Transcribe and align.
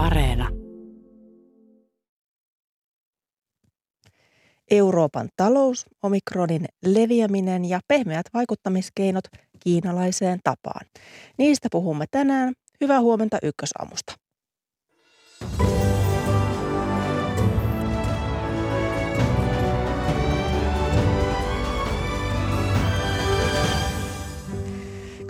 Areena. 0.00 0.48
Euroopan 4.70 5.28
talous, 5.36 5.86
omikronin 6.02 6.64
leviäminen 6.84 7.64
ja 7.64 7.80
pehmeät 7.88 8.26
vaikuttamiskeinot 8.34 9.24
kiinalaiseen 9.64 10.40
tapaan. 10.44 10.86
Niistä 11.38 11.68
puhumme 11.72 12.04
tänään. 12.10 12.54
Hyvää 12.80 13.00
huomenta 13.00 13.38
ykkösaamusta. 13.42 14.14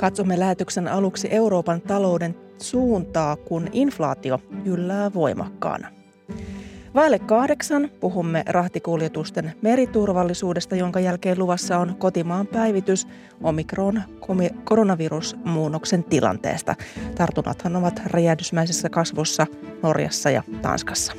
Katsomme 0.01 0.39
lähetyksen 0.39 0.89
aluksi 0.89 1.29
Euroopan 1.31 1.81
talouden 1.81 2.35
suuntaa, 2.59 3.37
kun 3.37 3.69
inflaatio 3.73 4.41
yllää 4.65 5.15
voimakkaana. 5.15 5.89
Vaille 6.95 7.19
kahdeksan 7.19 7.91
puhumme 8.01 8.45
rahtikuljetusten 8.47 9.53
meriturvallisuudesta, 9.63 10.77
jonka 10.77 11.01
jälkeen 11.01 11.39
luvassa 11.39 11.79
on 11.79 11.97
kotimaan 11.99 12.47
päivitys 12.47 13.07
omikron 13.43 14.03
koronavirusmuunnoksen 14.65 16.05
tilanteesta. 16.05 16.75
Tartunnathan 17.15 17.77
ovat 17.77 18.03
räjähdysmäisessä 18.07 18.91
kasvussa 18.91 19.47
Norjassa 19.83 20.31
ja 20.31 20.43
Tanskassa. 20.63 21.13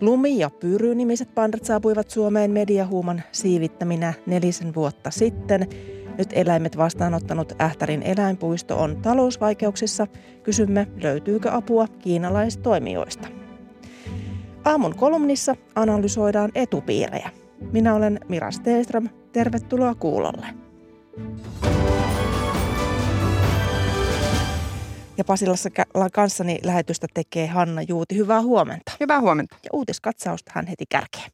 Lumi- 0.00 0.38
ja 0.38 0.50
Pyry-nimiset 0.50 1.34
pandat 1.34 1.64
saapuivat 1.64 2.10
Suomeen 2.10 2.50
mediahuuman 2.50 3.22
siivittäminä 3.32 4.12
nelisen 4.26 4.74
vuotta 4.74 5.10
sitten– 5.10 5.66
nyt 6.18 6.28
eläimet 6.32 6.76
vastaanottanut 6.76 7.52
Ähtärin 7.60 8.02
eläinpuisto 8.02 8.78
on 8.82 8.96
talousvaikeuksissa. 9.02 10.06
Kysymme, 10.42 10.86
löytyykö 11.02 11.52
apua 11.52 11.88
kiinalaistoimijoista. 11.88 13.28
Aamun 14.64 14.96
kolumnissa 14.96 15.56
analysoidaan 15.74 16.50
etupiirejä. 16.54 17.30
Minä 17.72 17.94
olen 17.94 18.20
Mira 18.28 18.50
Steeström. 18.50 19.08
Tervetuloa 19.32 19.94
kuulolle. 19.94 20.46
Ja 25.18 25.24
Pasilassa 25.24 25.70
kanssani 26.12 26.58
lähetystä 26.64 27.06
tekee 27.14 27.46
Hanna 27.46 27.82
Juuti. 27.82 28.16
Hyvää 28.16 28.42
huomenta. 28.42 28.92
Hyvää 29.00 29.20
huomenta. 29.20 29.56
Ja 29.64 29.70
uutiskatsausta 29.72 30.52
hän 30.54 30.66
heti 30.66 30.84
kärkeen. 30.88 31.30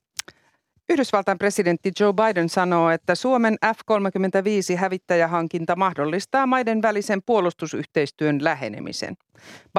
Yhdysvaltain 0.90 1.38
presidentti 1.38 1.92
Joe 2.00 2.12
Biden 2.12 2.48
sanoo, 2.48 2.90
että 2.90 3.14
Suomen 3.14 3.56
F-35 3.66 4.76
hävittäjähankinta 4.76 5.76
mahdollistaa 5.76 6.46
maiden 6.46 6.82
välisen 6.82 7.20
puolustusyhteistyön 7.26 8.44
lähenemisen. 8.44 9.16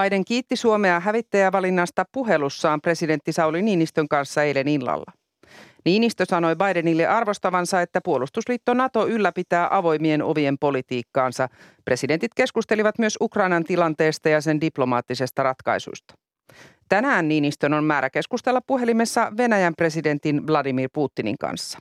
Biden 0.01 0.25
kiitti 0.25 0.55
Suomea 0.55 0.99
hävittäjävalinnasta 0.99 2.05
puhelussaan 2.11 2.81
presidentti 2.81 3.33
Sauli 3.33 3.61
Niinistön 3.61 4.07
kanssa 4.07 4.43
eilen 4.43 4.67
illalla. 4.67 5.11
Niinistö 5.85 6.25
sanoi 6.25 6.55
Bidenille 6.55 7.07
arvostavansa, 7.07 7.81
että 7.81 8.01
puolustusliitto 8.01 8.73
NATO 8.73 9.07
ylläpitää 9.07 9.67
avoimien 9.71 10.23
ovien 10.23 10.57
politiikkaansa. 10.59 11.49
Presidentit 11.85 12.33
keskustelivat 12.33 12.99
myös 12.99 13.17
Ukrainan 13.21 13.63
tilanteesta 13.63 14.29
ja 14.29 14.41
sen 14.41 14.61
diplomaattisesta 14.61 15.43
ratkaisusta. 15.43 16.13
Tänään 16.91 17.27
Niinistön 17.27 17.73
on 17.73 17.83
määrä 17.83 18.09
keskustella 18.09 18.61
puhelimessa 18.67 19.31
Venäjän 19.37 19.73
presidentin 19.77 20.47
Vladimir 20.47 20.89
Putinin 20.93 21.37
kanssa. 21.37 21.79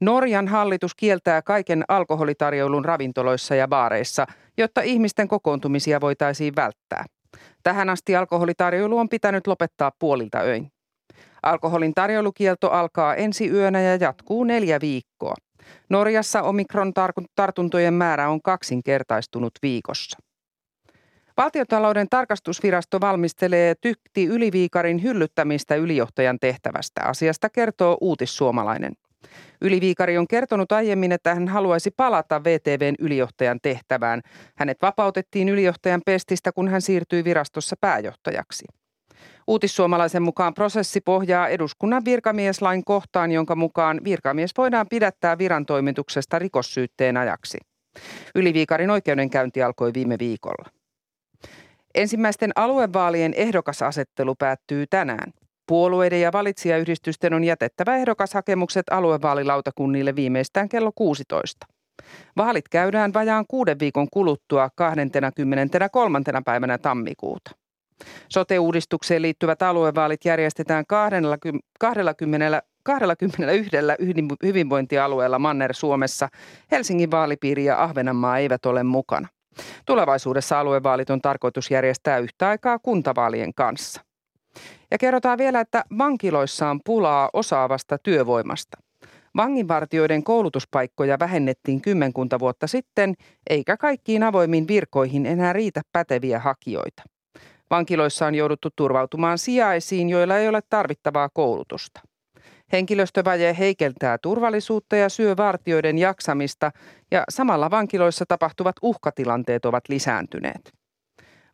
Norjan 0.00 0.48
hallitus 0.48 0.94
kieltää 0.94 1.42
kaiken 1.42 1.84
alkoholitarjoilun 1.88 2.84
ravintoloissa 2.84 3.54
ja 3.54 3.68
baareissa, 3.68 4.26
jotta 4.58 4.80
ihmisten 4.80 5.28
kokoontumisia 5.28 6.00
voitaisiin 6.00 6.56
välttää. 6.56 7.04
Tähän 7.62 7.90
asti 7.90 8.16
alkoholitarjoilu 8.16 8.98
on 8.98 9.08
pitänyt 9.08 9.46
lopettaa 9.46 9.92
puolilta 9.98 10.38
öin. 10.38 10.72
Alkoholin 11.42 11.94
tarjoulukielto 11.94 12.70
alkaa 12.70 13.14
ensi 13.14 13.50
yönä 13.50 13.80
ja 13.80 13.96
jatkuu 13.96 14.44
neljä 14.44 14.80
viikkoa. 14.80 15.34
Norjassa 15.88 16.42
omikron 16.42 16.92
tartuntojen 17.36 17.94
määrä 17.94 18.28
on 18.28 18.42
kaksinkertaistunut 18.42 19.52
viikossa. 19.62 20.27
Valtiotalouden 21.38 22.06
tarkastusvirasto 22.10 23.00
valmistelee 23.00 23.74
tykti 23.80 24.26
Yliviikarin 24.26 25.02
hyllyttämistä 25.02 25.74
ylijohtajan 25.74 26.38
tehtävästä. 26.40 27.00
Asiasta 27.04 27.50
kertoo 27.50 27.98
uutissuomalainen. 28.00 28.92
Yliviikari 29.60 30.18
on 30.18 30.28
kertonut 30.28 30.72
aiemmin, 30.72 31.12
että 31.12 31.34
hän 31.34 31.48
haluaisi 31.48 31.90
palata 31.96 32.44
VTVn 32.44 32.94
ylijohtajan 32.98 33.58
tehtävään. 33.62 34.20
Hänet 34.56 34.76
vapautettiin 34.82 35.48
ylijohtajan 35.48 36.02
pestistä, 36.06 36.52
kun 36.52 36.68
hän 36.68 36.82
siirtyi 36.82 37.24
virastossa 37.24 37.76
pääjohtajaksi. 37.80 38.64
Uutissuomalaisen 39.46 40.22
mukaan 40.22 40.54
prosessi 40.54 41.00
pohjaa 41.00 41.48
eduskunnan 41.48 42.04
virkamieslain 42.04 42.84
kohtaan, 42.84 43.32
jonka 43.32 43.56
mukaan 43.56 44.00
virkamies 44.04 44.50
voidaan 44.58 44.86
pidättää 44.90 45.38
virantoimituksesta 45.38 46.38
rikossyytteen 46.38 47.16
ajaksi. 47.16 47.58
Yliviikarin 48.34 48.90
oikeudenkäynti 48.90 49.62
alkoi 49.62 49.94
viime 49.94 50.16
viikolla. 50.18 50.77
Ensimmäisten 51.98 52.50
aluevaalien 52.56 53.34
ehdokasasettelu 53.36 54.34
päättyy 54.34 54.86
tänään. 54.90 55.32
Puolueiden 55.66 56.20
ja 56.20 56.32
valitsijayhdistysten 56.32 57.34
on 57.34 57.44
jätettävä 57.44 57.96
ehdokashakemukset 57.96 58.86
aluevaalilautakunnille 58.90 60.16
viimeistään 60.16 60.68
kello 60.68 60.92
16. 60.94 61.66
Vaalit 62.36 62.68
käydään 62.68 63.14
vajaan 63.14 63.44
kuuden 63.48 63.78
viikon 63.78 64.06
kuluttua 64.12 64.70
23. 64.74 66.20
päivänä 66.44 66.78
tammikuuta. 66.78 67.50
Sote-uudistukseen 68.28 69.22
liittyvät 69.22 69.62
aluevaalit 69.62 70.24
järjestetään 70.24 70.84
20, 70.88 71.58
20, 71.80 72.62
21 72.82 73.76
hyvinvointialueella 74.42 75.38
Manner-Suomessa. 75.38 76.28
Helsingin 76.70 77.10
vaalipiiri 77.10 77.64
ja 77.64 77.82
Ahvenanmaa 77.82 78.38
eivät 78.38 78.66
ole 78.66 78.82
mukana. 78.82 79.28
Tulevaisuudessa 79.86 80.60
aluevaalit 80.60 81.10
on 81.10 81.20
tarkoitus 81.20 81.70
järjestää 81.70 82.18
yhtä 82.18 82.48
aikaa 82.48 82.78
kuntavaalien 82.78 83.54
kanssa. 83.54 84.00
Ja 84.90 84.98
kerrotaan 84.98 85.38
vielä, 85.38 85.60
että 85.60 85.84
vankiloissa 85.98 86.70
on 86.70 86.80
pulaa 86.84 87.30
osaavasta 87.32 87.98
työvoimasta. 87.98 88.78
Vanginvartijoiden 89.36 90.24
koulutuspaikkoja 90.24 91.18
vähennettiin 91.18 91.80
kymmenkunta 91.80 92.38
vuotta 92.38 92.66
sitten, 92.66 93.14
eikä 93.50 93.76
kaikkiin 93.76 94.22
avoimiin 94.22 94.68
virkoihin 94.68 95.26
enää 95.26 95.52
riitä 95.52 95.80
päteviä 95.92 96.38
hakijoita. 96.38 97.02
Vankiloissa 97.70 98.26
on 98.26 98.34
jouduttu 98.34 98.68
turvautumaan 98.76 99.38
sijaisiin, 99.38 100.08
joilla 100.08 100.36
ei 100.36 100.48
ole 100.48 100.60
tarvittavaa 100.70 101.28
koulutusta. 101.32 102.00
Henkilöstövaje 102.72 103.56
heikentää 103.58 104.18
turvallisuutta 104.18 104.96
ja 104.96 105.08
syö 105.08 105.36
vartioiden 105.36 105.98
jaksamista 105.98 106.70
ja 107.10 107.24
samalla 107.28 107.70
vankiloissa 107.70 108.24
tapahtuvat 108.28 108.76
uhkatilanteet 108.82 109.64
ovat 109.64 109.84
lisääntyneet. 109.88 110.72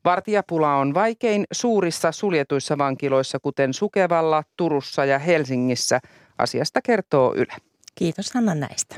Vartijapula 0.04 0.76
on 0.76 0.94
vaikein 0.94 1.44
suurissa 1.52 2.12
suljetuissa 2.12 2.78
vankiloissa, 2.78 3.38
kuten 3.38 3.74
Sukevalla, 3.74 4.42
Turussa 4.56 5.04
ja 5.04 5.18
Helsingissä. 5.18 6.00
Asiasta 6.38 6.80
kertoo 6.82 7.34
Yle. 7.34 7.54
Kiitos 7.94 8.32
Hanna 8.34 8.54
näistä. 8.54 8.96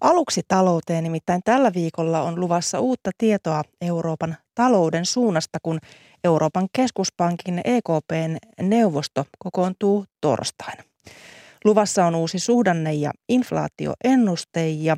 Aluksi 0.00 0.40
talouteen, 0.48 1.04
nimittäin 1.04 1.40
tällä 1.44 1.72
viikolla 1.74 2.22
on 2.22 2.40
luvassa 2.40 2.80
uutta 2.80 3.10
tietoa 3.18 3.62
Euroopan 3.80 4.36
talouden 4.54 5.06
suunnasta, 5.06 5.58
kun 5.62 5.78
Euroopan 6.24 6.68
keskuspankin 6.72 7.60
EKPn 7.64 8.36
neuvosto 8.62 9.24
kokoontuu 9.38 10.04
torstaina. 10.20 10.82
Luvassa 11.64 12.06
on 12.06 12.14
uusi 12.14 12.38
suhdanne- 12.38 12.94
ja 12.94 13.10
inflaatioennuste 13.28 14.68
ja 14.68 14.96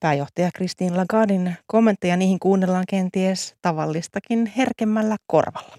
pääjohtaja 0.00 0.50
Kristiin 0.54 0.96
Lagardin 0.96 1.56
kommentteja 1.66 2.16
niihin 2.16 2.38
kuunnellaan 2.38 2.84
kenties 2.88 3.54
tavallistakin 3.62 4.52
herkemmällä 4.56 5.16
korvalla. 5.26 5.76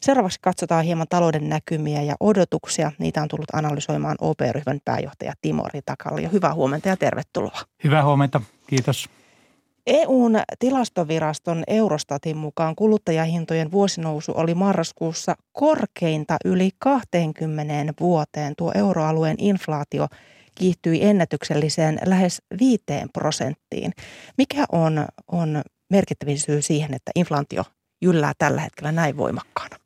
Seuraavaksi 0.00 0.38
katsotaan 0.42 0.84
hieman 0.84 1.06
talouden 1.10 1.48
näkymiä 1.48 2.02
ja 2.02 2.14
odotuksia. 2.20 2.92
Niitä 2.98 3.22
on 3.22 3.28
tullut 3.28 3.50
analysoimaan 3.52 4.16
OP-ryhmän 4.20 4.80
pääjohtaja 4.84 5.32
Timo 5.42 5.64
Ritakalli. 5.74 6.32
Hyvää 6.32 6.54
huomenta 6.54 6.88
ja 6.88 6.96
tervetuloa. 6.96 7.60
Hyvää 7.84 8.04
huomenta, 8.04 8.40
kiitos. 8.66 9.08
EUn 9.86 10.32
tilastoviraston 10.58 11.64
Eurostatin 11.66 12.36
mukaan 12.36 12.76
kuluttajahintojen 12.76 13.72
vuosinousu 13.72 14.32
oli 14.36 14.54
marraskuussa 14.54 15.34
korkeinta 15.52 16.36
yli 16.44 16.70
20 16.78 17.94
vuoteen. 18.00 18.54
Tuo 18.56 18.72
euroalueen 18.74 19.36
inflaatio 19.38 20.06
kiihtyi 20.54 21.04
ennätykselliseen 21.04 21.98
lähes 22.06 22.42
5 22.60 22.82
prosenttiin. 23.12 23.92
Mikä 24.38 24.64
on, 24.72 25.06
on 25.32 25.62
merkittävin 25.90 26.38
syy 26.38 26.62
siihen, 26.62 26.94
että 26.94 27.10
inflaatio 27.14 27.64
jyllää 28.02 28.32
tällä 28.38 28.60
hetkellä 28.60 28.92
näin 28.92 29.16
voimakkaana? 29.16 29.76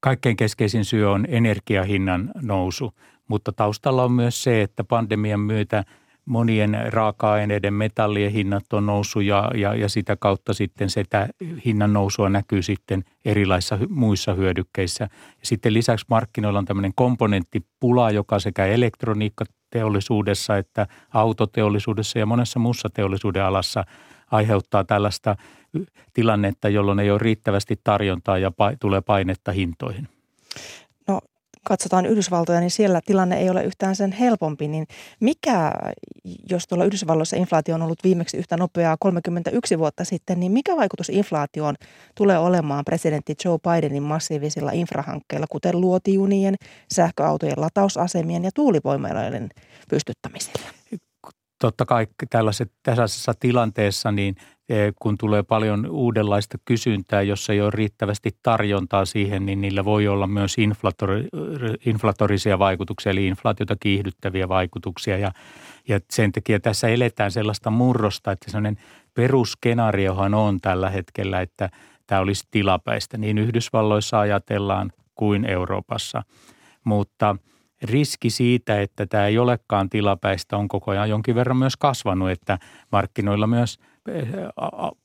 Kaikkein 0.00 0.36
keskeisin 0.36 0.84
syy 0.84 1.10
on 1.10 1.26
energiahinnan 1.28 2.30
nousu, 2.42 2.92
mutta 3.28 3.52
taustalla 3.52 4.04
on 4.04 4.12
myös 4.12 4.42
se, 4.42 4.62
että 4.62 4.84
pandemian 4.84 5.40
myötä 5.40 5.84
monien 6.28 6.78
raaka-aineiden, 6.88 7.74
metallien 7.74 8.32
hinnat 8.32 8.72
on 8.72 8.86
noussut 8.86 9.22
ja, 9.22 9.50
ja, 9.54 9.74
ja 9.74 9.88
sitä 9.88 10.16
kautta 10.16 10.54
sitten 10.54 10.90
sitä 10.90 11.28
hinnan 11.64 11.92
nousua 11.92 12.28
näkyy 12.28 12.62
sitten 12.62 13.04
erilaisissa 13.24 13.78
muissa 13.88 14.34
hyödykkeissä. 14.34 15.08
Sitten 15.42 15.74
lisäksi 15.74 16.06
markkinoilla 16.10 16.58
on 16.58 16.64
tämmöinen 16.64 16.92
komponenttipula, 16.94 18.10
joka 18.10 18.38
sekä 18.38 18.66
elektroniikkateollisuudessa 18.66 20.56
että 20.56 20.86
autoteollisuudessa 21.14 22.18
ja 22.18 22.26
monessa 22.26 22.58
muussa 22.58 22.88
teollisuuden 22.94 23.44
alassa 23.44 23.84
aiheuttaa 24.30 24.84
tällaista 24.84 25.36
tilannetta, 26.14 26.68
jolloin 26.68 26.98
ei 26.98 27.10
ole 27.10 27.18
riittävästi 27.18 27.80
tarjontaa 27.84 28.38
ja 28.38 28.52
tulee 28.80 29.00
painetta 29.00 29.52
hintoihin 29.52 30.08
katsotaan 31.64 32.06
Yhdysvaltoja, 32.06 32.60
niin 32.60 32.70
siellä 32.70 33.00
tilanne 33.06 33.38
ei 33.38 33.50
ole 33.50 33.64
yhtään 33.64 33.96
sen 33.96 34.12
helpompi. 34.12 34.68
Niin 34.68 34.86
mikä, 35.20 35.72
jos 36.50 36.66
tuolla 36.66 36.84
Yhdysvalloissa 36.84 37.36
inflaatio 37.36 37.74
on 37.74 37.82
ollut 37.82 38.04
viimeksi 38.04 38.36
yhtä 38.36 38.56
nopeaa 38.56 38.96
31 39.00 39.78
vuotta 39.78 40.04
sitten, 40.04 40.40
niin 40.40 40.52
mikä 40.52 40.76
vaikutus 40.76 41.08
inflaatioon 41.08 41.74
tulee 42.14 42.38
olemaan 42.38 42.84
presidentti 42.84 43.34
Joe 43.44 43.58
Bidenin 43.58 44.02
massiivisilla 44.02 44.70
infrahankkeilla, 44.72 45.46
kuten 45.50 45.80
luotijunien, 45.80 46.54
sähköautojen 46.94 47.60
latausasemien 47.60 48.44
ja 48.44 48.50
tuulivoimaloiden 48.54 49.48
pystyttämisellä? 49.90 50.68
Totta 51.60 51.86
kai 51.86 52.06
tällaiset, 52.30 52.72
tällaisessa 52.82 53.32
tilanteessa 53.40 54.12
niin 54.12 54.34
kun 54.98 55.18
tulee 55.18 55.42
paljon 55.42 55.86
uudenlaista 55.90 56.58
kysyntää, 56.64 57.22
jossa 57.22 57.52
ei 57.52 57.60
ole 57.60 57.70
riittävästi 57.70 58.30
tarjontaa 58.42 59.04
siihen, 59.04 59.46
niin 59.46 59.60
niillä 59.60 59.84
voi 59.84 60.08
olla 60.08 60.26
myös 60.26 60.58
inflatori, 60.58 61.28
inflatorisia 61.86 62.58
vaikutuksia, 62.58 63.12
eli 63.12 63.26
inflaatiota 63.26 63.76
kiihdyttäviä 63.80 64.48
vaikutuksia. 64.48 65.18
Ja, 65.18 65.32
ja 65.88 66.00
sen 66.10 66.32
takia 66.32 66.60
tässä 66.60 66.88
eletään 66.88 67.30
sellaista 67.30 67.70
murrosta, 67.70 68.32
että 68.32 68.50
sellainen 68.50 68.76
perusskenaariohan 69.14 70.34
on 70.34 70.60
tällä 70.60 70.90
hetkellä, 70.90 71.40
että 71.40 71.70
tämä 72.06 72.20
olisi 72.20 72.44
tilapäistä. 72.50 73.18
Niin 73.18 73.38
Yhdysvalloissa 73.38 74.20
ajatellaan 74.20 74.92
kuin 75.14 75.44
Euroopassa. 75.44 76.22
Mutta 76.84 77.36
riski 77.82 78.30
siitä, 78.30 78.80
että 78.80 79.06
tämä 79.06 79.26
ei 79.26 79.38
olekaan 79.38 79.88
tilapäistä, 79.88 80.56
on 80.56 80.68
koko 80.68 80.90
ajan 80.90 81.10
jonkin 81.10 81.34
verran 81.34 81.56
myös 81.56 81.76
kasvanut, 81.76 82.30
että 82.30 82.58
markkinoilla 82.92 83.46
myös– 83.46 83.78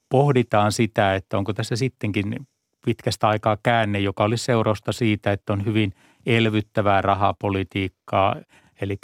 pohditaan 0.10 0.72
sitä, 0.72 1.16
että 1.16 1.38
onko 1.38 1.54
tässä 1.54 1.76
sittenkin 1.76 2.48
pitkästä 2.86 3.28
aikaa 3.28 3.58
käänne, 3.64 4.00
joka 4.00 4.24
oli 4.24 4.38
seurausta 4.38 4.92
siitä, 4.92 5.32
että 5.32 5.54
on 5.54 5.66
hyvin 5.66 5.94
elvyttävää 6.26 7.02
rahapolitiikkaa, 7.02 8.36
eli 8.82 8.98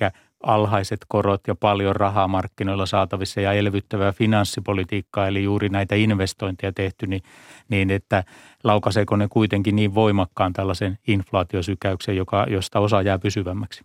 alhaiset 0.43 0.99
korot 1.07 1.41
ja 1.47 1.55
paljon 1.55 1.95
rahaa 1.95 2.27
markkinoilla 2.27 2.85
saatavissa 2.85 3.41
ja 3.41 3.53
elvyttävää 3.53 4.11
finanssipolitiikkaa, 4.11 5.27
eli 5.27 5.43
juuri 5.43 5.69
näitä 5.69 5.95
investointeja 5.95 6.73
tehty, 6.73 7.07
niin, 7.07 7.21
niin 7.69 7.91
että 7.91 8.23
laukaiseeko 8.63 9.15
ne 9.15 9.27
kuitenkin 9.27 9.75
niin 9.75 9.95
voimakkaan 9.95 10.53
tällaisen 10.53 10.97
inflaatiosykäyksen, 11.07 12.17
joka, 12.17 12.45
josta 12.49 12.79
osa 12.79 13.01
jää 13.01 13.19
pysyvämmäksi. 13.19 13.83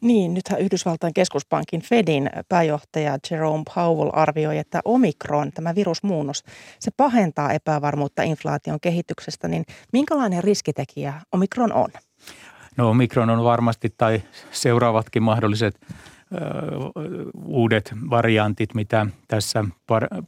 Niin, 0.00 0.34
nythän 0.34 0.60
Yhdysvaltain 0.60 1.14
keskuspankin 1.14 1.82
Fedin 1.82 2.30
pääjohtaja 2.48 3.18
Jerome 3.30 3.64
Powell 3.74 4.10
arvioi, 4.12 4.58
että 4.58 4.80
Omikron, 4.84 5.52
tämä 5.52 5.74
virusmuunnos, 5.74 6.44
se 6.80 6.90
pahentaa 6.96 7.52
epävarmuutta 7.52 8.22
inflaation 8.22 8.80
kehityksestä, 8.80 9.48
niin 9.48 9.64
minkälainen 9.92 10.44
riskitekijä 10.44 11.14
Omikron 11.32 11.72
on? 11.72 11.88
No 12.76 12.90
Omikron 12.90 13.30
on 13.30 13.44
varmasti 13.44 13.94
tai 13.96 14.22
seuraavatkin 14.50 15.22
mahdolliset 15.22 15.80
uudet 17.44 17.94
variantit, 18.10 18.74
mitä 18.74 19.06
tässä 19.28 19.64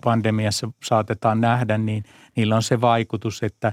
pandemiassa 0.05 0.71
saatetaan 0.85 1.41
nähdä, 1.41 1.79
niin 1.79 2.05
niillä 2.37 2.56
on 2.56 2.62
se 2.62 2.81
vaikutus, 2.81 3.43
että, 3.43 3.73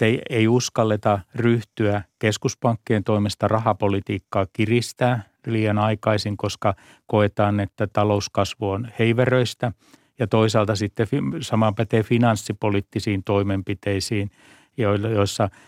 ei, 0.00 0.22
ei 0.30 0.48
uskalleta 0.48 1.18
ryhtyä 1.34 2.02
keskuspankkien 2.18 3.04
toimesta 3.04 3.48
rahapolitiikkaa 3.48 4.46
kiristää 4.52 5.22
liian 5.46 5.78
aikaisin, 5.78 6.36
koska 6.36 6.74
koetaan, 7.06 7.60
että 7.60 7.86
talouskasvu 7.86 8.70
on 8.70 8.88
heiveröistä. 8.98 9.72
Ja 10.18 10.26
toisaalta 10.26 10.76
sitten 10.76 11.06
sama 11.40 11.72
pätee 11.72 12.02
finanssipoliittisiin 12.02 13.24
toimenpiteisiin, 13.24 14.30
joissa– 14.76 15.48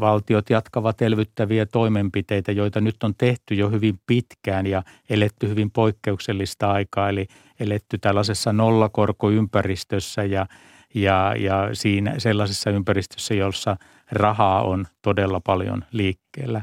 valtiot 0.00 0.50
jatkavat 0.50 1.02
elvyttäviä 1.02 1.66
toimenpiteitä, 1.66 2.52
joita 2.52 2.80
nyt 2.80 3.02
on 3.02 3.14
tehty 3.18 3.54
jo 3.54 3.70
hyvin 3.70 4.00
pitkään 4.06 4.66
ja 4.66 4.82
eletty 5.10 5.48
hyvin 5.48 5.70
poikkeuksellista 5.70 6.72
aikaa, 6.72 7.08
eli 7.08 7.26
eletty 7.60 7.98
tällaisessa 7.98 8.52
nollakorkoympäristössä 8.52 10.24
ja, 10.24 10.46
ja, 10.94 11.34
ja 11.38 11.68
siinä 11.72 12.14
sellaisessa 12.18 12.70
ympäristössä, 12.70 13.34
jossa 13.34 13.76
rahaa 14.12 14.62
on 14.62 14.86
todella 15.02 15.40
paljon 15.40 15.84
liikkeellä. 15.92 16.62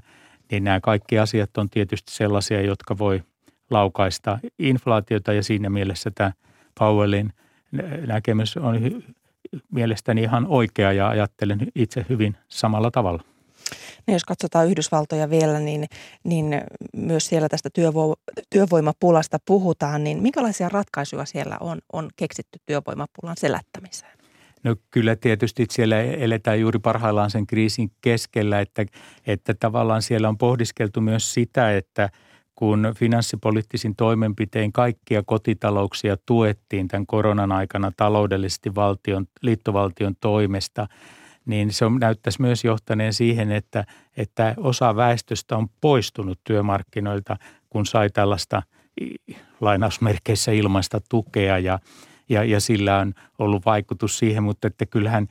Niin 0.52 0.64
nämä 0.64 0.80
kaikki 0.80 1.20
asiat 1.20 1.58
on 1.58 1.70
tietysti 1.70 2.12
sellaisia, 2.12 2.62
jotka 2.62 2.98
voi 2.98 3.24
laukaista 3.70 4.40
inflaatiota 4.60 5.34
ja 5.34 5.44
siinä 5.44 5.70
mielessä 5.70 6.12
tämä 6.16 6.32
Powellin 6.80 7.34
näkemys 8.08 8.58
on 8.58 8.76
mielestäni 9.72 10.22
ihan 10.22 10.46
oikea 10.48 10.94
ja 10.94 11.10
ajattelen 11.10 11.60
itse 11.76 12.06
hyvin 12.10 12.38
samalla 12.48 12.92
tavalla. 12.92 13.24
No 14.08 14.14
jos 14.14 14.24
katsotaan 14.26 14.68
Yhdysvaltoja 14.68 15.30
vielä, 15.30 15.60
niin, 15.60 15.86
niin 16.24 16.62
myös 16.94 17.28
siellä 17.28 17.50
tästä 17.50 17.70
työvo- 17.70 18.16
työvoimapulasta 18.50 19.38
puhutaan, 19.46 20.04
niin 20.04 20.22
minkälaisia 20.22 20.70
ratkaisuja 20.70 21.26
siellä 21.26 21.58
on, 21.60 21.80
on 21.94 22.10
keksitty 22.16 22.60
työvoimapulan 22.66 23.38
selättämiseen? 23.38 24.18
No 24.64 24.76
kyllä 24.92 25.16
tietysti 25.16 25.66
siellä 25.72 26.02
eletään 26.02 26.60
juuri 26.60 26.80
parhaillaan 26.80 27.32
sen 27.32 27.48
kriisin 27.48 27.92
keskellä, 28.02 28.62
että, 28.62 28.86
että 29.28 29.54
tavallaan 29.54 30.02
siellä 30.02 30.30
on 30.30 30.38
pohdiskeltu 30.38 31.02
myös 31.02 31.34
sitä, 31.34 31.78
että– 31.78 32.10
kun 32.58 32.94
finanssipoliittisin 32.96 33.96
toimenpitein 33.96 34.74
kaikkia 34.74 35.24
kotitalouksia 35.24 36.18
tuettiin 36.26 36.88
tämän 36.88 37.08
koronan 37.08 37.52
aikana 37.52 37.92
taloudellisesti 37.98 38.76
valtion, 38.76 39.26
liittovaltion 39.42 40.16
toimesta, 40.22 40.88
niin 41.46 41.74
se 41.74 41.86
näyttäisi 42.00 42.42
myös 42.42 42.64
johtaneen 42.64 43.14
siihen, 43.14 43.52
että, 43.52 43.86
että 44.18 44.54
osa 44.58 44.96
väestöstä 44.96 45.58
on 45.58 45.68
poistunut 45.82 46.40
työmarkkinoilta, 46.44 47.38
kun 47.70 47.86
sai 47.86 48.10
tällaista 48.10 48.64
lainausmerkeissä 49.62 50.52
ilmaista 50.52 51.02
tukea 51.10 51.60
ja, 51.60 51.80
ja, 52.30 52.44
ja 52.44 52.60
sillä 52.60 52.98
on 52.98 53.14
ollut 53.40 53.66
vaikutus 53.66 54.20
siihen, 54.20 54.44
mutta 54.44 54.68
että 54.68 54.86
kyllähän 54.86 55.28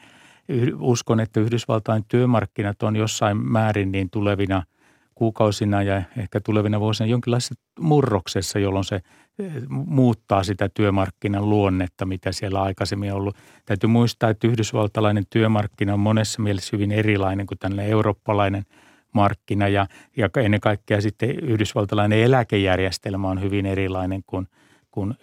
uskon, 0.78 1.20
että 1.20 1.40
Yhdysvaltain 1.40 2.04
työmarkkinat 2.08 2.82
on 2.82 2.96
jossain 2.96 3.36
määrin 3.36 3.92
niin 3.92 4.10
tulevina– 4.10 4.62
kuukausina 5.16 5.82
ja 5.82 6.02
ehkä 6.16 6.40
tulevina 6.40 6.80
vuosina 6.80 7.06
jonkinlaisessa 7.06 7.54
murroksessa, 7.80 8.58
jolloin 8.58 8.84
se 8.84 9.00
eh, 9.38 9.52
muuttaa 9.68 10.42
sitä 10.42 10.68
työmarkkinan 10.68 11.50
luonnetta, 11.50 12.06
mitä 12.06 12.32
siellä 12.32 12.62
aikaisemmin 12.62 13.12
on 13.12 13.18
ollut. 13.18 13.36
Täytyy 13.64 13.88
muistaa, 13.88 14.30
että 14.30 14.46
yhdysvaltalainen 14.46 15.24
työmarkkina 15.30 15.94
on 15.94 16.00
monessa 16.00 16.42
mielessä 16.42 16.70
hyvin 16.72 16.92
erilainen 16.92 17.46
kuin 17.46 17.58
tällainen 17.58 17.92
eurooppalainen 17.92 18.64
markkina 19.12 19.68
ja, 19.68 19.86
ja 20.16 20.28
ennen 20.36 20.60
kaikkea 20.60 21.00
sitten 21.00 21.30
yhdysvaltalainen 21.30 22.18
eläkejärjestelmä 22.18 23.28
on 23.28 23.42
hyvin 23.42 23.66
erilainen 23.66 24.22
kuin, 24.26 24.48
kuin, 24.90 25.14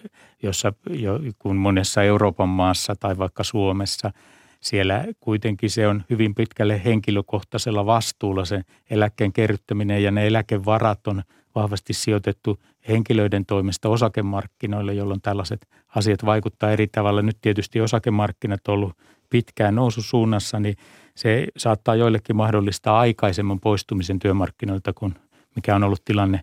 jossa, 0.43 0.73
jo, 0.89 1.19
monessa 1.53 2.03
Euroopan 2.03 2.50
maassa 2.50 2.95
tai 2.95 3.17
vaikka 3.17 3.43
Suomessa– 3.43 4.12
siellä 4.63 5.05
kuitenkin 5.20 5.70
se 5.70 5.88
on 5.88 6.03
hyvin 6.10 6.36
pitkälle 6.36 6.82
henkilökohtaisella 6.86 7.86
vastuulla 7.86 8.46
se 8.46 8.62
eläkkeen 8.89 9.34
kerryttäminen 9.34 10.03
ja 10.03 10.12
ne 10.12 10.27
eläkevarat 10.27 11.08
on 11.08 11.24
vahvasti 11.55 11.93
sijoitettu 11.93 12.60
henkilöiden 12.88 13.46
toimesta 13.46 13.89
osakemarkkinoille, 13.89 14.93
jolloin 14.93 15.22
tällaiset 15.22 15.67
asiat 15.96 16.25
vaikuttaa 16.25 16.72
eri 16.72 16.88
tavalla. 16.88 17.22
Nyt 17.22 17.38
tietysti 17.41 17.82
osakemarkkinat 17.82 18.67
on 18.67 18.74
ollut 18.74 18.98
pitkään 19.29 19.75
noususuunnassa, 19.75 20.60
niin 20.60 20.75
se 21.15 21.48
saattaa 21.58 21.96
joillekin 21.96 22.36
mahdollistaa 22.36 23.00
aikaisemman 23.00 23.60
poistumisen 23.60 24.20
työmarkkinoilta 24.20 24.93
kuin 24.93 25.15
mikä 25.55 25.75
on 25.75 25.84
ollut 25.84 26.05
tilanne 26.05 26.39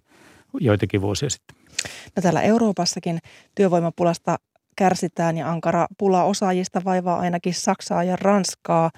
joitakin 0.61 1.01
vuosia 1.01 1.31
sitten. 1.31 1.57
No 2.17 2.23
täällä 2.23 2.43
Euroopassakin 2.43 3.19
työvoimapulasta 3.55 4.39
kärsitään 4.81 5.37
ja 5.37 5.51
ankara 5.51 5.87
pula 5.99 6.25
osaajista 6.25 6.81
vaivaa 6.85 7.19
ainakin 7.19 7.55
Saksaa 7.55 8.05
ja 8.05 8.17
Ranskaa, 8.17 8.91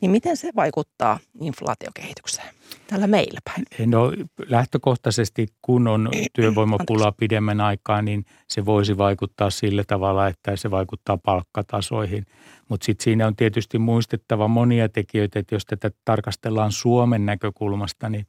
niin 0.00 0.10
miten 0.10 0.36
se 0.36 0.50
vaikuttaa 0.56 1.18
inflaatiokehitykseen 1.40 2.48
täällä 2.86 3.06
meillä 3.06 3.40
päin? 3.44 3.90
No 3.90 4.12
lähtökohtaisesti, 4.48 5.46
kun 5.62 5.88
on 5.88 6.08
työvoimapula 6.32 7.12
pidemmän 7.12 7.60
aikaa, 7.60 8.02
niin 8.02 8.24
se 8.48 8.64
voisi 8.66 8.98
vaikuttaa 8.98 9.50
sillä 9.50 9.84
tavalla, 9.86 10.28
että 10.28 10.56
se 10.56 10.70
vaikuttaa 10.70 11.18
palkkatasoihin. 11.24 12.26
Mutta 12.68 12.84
sitten 12.84 13.04
siinä 13.04 13.26
on 13.26 13.36
tietysti 13.36 13.78
muistettava 13.78 14.48
monia 14.48 14.88
tekijöitä, 14.88 15.38
että 15.38 15.54
jos 15.54 15.66
tätä 15.66 15.90
tarkastellaan 16.04 16.72
Suomen 16.72 17.26
näkökulmasta, 17.26 18.08
niin, 18.08 18.26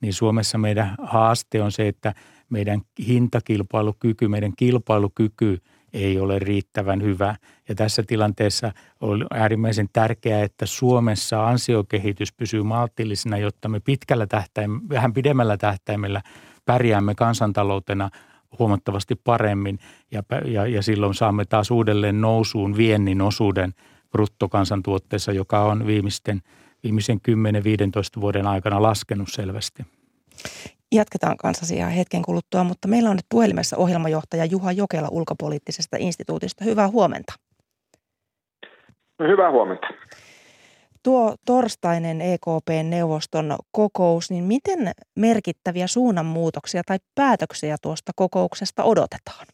niin 0.00 0.12
Suomessa 0.12 0.58
meidän 0.58 0.94
haaste 1.02 1.62
on 1.62 1.72
se, 1.72 1.88
että 1.88 2.14
meidän 2.50 2.80
hintakilpailukyky, 3.06 4.28
meidän 4.28 4.52
kilpailukyky 4.56 5.58
ei 5.94 6.20
ole 6.20 6.38
riittävän 6.38 7.02
hyvä. 7.02 7.36
Ja 7.68 7.74
tässä 7.74 8.02
tilanteessa 8.02 8.72
on 9.00 9.26
äärimmäisen 9.30 9.88
tärkeää, 9.92 10.42
että 10.42 10.66
Suomessa 10.66 11.48
ansiokehitys 11.48 12.32
pysyy 12.32 12.62
maltillisena, 12.62 13.38
jotta 13.38 13.68
me 13.68 13.80
pitkällä 13.80 14.26
tähtäimellä, 14.26 14.88
vähän 14.88 15.12
pidemmällä 15.12 15.56
tähtäimellä 15.56 16.22
pärjäämme 16.64 17.14
kansantaloutena 17.14 18.10
huomattavasti 18.58 19.14
paremmin 19.14 19.78
ja, 20.10 20.22
ja, 20.44 20.66
ja 20.66 20.82
silloin 20.82 21.14
saamme 21.14 21.44
taas 21.44 21.70
uudelleen 21.70 22.20
nousuun 22.20 22.76
viennin 22.76 23.22
osuuden 23.22 23.74
bruttokansantuotteessa, 24.10 25.32
joka 25.32 25.64
on 25.64 25.86
viimeisten, 25.86 26.42
viimeisen 26.82 27.20
10-15 28.18 28.20
vuoden 28.20 28.46
aikana 28.46 28.82
laskenut 28.82 29.28
selvästi. 29.30 29.82
Jatketaan 30.94 31.36
kansasiaa 31.36 31.88
hetken 31.88 32.22
kuluttua, 32.22 32.64
mutta 32.64 32.88
meillä 32.88 33.10
on 33.10 33.16
nyt 33.16 33.26
puhelimessa 33.28 33.76
ohjelmajohtaja 33.76 34.44
Juha 34.44 34.72
Jokela 34.72 35.08
ulkopoliittisesta 35.10 35.96
instituutista. 36.00 36.64
Hyvää 36.64 36.88
huomenta. 36.88 37.32
No, 39.18 39.26
hyvää 39.28 39.50
huomenta. 39.50 39.86
Tuo 41.02 41.34
torstainen 41.46 42.20
EKP-neuvoston 42.20 43.56
kokous, 43.72 44.30
niin 44.30 44.44
miten 44.44 44.92
merkittäviä 45.16 45.86
suunnanmuutoksia 45.86 46.82
tai 46.86 46.98
päätöksiä 47.14 47.76
tuosta 47.82 48.12
kokouksesta 48.16 48.84
odotetaan? 48.84 49.46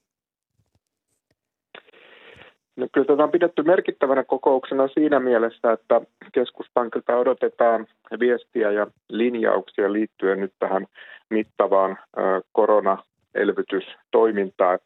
No, 2.81 2.87
kyllä 2.93 3.07
tätä 3.07 3.25
on 3.25 3.31
pidetty 3.31 3.63
merkittävänä 3.63 4.25
kokouksena 4.25 4.89
siinä 4.89 5.21
mielessä, 5.21 5.73
että 5.73 6.01
keskuspankilta 6.33 7.17
odotetaan 7.17 7.87
viestiä 8.21 8.71
ja 8.71 8.87
linjauksia 9.09 9.93
liittyen 9.93 10.41
nyt 10.41 10.53
tähän 10.59 10.87
mittavaan 11.31 11.99
koronaelvytystoimintaan, 12.53 14.79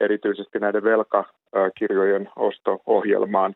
erityisesti 0.00 0.58
näiden 0.58 0.84
velkakirjojen 0.84 2.28
osto-ohjelmaan. 2.36 3.54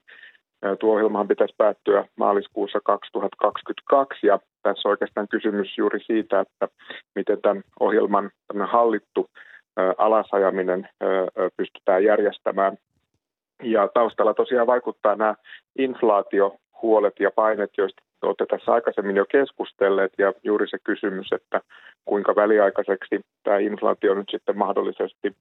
Tuo 0.80 0.94
ohjelmahan 0.94 1.28
pitäisi 1.28 1.54
päättyä 1.58 2.04
maaliskuussa 2.16 2.80
2022 2.84 4.26
ja 4.26 4.38
tässä 4.62 4.88
on 4.88 4.90
oikeastaan 4.90 5.28
kysymys 5.28 5.78
juuri 5.78 6.00
siitä, 6.00 6.40
että 6.40 6.68
miten 7.14 7.42
tämän 7.42 7.62
ohjelman 7.80 8.30
hallittu 8.64 9.30
alasajaminen 9.98 10.88
pystytään 11.56 12.04
järjestämään 12.04 12.78
ja 13.62 13.88
taustalla 13.94 14.34
tosiaan 14.34 14.66
vaikuttaa 14.66 15.16
nämä 15.16 15.34
inflaatiohuolet 15.78 17.20
ja 17.20 17.30
painet, 17.30 17.70
joista 17.78 18.02
olette 18.22 18.46
tässä 18.46 18.72
aikaisemmin 18.72 19.16
jo 19.16 19.26
keskustelleet, 19.26 20.12
ja 20.18 20.32
juuri 20.42 20.68
se 20.68 20.78
kysymys, 20.84 21.32
että 21.32 21.60
kuinka 22.04 22.36
väliaikaiseksi 22.36 23.20
tämä 23.42 23.58
inflaatio 23.58 24.14
nyt 24.14 24.28
sitten 24.30 24.58
mahdollisesti 24.58 25.36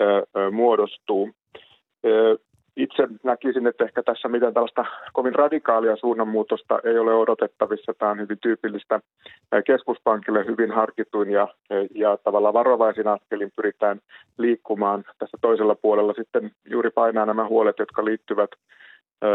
ö, 0.00 0.22
ö, 0.36 0.50
muodostuu. 0.50 1.30
Itse 2.76 3.08
näkisin, 3.22 3.66
että 3.66 3.84
ehkä 3.84 4.02
tässä 4.02 4.28
mitään 4.28 4.54
tällaista 4.54 4.84
kovin 5.12 5.34
radikaalia 5.34 5.96
suunnanmuutosta 5.96 6.78
ei 6.84 6.98
ole 6.98 7.14
odotettavissa. 7.14 7.94
Tämä 7.98 8.10
on 8.10 8.20
hyvin 8.20 8.38
tyypillistä 8.40 9.00
keskuspankille 9.66 10.46
hyvin 10.46 10.70
harkituin 10.70 11.30
ja, 11.30 11.48
ja 11.94 12.16
tavallaan 12.16 12.54
varovaisin 12.54 13.08
askelin 13.08 13.52
pyritään 13.56 14.00
liikkumaan 14.38 15.04
tässä 15.18 15.38
toisella 15.40 15.74
puolella 15.74 16.12
sitten 16.12 16.50
juuri 16.70 16.90
painaa 16.90 17.26
nämä 17.26 17.48
huolet, 17.48 17.78
jotka 17.78 18.04
liittyvät 18.04 18.50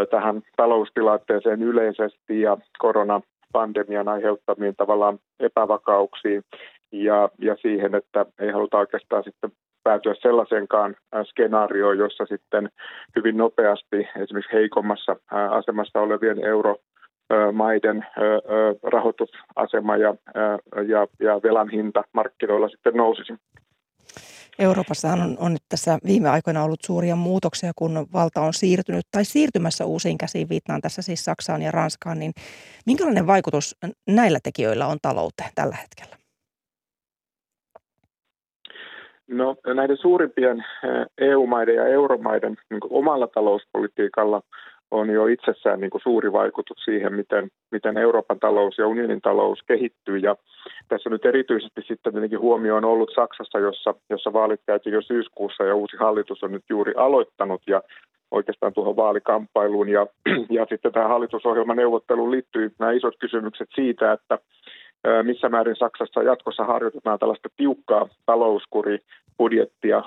tähän 0.10 0.42
taloustilanteeseen 0.56 1.64
yleisesti 1.64 2.42
ja 2.42 2.58
koronapandemian 2.80 4.08
aiheuttamiin 4.08 4.76
tavallaan 4.76 5.20
epävakauksiin 5.40 6.44
ja, 6.92 7.30
ja 7.40 7.56
siihen, 7.62 7.96
että 7.96 8.26
ei 8.40 8.52
haluta 8.52 8.78
oikeastaan 8.78 9.24
sitten 9.24 9.52
päätyä 9.84 10.16
sellaiseenkaan 10.22 10.96
skenaarioon, 11.30 11.98
jossa 11.98 12.26
sitten 12.26 12.70
hyvin 13.16 13.38
nopeasti 13.38 14.08
esimerkiksi 14.22 14.54
heikommassa 14.54 15.16
asemassa 15.52 16.00
olevien 16.00 16.46
euro 16.46 16.76
maiden 17.54 18.06
rahoitusasema 18.84 19.98
ja, 19.98 20.16
ja, 20.88 21.08
ja 21.20 21.40
velan 21.44 21.70
hinta 21.70 22.04
markkinoilla 22.14 22.70
sitten 22.70 22.94
nousisi. 22.94 23.34
Euroopassa 24.60 25.08
on, 25.08 25.38
on 25.40 25.54
nyt 25.54 25.64
tässä 25.70 26.00
viime 26.06 26.30
aikoina 26.30 26.64
ollut 26.64 26.84
suuria 26.86 27.16
muutoksia, 27.16 27.72
kun 27.76 28.08
valta 28.14 28.42
on 28.42 28.54
siirtynyt 28.54 29.06
tai 29.12 29.26
siirtymässä 29.26 29.86
uusiin 29.86 30.18
käsiin, 30.18 30.50
viittaan 30.50 30.82
tässä 30.82 31.02
siis 31.02 31.26
Saksaan 31.26 31.62
ja 31.62 31.72
Ranskaan, 31.72 32.20
niin 32.20 32.34
minkälainen 32.86 33.28
vaikutus 33.28 33.78
näillä 34.08 34.40
tekijöillä 34.44 34.88
on 34.88 34.98
talouteen 35.02 35.50
tällä 35.56 35.76
hetkellä? 35.76 36.21
No 39.32 39.56
näiden 39.76 39.98
suurimpien 39.98 40.66
EU-maiden 41.18 41.76
ja 41.76 41.88
euromaiden 41.88 42.58
niin 42.70 42.82
omalla 42.90 43.28
talouspolitiikalla 43.28 44.42
on 44.92 45.10
jo 45.10 45.26
itsessään 45.28 45.80
niin 45.80 45.90
kuin 45.90 46.02
suuri 46.02 46.32
vaikutus 46.32 46.78
siihen, 46.86 47.14
miten, 47.14 47.50
miten 47.72 47.98
Euroopan 47.98 48.40
talous 48.40 48.78
ja 48.78 48.88
unionin 48.88 49.22
talous 49.22 49.60
kehittyy. 49.68 50.18
Ja 50.18 50.36
tässä 50.88 51.10
nyt 51.10 51.26
erityisesti 51.26 51.82
sitten 51.88 52.14
tietenkin 52.14 52.40
huomio 52.40 52.76
on 52.76 52.86
ollut 52.86 53.12
Saksassa, 53.16 53.60
jossa, 53.60 53.94
jossa 54.10 54.34
vaalit 54.34 54.62
käytiin 54.68 54.94
jo 54.94 55.02
syyskuussa 55.02 55.64
ja 55.64 55.76
uusi 55.76 55.98
hallitus 55.98 56.44
on 56.44 56.52
nyt 56.52 56.64
juuri 56.70 56.94
aloittanut 56.98 57.62
ja 57.68 57.82
oikeastaan 58.32 58.74
tuohon 58.74 58.96
vaalikamppailuun. 58.96 59.90
Ja, 59.90 60.08
ja 60.58 60.66
sitten 60.70 60.92
tähän 60.92 61.10
hallitusohjelman 61.10 61.78
neuvotteluun 61.78 62.32
liittyy 62.32 62.72
nämä 62.80 62.92
isot 62.92 63.16
kysymykset 63.20 63.70
siitä, 63.76 64.12
että 64.12 64.38
missä 65.24 65.50
määrin 65.50 65.76
Saksassa 65.76 66.24
jatkossa 66.24 66.64
harjoitetaan 66.66 67.20
tällaista 67.20 67.50
tiukkaa 67.58 68.08
talouskuribudjettia, 68.26 70.04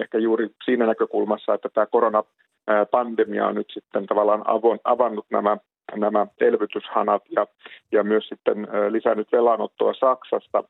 ehkä 0.00 0.18
juuri 0.18 0.48
siinä 0.64 0.86
näkökulmassa, 0.86 1.54
että 1.54 1.68
tämä 1.68 1.86
koronapandemia 1.86 3.46
on 3.46 3.54
nyt 3.54 3.70
sitten 3.74 4.06
tavallaan 4.06 4.44
avannut 4.84 5.26
nämä 5.30 5.56
nämä 5.96 6.26
elvytyshanat 6.40 7.22
ja, 7.30 7.46
ja 7.92 8.04
myös 8.04 8.28
sitten 8.28 8.68
lisännyt 8.90 9.32
velanottoa 9.32 9.94
Saksasta. 9.94 10.64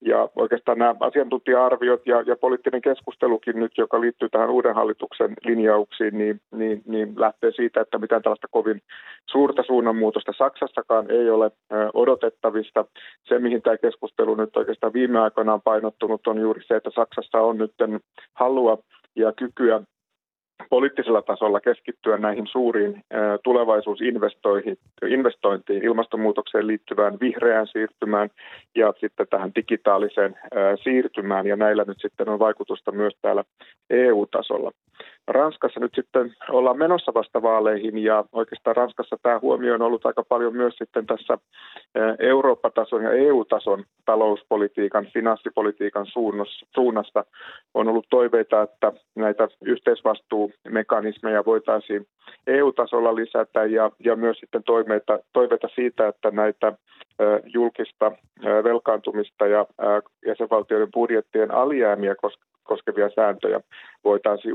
Ja 0.00 0.28
oikeastaan 0.36 0.78
nämä 0.78 0.94
asiantuntija-arviot 1.00 2.06
ja, 2.06 2.20
ja 2.26 2.36
poliittinen 2.36 2.82
keskustelukin 2.82 3.58
nyt, 3.58 3.72
joka 3.78 4.00
liittyy 4.00 4.28
tähän 4.28 4.50
uuden 4.50 4.74
hallituksen 4.74 5.34
linjauksiin, 5.44 6.18
niin, 6.18 6.40
niin, 6.54 6.82
niin 6.86 7.14
lähtee 7.16 7.52
siitä, 7.52 7.80
että 7.80 7.98
mitään 7.98 8.22
tällaista 8.22 8.48
kovin 8.50 8.82
suurta 9.30 9.62
suunnanmuutosta 9.62 10.32
Saksassakaan 10.38 11.10
ei 11.10 11.30
ole 11.30 11.50
odotettavista. 11.94 12.84
Se, 13.28 13.38
mihin 13.38 13.62
tämä 13.62 13.76
keskustelu 13.76 14.34
nyt 14.34 14.56
oikeastaan 14.56 14.92
viime 14.92 15.20
aikoina 15.20 15.54
on 15.54 15.62
painottunut, 15.62 16.26
on 16.26 16.38
juuri 16.38 16.60
se, 16.66 16.76
että 16.76 16.90
Saksassa 16.94 17.38
on 17.38 17.58
nyt 17.58 17.74
halua 18.34 18.78
ja 19.16 19.32
kykyä 19.32 19.82
poliittisella 20.70 21.22
tasolla 21.22 21.60
keskittyä 21.60 22.16
näihin 22.16 22.46
suuriin 22.46 23.04
tulevaisuusinvestointiin, 23.44 25.84
ilmastonmuutokseen 25.84 26.66
liittyvään 26.66 27.20
vihreään 27.20 27.66
siirtymään 27.66 28.30
ja 28.74 28.94
sitten 29.00 29.26
tähän 29.30 29.52
digitaaliseen 29.54 30.38
siirtymään. 30.84 31.46
Ja 31.46 31.56
näillä 31.56 31.84
nyt 31.86 31.98
sitten 32.00 32.28
on 32.28 32.38
vaikutusta 32.38 32.92
myös 32.92 33.14
täällä 33.22 33.44
EU-tasolla. 33.90 34.72
Ranskassa 35.28 35.80
nyt 35.80 35.94
sitten 35.94 36.34
ollaan 36.50 36.78
menossa 36.78 37.14
vasta 37.14 37.42
vaaleihin 37.42 37.98
ja 37.98 38.24
oikeastaan 38.32 38.76
Ranskassa 38.76 39.16
tämä 39.22 39.38
huomio 39.42 39.74
on 39.74 39.82
ollut 39.82 40.06
aika 40.06 40.22
paljon 40.28 40.56
myös 40.56 40.74
sitten 40.76 41.06
tässä 41.06 41.38
Eurooppa-tason 42.18 43.02
ja 43.02 43.10
EU-tason 43.10 43.84
talouspolitiikan, 44.04 45.06
finanssipolitiikan 45.06 46.06
suunnassa. 46.74 47.24
On 47.74 47.88
ollut 47.88 48.06
toiveita, 48.10 48.62
että 48.62 48.92
näitä 49.14 49.48
yhteisvastuumekanismeja 49.64 51.44
voitaisiin 51.44 52.06
EU-tasolla 52.46 53.14
lisätä 53.14 53.64
ja, 53.64 53.90
ja 54.04 54.16
myös 54.16 54.38
sitten 54.38 54.62
toiveita, 54.62 55.18
toiveita 55.32 55.68
siitä, 55.74 56.08
että 56.08 56.30
näitä 56.30 56.72
julkista 57.54 58.12
velkaantumista 58.64 59.46
ja 59.46 59.66
jäsenvaltioiden 60.26 60.92
budjettien 60.92 61.50
alijäämiä 61.50 62.14
koskevia 62.66 63.10
sääntöjä 63.10 63.60
voitaisiin 64.04 64.54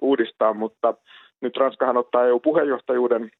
uudistaa, 0.00 0.54
mutta 0.54 0.94
nyt 1.40 1.56
Ranskahan 1.56 1.96
ottaa 1.96 2.26
EU-puheenjohtajuuden 2.26 3.30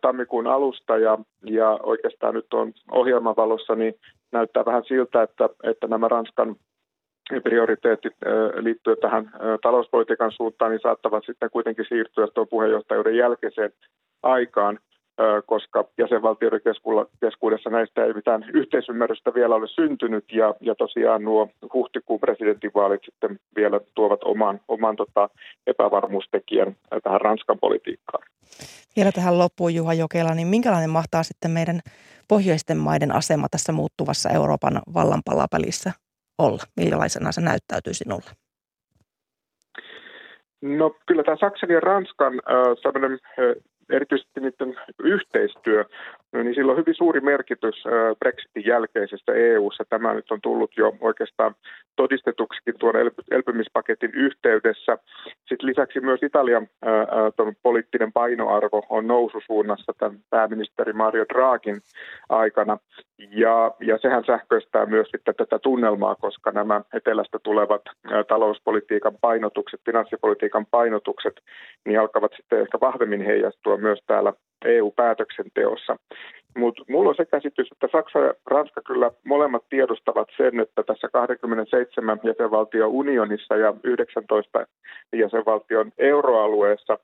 tammikuun 0.00 0.46
alusta 0.46 0.98
ja, 0.98 1.18
ja 1.44 1.78
oikeastaan 1.82 2.34
nyt 2.34 2.54
on 2.54 2.72
ohjelmavalossa, 2.90 3.74
niin 3.74 3.94
näyttää 4.32 4.64
vähän 4.64 4.84
siltä, 4.88 5.22
että, 5.22 5.48
että 5.62 5.86
nämä 5.86 6.08
Ranskan 6.08 6.56
prioriteetit 7.42 8.12
liittyen 8.56 8.96
tähän 9.00 9.30
talouspolitiikan 9.62 10.32
suuntaan, 10.32 10.70
niin 10.70 10.80
saattavat 10.82 11.24
sitten 11.26 11.50
kuitenkin 11.50 11.84
siirtyä 11.88 12.26
tuon 12.34 12.48
puheenjohtajuuden 12.48 13.16
jälkeiseen 13.16 13.72
aikaan 14.22 14.78
koska 15.46 15.84
jäsenvaltioiden 15.98 16.60
keskuudessa 17.20 17.70
näistä 17.70 18.04
ei 18.04 18.12
mitään 18.12 18.44
yhteisymmärrystä 18.54 19.34
vielä 19.34 19.54
ole 19.54 19.68
syntynyt 19.68 20.24
ja, 20.32 20.54
ja 20.60 20.74
tosiaan 20.74 21.24
nuo 21.24 21.48
huhtikuun 21.74 22.20
presidentinvaalit 22.20 23.00
sitten 23.04 23.38
vielä 23.56 23.80
tuovat 23.94 24.20
oman, 24.24 24.60
oman 24.68 24.96
tota, 24.96 25.28
epävarmuustekijän 25.66 26.76
tähän 27.02 27.20
Ranskan 27.20 27.58
politiikkaan. 27.58 28.22
Vielä 28.96 29.12
tähän 29.12 29.38
loppuun 29.38 29.74
Juha 29.74 29.94
Jokela, 29.94 30.34
niin 30.34 30.48
minkälainen 30.48 30.90
mahtaa 30.90 31.22
sitten 31.22 31.50
meidän 31.50 31.80
pohjoisten 32.28 32.76
maiden 32.76 33.14
asema 33.14 33.48
tässä 33.50 33.72
muuttuvassa 33.72 34.30
Euroopan 34.30 34.80
vallanpalapelissä 34.94 35.92
olla? 36.38 36.62
Millaisena 36.76 37.32
se 37.32 37.40
näyttäytyy 37.40 37.94
sinulle? 37.94 38.30
No 40.62 40.90
kyllä 41.06 41.22
tämä 41.22 41.36
Saksan 41.40 41.70
ja 41.70 41.80
Ranskan 41.80 42.34
äh, 42.34 42.76
erityisesti 43.90 44.40
niiden 44.40 44.76
yhteistyö, 45.02 45.84
no 46.32 46.42
niin 46.42 46.54
sillä 46.54 46.72
on 46.72 46.78
hyvin 46.78 46.94
suuri 46.94 47.20
merkitys 47.20 47.84
Brexitin 48.18 48.66
jälkeisessä 48.66 49.32
EU-ssa. 49.34 49.84
Tämä 49.88 50.14
nyt 50.14 50.30
on 50.30 50.40
tullut 50.40 50.70
jo 50.76 50.96
oikeastaan 51.00 51.54
todistetuksikin 51.96 52.74
tuon 52.78 52.94
elpymispaketin 53.30 54.10
yhteydessä. 54.14 54.98
Sitten 55.48 55.68
lisäksi 55.68 56.00
myös 56.00 56.22
Italian 56.22 56.68
poliittinen 57.62 58.12
painoarvo 58.12 58.86
on 58.88 59.06
noususuunnassa 59.06 59.92
tämän 59.98 60.18
pääministeri 60.30 60.92
Mario 60.92 61.24
Draghin 61.34 61.80
aikana. 62.28 62.78
Ja, 63.30 63.74
ja 63.80 63.98
sehän 63.98 64.24
sähköistää 64.24 64.86
myös 64.86 65.08
sitten 65.10 65.34
tätä 65.34 65.58
tunnelmaa, 65.58 66.14
koska 66.14 66.50
nämä 66.50 66.80
etelästä 66.92 67.38
tulevat 67.42 67.82
talouspolitiikan 68.28 69.16
painotukset, 69.20 69.80
finanssipolitiikan 69.86 70.66
painotukset, 70.70 71.40
niin 71.86 72.00
alkavat 72.00 72.32
sitten 72.36 72.60
ehkä 72.60 72.78
vahvemmin 72.80 73.24
heijastua 73.24 73.75
myös 73.76 73.98
täällä 74.06 74.32
EU-päätöksenteossa. 74.64 75.96
Mutta 76.56 76.82
mulla 76.88 77.08
on 77.08 77.14
se 77.16 77.24
käsitys, 77.24 77.68
että 77.72 77.88
Saksa 77.92 78.18
ja 78.18 78.34
Ranska 78.46 78.82
kyllä 78.82 79.10
molemmat 79.24 79.64
tiedostavat 79.68 80.28
sen, 80.36 80.60
että 80.60 80.82
tässä 80.82 81.08
27 81.12 82.20
jäsenvaltion 82.22 82.90
unionissa 82.90 83.56
ja 83.56 83.74
19 83.84 84.66
jäsenvaltion 85.16 85.92
euroalueessa 85.98 86.98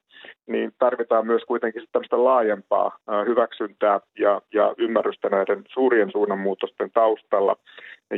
niin 0.46 0.72
tarvitaan 0.78 1.26
myös 1.26 1.42
kuitenkin 1.44 1.82
tämmöistä 1.92 2.24
laajempaa 2.24 2.98
hyväksyntää 3.26 4.00
ja, 4.18 4.42
ja 4.54 4.74
ymmärrystä 4.78 5.28
näiden 5.28 5.64
suurien 5.72 6.10
suunnanmuutosten 6.12 6.90
taustalla 6.90 7.56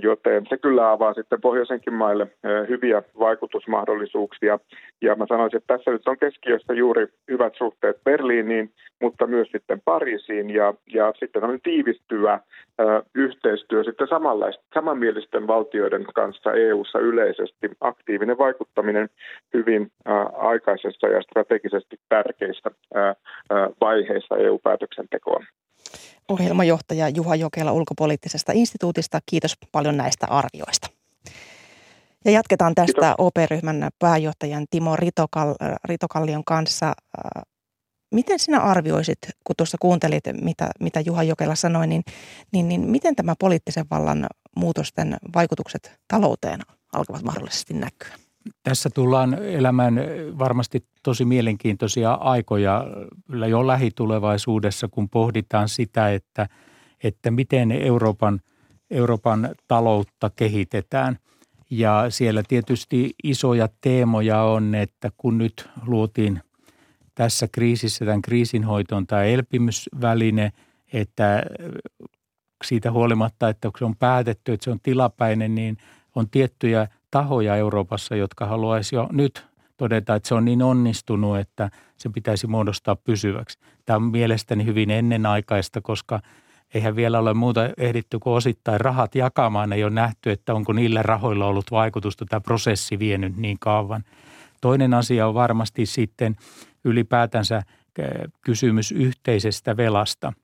joten 0.03 0.47
se 0.49 0.57
kyllä 0.59 0.91
avaa 0.91 1.15
sitten 1.15 1.41
pohjoisenkin 1.41 1.93
maille 1.93 2.27
hyviä 2.69 3.03
vaikutusmahdollisuuksia. 3.19 4.59
Ja 5.03 5.15
mä 5.15 5.27
sanoisin, 5.29 5.57
että 5.57 5.77
tässä 5.77 5.91
nyt 5.91 6.09
on 6.09 6.19
keskiössä 6.19 6.73
juuri 6.73 7.07
hyvät 7.31 7.55
suhteet 7.59 7.97
Berliiniin, 8.05 8.71
mutta 9.03 9.27
myös 9.27 9.49
sitten 9.53 9.81
Pariisiin. 9.85 10.51
Ja, 10.51 10.75
ja 10.95 11.13
sitten 11.19 11.45
on 11.45 11.59
tiivistyvä 11.63 12.41
yhteistyö 13.15 13.85
sitten 13.85 14.09
samanmielisten 14.75 15.47
valtioiden 15.47 16.05
kanssa 16.15 16.53
EU-ssa 16.53 16.99
yleisesti, 16.99 17.71
aktiivinen 17.81 18.39
vaikuttaminen 18.39 19.09
hyvin 19.55 19.91
aikaisessa 20.37 21.07
ja 21.09 21.23
strategisesti 21.23 21.97
tärkeissä 22.09 22.71
vaiheissa 23.81 24.37
EU-päätöksentekoon 24.37 25.47
ohjelmajohtaja 26.29 27.09
Juha 27.09 27.37
Jokela 27.37 27.73
ulkopoliittisesta 27.73 28.53
instituutista. 28.55 29.21
Kiitos 29.27 29.55
paljon 29.73 29.97
näistä 29.97 30.27
arvioista. 30.27 30.89
Ja 32.25 32.31
jatketaan 32.31 32.75
tästä 32.75 33.01
Kiitos. 33.01 33.15
OP-ryhmän 33.19 33.89
pääjohtajan 33.99 34.67
Timo 34.71 34.97
Ritokal, 34.97 35.55
Ritokallion 35.85 36.45
kanssa. 36.45 36.95
Miten 38.15 38.39
sinä 38.39 38.61
arvioisit, 38.61 39.19
kun 39.45 39.57
tuossa 39.57 39.77
kuuntelit, 39.81 40.25
mitä, 40.41 40.71
mitä 40.81 41.01
Juha 41.01 41.23
Jokela 41.23 41.55
sanoi, 41.55 41.87
niin, 41.87 42.03
niin, 42.53 42.69
niin 42.69 42.81
miten 42.81 43.17
tämä 43.17 43.35
poliittisen 43.39 43.85
vallan 43.91 44.27
muutosten 44.57 45.17
vaikutukset 45.35 46.01
talouteen 46.09 46.61
alkavat 46.93 47.23
mahdollisesti 47.23 47.75
näkyä? 47.75 48.24
Tässä 48.63 48.91
tullaan 48.91 49.35
elämään 49.35 49.95
varmasti 50.39 50.85
tosi 51.03 51.25
mielenkiintoisia 51.25 52.13
aikoja 52.13 52.85
jo 53.49 53.67
lähitulevaisuudessa, 53.67 54.89
kun 54.89 55.09
pohditaan 55.09 55.69
sitä, 55.69 56.13
että, 56.13 56.49
että 57.05 57.31
miten 57.31 57.73
Euroopan, 57.73 58.41
Euroopan 58.91 59.49
taloutta 59.69 60.31
kehitetään. 60.37 61.19
Ja 61.71 62.07
siellä 62.09 62.43
tietysti 62.49 63.15
isoja 63.25 63.69
teemoja 63.81 64.43
on, 64.43 64.75
että 64.75 65.11
kun 65.17 65.39
nyt 65.39 65.69
luotiin 65.87 66.41
tässä 67.15 67.49
kriisissä 67.53 68.05
tämän 68.05 68.23
kriisinhoitoon 68.23 69.07
tämä 69.07 69.25
elpymysväline, 69.25 70.53
että 70.93 71.43
siitä 72.65 72.93
huolimatta, 72.93 73.49
että 73.49 73.71
se 73.79 73.85
on 73.85 73.97
päätetty, 73.97 74.53
että 74.53 74.65
se 74.65 74.71
on 74.71 74.81
tilapäinen, 74.83 75.55
niin 75.55 75.77
on 76.15 76.31
tiettyjä 76.31 76.89
tahoja 77.15 77.57
Euroopassa, 77.57 78.17
jotka 78.17 78.47
haluaisi 78.47 78.97
jo 78.97 79.09
nyt 79.13 79.47
todeta, 79.77 80.15
että 80.15 80.29
se 80.29 80.35
on 80.35 80.45
niin 80.45 80.63
onnistunut, 80.63 81.39
että 81.39 81.71
se 81.97 82.09
pitäisi 82.09 82.47
muodostaa 82.47 82.97
pysyväksi. 82.97 83.59
Tämä 83.85 83.97
on 83.97 84.03
mielestäni 84.03 84.65
hyvin 84.65 84.91
ennenaikaista, 84.91 85.81
koska 85.81 86.21
eihän 86.75 86.97
vielä 86.97 87.19
ole 87.19 87.35
muuta 87.35 87.61
ehditty 87.79 88.19
kuin 88.19 88.35
osittain 88.35 88.81
rahat 88.81 89.15
jakamaan. 89.15 89.73
Ei 89.73 89.85
ole 89.85 89.93
nähty, 89.93 90.31
että 90.31 90.55
onko 90.55 90.73
niillä 90.73 91.03
rahoilla 91.03 91.47
ollut 91.47 91.71
vaikutusta 91.71 92.25
tämä 92.29 92.41
prosessi 92.41 92.99
vienyt 92.99 93.37
niin 93.37 93.57
kauan. 93.61 94.05
Toinen 94.61 94.95
asia 94.95 95.27
on 95.27 95.35
varmasti 95.35 95.87
sitten 95.87 96.37
ylipäätänsä 96.85 97.63
kysymys 98.41 98.93
yhteisestä 98.93 99.77
velasta– 99.77 100.33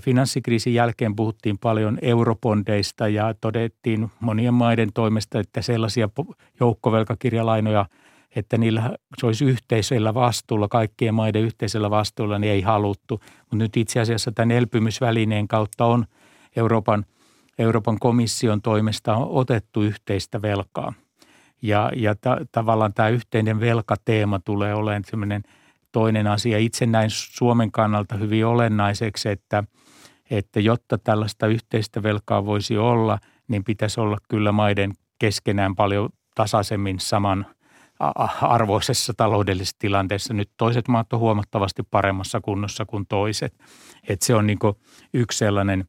finanssikriisin 0.00 0.74
jälkeen 0.74 1.16
puhuttiin 1.16 1.58
paljon 1.58 1.98
eurobondeista 2.02 3.08
ja 3.08 3.34
todettiin 3.40 4.10
monien 4.20 4.54
maiden 4.54 4.92
toimesta, 4.94 5.40
että 5.40 5.62
sellaisia 5.62 6.08
joukkovelkakirjalainoja, 6.60 7.86
että 8.36 8.58
niillä 8.58 8.90
se 9.18 9.26
olisi 9.26 9.44
yhteisellä 9.44 10.14
vastuulla, 10.14 10.68
kaikkien 10.68 11.14
maiden 11.14 11.42
yhteisellä 11.42 11.90
vastuulla, 11.90 12.38
niin 12.38 12.52
ei 12.52 12.60
haluttu. 12.60 13.20
Mutta 13.40 13.56
nyt 13.56 13.76
itse 13.76 14.00
asiassa 14.00 14.32
tämän 14.32 14.50
elpymisvälineen 14.50 15.48
kautta 15.48 15.84
on 15.84 16.04
Euroopan, 16.56 17.04
Euroopan 17.58 17.98
komission 17.98 18.62
toimesta 18.62 19.16
on 19.16 19.28
otettu 19.30 19.82
yhteistä 19.82 20.42
velkaa. 20.42 20.92
Ja, 21.62 21.90
ja 21.96 22.14
ta, 22.14 22.36
tavallaan 22.52 22.94
tämä 22.94 23.08
yhteinen 23.08 23.60
velkateema 23.60 24.38
tulee 24.38 24.74
olemaan 24.74 25.04
sellainen– 25.04 25.42
toinen 25.94 26.26
asia. 26.26 26.58
Itse 26.58 26.86
näin 26.86 27.10
Suomen 27.10 27.72
kannalta 27.72 28.16
hyvin 28.16 28.46
olennaiseksi, 28.46 29.28
että, 29.28 29.64
että 30.30 30.60
jotta 30.60 30.98
tällaista 30.98 31.46
yhteistä 31.46 32.02
velkaa 32.02 32.46
voisi 32.46 32.78
olla, 32.78 33.18
niin 33.48 33.64
pitäisi 33.64 34.00
olla 34.00 34.18
kyllä 34.28 34.52
maiden 34.52 34.92
keskenään 35.18 35.74
paljon 35.74 36.08
tasaisemmin 36.34 37.00
saman 37.00 37.46
arvoisessa 38.42 39.14
taloudellisessa 39.16 39.76
tilanteessa. 39.78 40.34
Nyt 40.34 40.50
toiset 40.56 40.88
maat 40.88 41.12
on 41.12 41.18
huomattavasti 41.18 41.82
paremmassa 41.90 42.40
kunnossa 42.40 42.84
kuin 42.84 43.06
toiset. 43.06 43.54
Et 44.08 44.22
se 44.22 44.34
on 44.34 44.46
niin 44.46 44.58
yksi 45.14 45.38
sellainen 45.38 45.84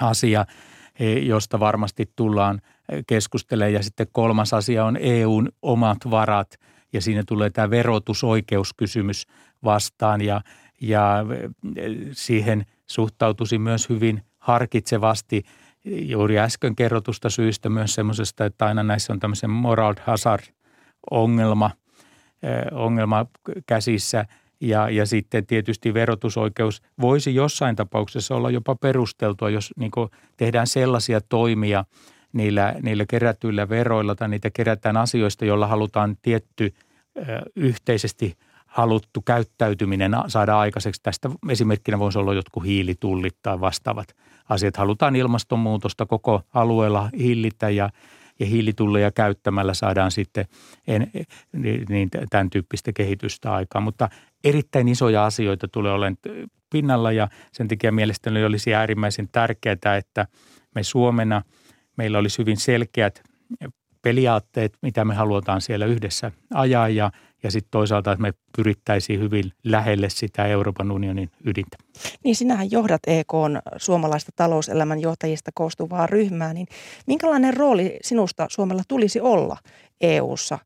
asia, 0.00 0.44
e, 0.98 1.12
josta 1.12 1.60
varmasti 1.60 2.12
tullaan 2.16 2.60
keskustelemaan. 3.06 3.72
Ja 3.72 3.82
sitten 3.82 4.06
kolmas 4.12 4.52
asia 4.52 4.84
on 4.84 4.96
EUn 5.00 5.48
omat 5.62 5.98
varat– 6.10 6.48
ja 6.94 7.00
siinä 7.00 7.22
tulee 7.26 7.50
tämä 7.50 7.70
verotusoikeuskysymys 7.70 9.26
vastaan 9.64 10.20
ja, 10.20 10.40
ja 10.80 11.24
siihen 12.12 12.66
suhtautuisi 12.86 13.58
myös 13.58 13.88
hyvin 13.88 14.22
harkitsevasti. 14.38 15.42
Juuri 15.84 16.38
äsken 16.38 16.76
kerrotusta 16.76 17.30
syistä 17.30 17.68
myös 17.68 17.94
semmoisesta, 17.94 18.44
että 18.44 18.66
aina 18.66 18.82
näissä 18.82 19.12
on 19.12 19.20
tämmöisen 19.20 19.50
moral 19.50 19.94
hazard-ongelma 20.06 21.70
ongelma 22.72 23.26
käsissä. 23.66 24.26
Ja, 24.60 24.90
ja 24.90 25.06
sitten 25.06 25.46
tietysti 25.46 25.94
verotusoikeus 25.94 26.82
voisi 27.00 27.34
jossain 27.34 27.76
tapauksessa 27.76 28.34
olla 28.34 28.50
jopa 28.50 28.74
perusteltua, 28.74 29.50
jos 29.50 29.72
niin 29.76 29.90
tehdään 30.36 30.66
sellaisia 30.66 31.20
toimia 31.20 31.84
niillä, 32.32 32.74
niillä 32.82 33.04
kerätyillä 33.08 33.68
veroilla 33.68 34.14
tai 34.14 34.28
niitä 34.28 34.50
kerätään 34.50 34.96
asioista, 34.96 35.44
joilla 35.44 35.66
halutaan 35.66 36.16
tietty 36.22 36.74
yhteisesti 37.56 38.36
haluttu 38.66 39.22
käyttäytyminen 39.22 40.12
saada 40.26 40.58
aikaiseksi. 40.58 41.02
Tästä 41.02 41.30
esimerkkinä 41.48 41.98
voisi 41.98 42.18
olla 42.18 42.34
jotkut 42.34 42.64
hiilitullit 42.64 43.36
tai 43.42 43.60
vastaavat 43.60 44.16
asiat. 44.48 44.76
Halutaan 44.76 45.16
ilmastonmuutosta 45.16 46.06
koko 46.06 46.42
alueella 46.54 47.10
hillitä 47.18 47.70
ja, 47.70 47.90
ja 48.40 48.46
hiilitulleja 48.46 49.10
käyttämällä 49.10 49.74
saadaan 49.74 50.10
sitten 50.10 50.44
en, 50.86 51.10
niin, 51.88 52.08
tämän 52.30 52.50
tyyppistä 52.50 52.92
kehitystä 52.92 53.52
aikaan. 53.52 53.82
Mutta 53.82 54.08
erittäin 54.44 54.88
isoja 54.88 55.24
asioita 55.24 55.68
tulee 55.68 55.92
olemaan 55.92 56.16
pinnalla 56.70 57.12
ja 57.12 57.28
sen 57.52 57.68
takia 57.68 57.92
mielestäni 57.92 58.44
olisi 58.44 58.74
äärimmäisen 58.74 59.28
tärkeää, 59.32 59.96
että 59.98 60.26
me 60.74 60.82
Suomena 60.82 61.42
meillä 61.96 62.18
olisi 62.18 62.38
hyvin 62.38 62.56
selkeät 62.56 63.22
periaatteet, 64.04 64.72
mitä 64.82 65.04
me 65.04 65.14
halutaan 65.14 65.60
siellä 65.60 65.86
yhdessä 65.86 66.32
ajaa 66.54 66.88
ja, 66.88 67.10
ja 67.42 67.50
sitten 67.50 67.70
toisaalta, 67.70 68.12
että 68.12 68.22
me 68.22 68.32
pyrittäisiin 68.56 69.20
hyvin 69.20 69.52
lähelle 69.64 70.10
sitä 70.10 70.46
Euroopan 70.46 70.90
unionin 70.90 71.30
ydintä. 71.44 71.76
Niin 72.24 72.36
sinähän 72.36 72.70
johdat 72.70 73.02
EK 73.06 73.32
suomalaista 73.76 74.32
talouselämän 74.36 75.00
johtajista 75.00 75.50
koostuvaa 75.54 76.06
ryhmää, 76.06 76.54
niin 76.54 76.66
minkälainen 77.06 77.56
rooli 77.56 77.98
sinusta 78.02 78.46
Suomella 78.50 78.82
tulisi 78.88 79.20
olla 79.20 79.56
EU:ssa? 80.00 80.58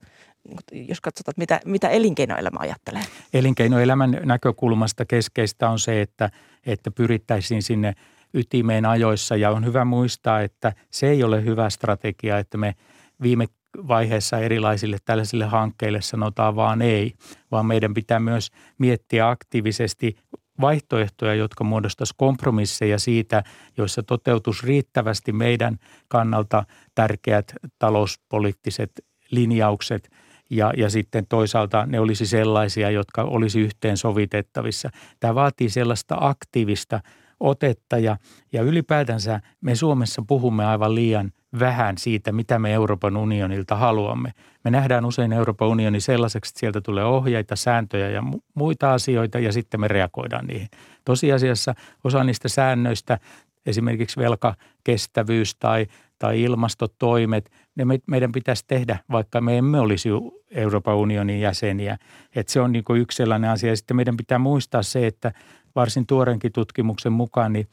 jos 0.73 1.01
katsotaan, 1.01 1.35
mitä, 1.37 1.61
mitä 1.65 1.89
elinkeinoelämä 1.89 2.59
ajattelee? 2.61 3.03
Elinkeinoelämän 3.35 4.21
näkökulmasta 4.25 5.05
keskeistä 5.05 5.71
on 5.71 5.79
se, 5.79 6.03
että, 6.03 6.31
että 6.67 6.91
pyrittäisiin 6.91 7.63
sinne 7.63 7.95
ytimeen 8.35 8.87
ajoissa 8.87 9.37
ja 9.37 9.51
on 9.51 9.65
hyvä 9.65 9.85
muistaa, 9.85 10.41
että 10.41 10.73
se 10.91 11.09
ei 11.11 11.25
ole 11.25 11.45
hyvä 11.45 11.71
strategia, 11.71 12.39
että 12.39 12.59
me 12.59 12.75
viime 13.23 13.47
vaiheessa 13.89 14.39
erilaisille 14.39 14.97
tällaisille 15.05 15.45
hankkeille 15.45 16.01
sanotaan 16.01 16.57
vaan 16.57 16.83
ei, 16.83 17.15
vaan 17.51 17.67
meidän 17.67 17.95
pitää 17.95 18.21
myös 18.21 18.51
miettiä 18.79 19.29
aktiivisesti 19.29 20.17
vaihtoehtoja, 20.61 21.35
jotka 21.35 21.65
muodostaisi 21.65 22.15
kompromisseja 22.17 22.99
siitä, 22.99 23.43
joissa 23.77 24.03
toteutus 24.03 24.65
riittävästi 24.65 25.33
meidän 25.33 25.79
kannalta 26.09 26.65
tärkeät 26.95 27.53
talouspoliittiset 27.79 28.91
linjaukset 29.31 30.11
ja, 30.51 30.73
ja 30.77 30.91
sitten 30.91 31.27
toisaalta 31.27 31.87
ne 31.87 32.01
olisi 32.01 32.27
sellaisia, 32.27 32.91
jotka 32.91 33.23
olisi 33.23 33.61
yhteen 33.61 33.97
sovitettavissa. 33.97 34.91
Tämä 35.21 35.35
vaatii 35.35 35.71
sellaista 35.71 36.17
aktiivista 36.21 37.01
otetta 37.41 37.99
ja, 37.99 38.17
ja 38.53 38.63
ylipäätänsä 38.63 39.41
me 39.61 39.75
Suomessa 39.75 40.23
puhumme 40.27 40.67
aivan 40.67 40.95
liian 40.95 41.33
vähän 41.59 41.99
siitä, 41.99 42.33
mitä 42.33 42.59
me 42.59 42.73
Euroopan 42.73 43.17
unionilta 43.17 43.77
haluamme. 43.77 44.33
Me 44.65 44.71
nähdään 44.71 45.05
usein 45.05 45.33
Euroopan 45.33 45.69
unioni 45.69 46.01
sellaiseksi, 46.01 46.51
että 46.51 46.61
sieltä 46.61 46.81
tulee 46.81 47.05
ohjeita, 47.05 47.57
sääntöjä 47.57 48.09
ja 48.09 48.23
muita 48.55 48.93
asioita 48.93 49.39
ja 49.39 49.53
sitten 49.53 49.81
me 49.81 49.89
reagoidaan 49.89 50.47
niihin. 50.47 50.69
Tosiasiassa 51.05 51.75
osa 52.05 52.25
niistä 52.25 52.49
säännöistä, 52.49 53.19
esimerkiksi 53.67 54.21
velkakestävyys 54.21 55.55
tai, 55.55 55.87
tai 56.19 56.43
ilmastotoimet, 56.43 57.51
ne 57.77 57.85
me, 57.85 57.99
meidän 58.07 58.33
pitäisi 58.33 58.65
tehdä, 58.69 58.99
vaikka 59.11 59.41
me 59.41 59.59
emme 59.59 59.81
olisi 59.81 60.09
Euroopan 60.51 60.97
unionin 60.97 61.41
jäseniä. 61.41 61.99
Että 62.37 62.53
se 62.53 62.61
on 62.61 62.73
niin 62.73 62.85
yksi 62.97 63.17
sellainen 63.17 63.51
asia. 63.51 63.77
Sitten 63.77 63.97
meidän 63.97 64.17
pitää 64.17 64.39
muistaa 64.39 64.83
se, 64.83 65.07
että 65.07 65.33
varsin 65.75 66.07
tuorenkin 66.07 66.53
tutkimuksen 66.53 67.13
mukaan, 67.13 67.53
niin, 67.53 67.69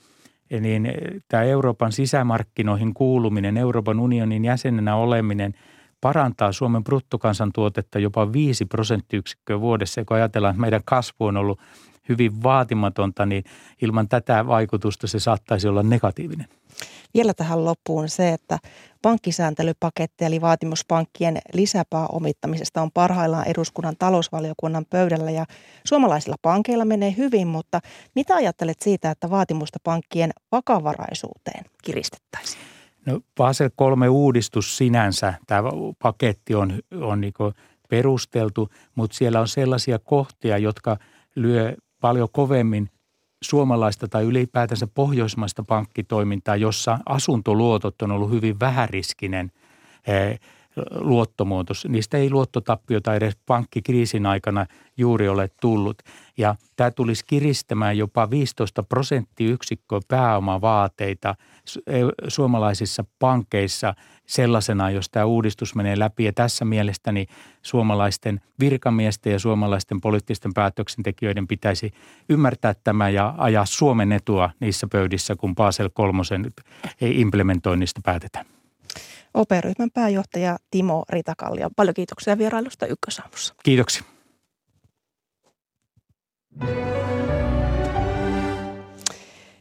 niin 0.50 0.92
tämä 1.28 1.44
Euroopan 1.44 1.92
sisämarkkinoihin 1.92 2.94
kuuluminen, 2.94 3.58
Euroopan 3.58 4.00
unionin 4.00 4.46
jäsenenä 4.46 4.96
oleminen 4.96 5.54
parantaa 6.02 6.52
Suomen 6.52 6.84
bruttokansantuotetta 6.84 8.00
jopa 8.00 8.34
5 8.34 8.66
prosenttiyksikköä 8.66 9.60
vuodessa. 9.62 10.06
Kun 10.06 10.18
ajatellaan, 10.18 10.52
että 10.52 10.62
meidän 10.62 10.82
kasvu 10.86 11.26
on 11.26 11.38
ollut 11.38 11.60
hyvin 12.10 12.44
vaatimatonta, 12.44 13.26
niin 13.26 13.44
ilman 13.82 14.08
tätä 14.08 14.48
vaikutusta 14.48 15.08
se 15.08 15.20
saattaisi 15.20 15.68
olla 15.68 15.84
negatiivinen. 15.84 16.48
Vielä 17.14 17.34
tähän 17.34 17.66
loppuun 17.66 18.10
se, 18.10 18.34
että 18.34 18.60
pankkisääntelypaketti 19.02 20.26
eli 20.26 20.42
vaatimus 20.42 20.86
pankkien 20.88 21.38
lisäpääomittamisesta 21.54 22.82
on 22.82 22.92
parhaillaan 22.94 23.48
eduskunnan 23.48 23.96
talousvaliokunnan 24.00 24.86
pöydällä 24.90 25.32
ja 25.32 25.46
suomalaisilla 25.86 26.36
pankeilla 26.42 26.86
menee 26.86 27.14
hyvin, 27.18 27.48
mutta 27.48 27.80
mitä 28.16 28.36
ajattelet 28.36 28.82
siitä, 28.82 29.12
että 29.12 29.30
vaatimusta 29.30 29.80
pankkien 29.84 30.32
vakavaraisuuteen 30.52 31.66
kiristettäisiin? 31.84 32.64
No 33.06 33.20
Basel 33.38 33.70
3 33.76 34.10
uudistus 34.10 34.78
sinänsä, 34.78 35.34
tämä 35.48 35.70
paketti 36.00 36.56
on, 36.56 36.80
on 37.02 37.22
niin 37.22 37.34
perusteltu, 37.90 38.70
mutta 38.96 39.18
siellä 39.18 39.40
on 39.40 39.48
sellaisia 39.48 40.00
kohtia, 40.00 40.58
jotka 40.58 40.98
lyö 41.36 41.76
paljon 42.06 42.30
kovemmin 42.32 42.90
suomalaista 43.44 44.08
tai 44.08 44.24
ylipäätänsä 44.24 44.88
pohjoismaista 44.88 45.64
pankkitoimintaa, 45.64 46.56
jossa 46.56 47.00
asuntoluotot 47.06 48.02
on 48.02 48.12
ollut 48.12 48.32
hyvin 48.32 48.60
vähäriskinen 48.60 49.52
eh, 50.08 50.40
luottomuotos. 51.00 51.88
Niistä 51.90 52.18
ei 52.18 52.30
luottotappiota 52.30 53.16
edes 53.16 53.38
pankkikriisin 53.46 54.26
aikana 54.26 54.66
juuri 54.98 55.30
ole 55.30 55.50
tullut. 55.62 56.02
Ja 56.38 56.56
tämä 56.76 56.92
tulisi 56.92 57.26
kiristämään 57.28 57.98
jopa 57.98 58.30
15 58.30 58.84
prosenttiyksikköä 58.84 60.00
pääomavaateita 60.08 61.36
suomalaisissa 62.28 63.06
pankeissa 63.20 63.94
sellaisena, 64.26 64.92
jos 64.92 65.10
tämä 65.10 65.26
uudistus 65.26 65.76
menee 65.76 66.00
läpi. 66.00 66.24
Ja 66.24 66.34
tässä 66.34 66.66
mielestäni 66.66 67.26
suomalaisten 67.62 68.42
virkamiesten 68.60 69.34
ja 69.34 69.40
suomalaisten 69.40 70.02
poliittisten 70.02 70.54
päätöksentekijöiden 70.54 71.48
pitäisi 71.48 71.92
ymmärtää 72.30 72.74
tämä 72.84 73.10
ja 73.10 73.34
ajaa 73.38 73.66
Suomen 73.66 74.12
etua 74.12 74.50
niissä 74.60 74.88
pöydissä, 74.92 75.36
kun 75.36 75.56
Basel 75.56 75.90
kolmosen 75.94 76.54
implementoinnista 77.02 78.02
päätetään. 78.04 78.55
OP-ryhmän 79.36 79.90
pääjohtaja 79.94 80.58
Timo 80.72 81.04
Ritakallio. 81.10 81.70
Paljon 81.76 81.94
kiitoksia 81.94 82.38
vierailusta 82.38 82.86
Ykkösaamussa. 82.86 83.56
Kiitoksia. 83.64 84.04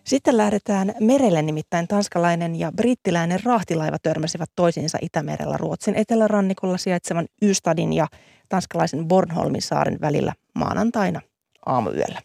Sitten 0.04 0.36
lähdetään 0.36 0.94
merelle, 1.00 1.42
nimittäin 1.42 1.88
tanskalainen 1.88 2.56
ja 2.56 2.72
brittiläinen 2.72 3.40
rahtilaiva 3.44 3.96
törmäsivät 4.02 4.50
toisiinsa 4.56 4.98
Itämerellä 5.02 5.56
Ruotsin 5.56 5.94
etelärannikolla 5.94 6.78
sijaitsevan 6.78 7.26
Ystadin 7.42 7.92
ja 7.92 8.06
tanskalaisen 8.48 9.08
Bornholmin 9.08 9.62
saaren 9.62 10.00
välillä 10.00 10.32
maanantaina 10.54 11.20
aamuyöllä. 11.66 12.22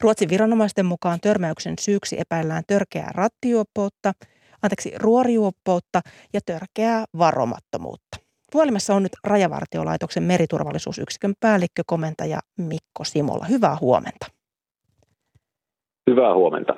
Ruotsin 0.00 0.28
viranomaisten 0.28 0.86
mukaan 0.86 1.20
törmäyksen 1.20 1.74
syyksi 1.80 2.20
epäillään 2.20 2.62
törkeää 2.66 3.10
rattijuoppoutta, 3.14 4.12
anteeksi, 4.62 4.92
ruorijuoppoutta 4.96 6.00
ja 6.32 6.40
törkeää 6.46 7.04
varomattomuutta. 7.18 8.16
Puhelimessa 8.52 8.94
on 8.94 9.02
nyt 9.02 9.12
Rajavartiolaitoksen 9.24 10.22
meriturvallisuusyksikön 10.22 11.34
päällikkö, 11.40 11.82
komentaja 11.86 12.40
Mikko 12.58 13.04
Simola. 13.04 13.44
Hyvää 13.44 13.76
huomenta. 13.80 14.26
Hyvää 16.10 16.34
huomenta. 16.34 16.74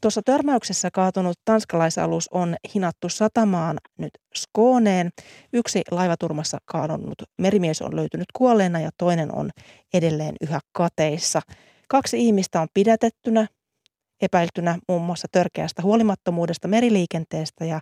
Tuossa 0.00 0.22
törmäyksessä 0.24 0.90
kaatunut 0.92 1.36
tanskalaisalus 1.44 2.28
on 2.32 2.56
hinattu 2.74 3.08
satamaan 3.08 3.78
nyt 3.98 4.10
Skooneen. 4.34 5.10
Yksi 5.52 5.82
laivaturmassa 5.90 6.58
kaadonnut 6.64 7.22
merimies 7.38 7.82
on 7.82 7.96
löytynyt 7.96 8.26
kuolleena 8.36 8.80
ja 8.80 8.90
toinen 8.98 9.34
on 9.34 9.50
edelleen 9.94 10.34
yhä 10.40 10.60
kateissa. 10.72 11.40
Kaksi 11.88 12.26
ihmistä 12.26 12.60
on 12.60 12.68
pidätettynä, 12.74 13.46
epäiltynä 14.22 14.78
muun 14.88 15.02
muassa 15.02 15.28
törkeästä 15.32 15.82
huolimattomuudesta 15.82 16.68
meriliikenteestä 16.68 17.64
ja 17.64 17.80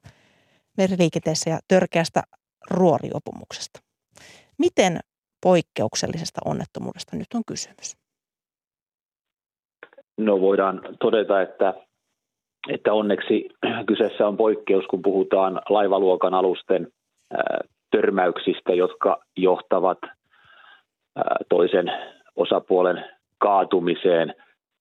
meriliikenteessä 0.77 1.51
ja 1.51 1.59
törkeästä 1.69 2.23
ruoriopumuksesta. 2.71 3.81
Miten 4.59 5.01
poikkeuksellisesta 5.43 6.41
onnettomuudesta 6.45 7.17
nyt 7.17 7.27
on 7.35 7.43
kysymys? 7.47 7.97
No 10.19 10.41
voidaan 10.41 10.81
todeta, 11.01 11.43
että, 11.43 11.75
että 12.69 12.93
onneksi 12.93 13.49
kyseessä 13.87 14.29
on 14.29 14.37
poikkeus, 14.37 14.85
kun 14.87 15.03
puhutaan 15.03 15.61
laivaluokan 15.69 16.35
alusten 16.35 16.89
törmäyksistä, 17.91 18.75
jotka 18.75 19.23
johtavat 19.37 19.99
toisen 21.49 21.93
osapuolen 22.37 23.05
kaatumiseen. 23.39 24.35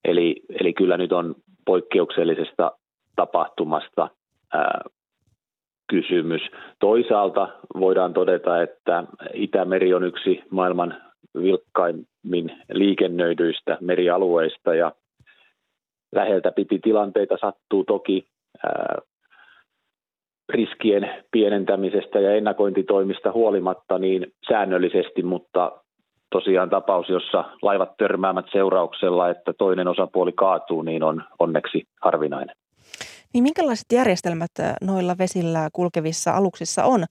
Eli, 0.04 0.36
eli 0.50 0.74
kyllä 0.74 0.98
nyt 0.98 1.12
on 1.12 1.36
poikkeuksellisesta 1.70 2.72
tapahtumasta 3.16 4.10
kysymys. 5.90 6.42
Toisaalta 6.80 7.50
voidaan 7.80 8.14
todeta, 8.14 8.62
että 8.62 9.04
Itämeri 9.34 9.94
on 9.94 10.04
yksi 10.04 10.44
maailman 10.50 11.02
vilkkaimmin 11.36 12.64
liikennöidyistä 12.74 13.78
merialueista 13.82 14.76
ja 14.76 14.92
läheltä 16.16 16.52
piti 16.52 16.80
tilanteita 16.80 17.38
sattuu 17.42 17.84
toki 17.84 18.28
ää, 18.64 18.98
riskien 20.50 21.24
pienentämisestä 21.32 22.20
ja 22.20 22.36
ennakointitoimista 22.36 23.32
huolimatta 23.32 24.00
niin 24.00 24.34
säännöllisesti, 24.50 25.24
mutta 25.24 25.84
tosiaan 26.32 26.70
tapaus, 26.70 27.10
jossa 27.10 27.46
laivat 27.62 27.98
törmäämät 27.98 28.46
seurauksella, 28.52 29.30
että 29.30 29.54
toinen 29.54 29.88
osapuoli 29.88 30.32
kaatuu, 30.32 30.82
niin 30.82 31.04
on 31.04 31.24
onneksi 31.40 31.84
harvinainen. 32.02 32.56
Niin 33.34 33.44
minkälaiset 33.44 33.86
järjestelmät 33.94 34.52
noilla 34.82 35.18
vesillä 35.18 35.70
kulkevissa 35.74 36.32
aluksissa 36.32 36.84
on 36.84 37.06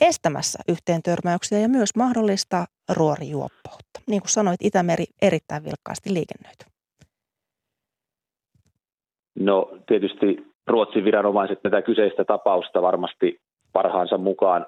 estämässä 0.00 0.58
yhteen 0.68 1.02
törmäyksiä 1.02 1.58
ja 1.58 1.68
myös 1.68 1.96
mahdollista 1.96 2.64
ruorijuoppoutta? 2.96 4.00
Niin 4.06 4.20
kuin 4.20 4.30
sanoit, 4.30 4.62
Itämeri 4.62 5.04
erittäin 5.22 5.64
vilkkaasti 5.64 6.14
liikennöity. 6.14 6.64
No 9.38 9.70
tietysti 9.86 10.54
Ruotsin 10.66 11.04
viranomaiset 11.04 11.62
tätä 11.62 11.82
kyseistä 11.82 12.24
tapausta 12.24 12.82
varmasti 12.82 13.40
parhaansa 13.72 14.18
mukaan 14.18 14.66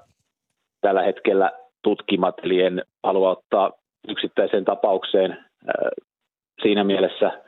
tällä 0.80 1.02
hetkellä 1.02 1.52
tutkimat, 1.82 2.34
eli 2.42 2.62
en 2.62 2.82
halua 3.04 3.30
ottaa 3.30 3.72
yksittäiseen 4.08 4.64
tapaukseen 4.64 5.44
siinä 6.62 6.84
mielessä 6.84 7.42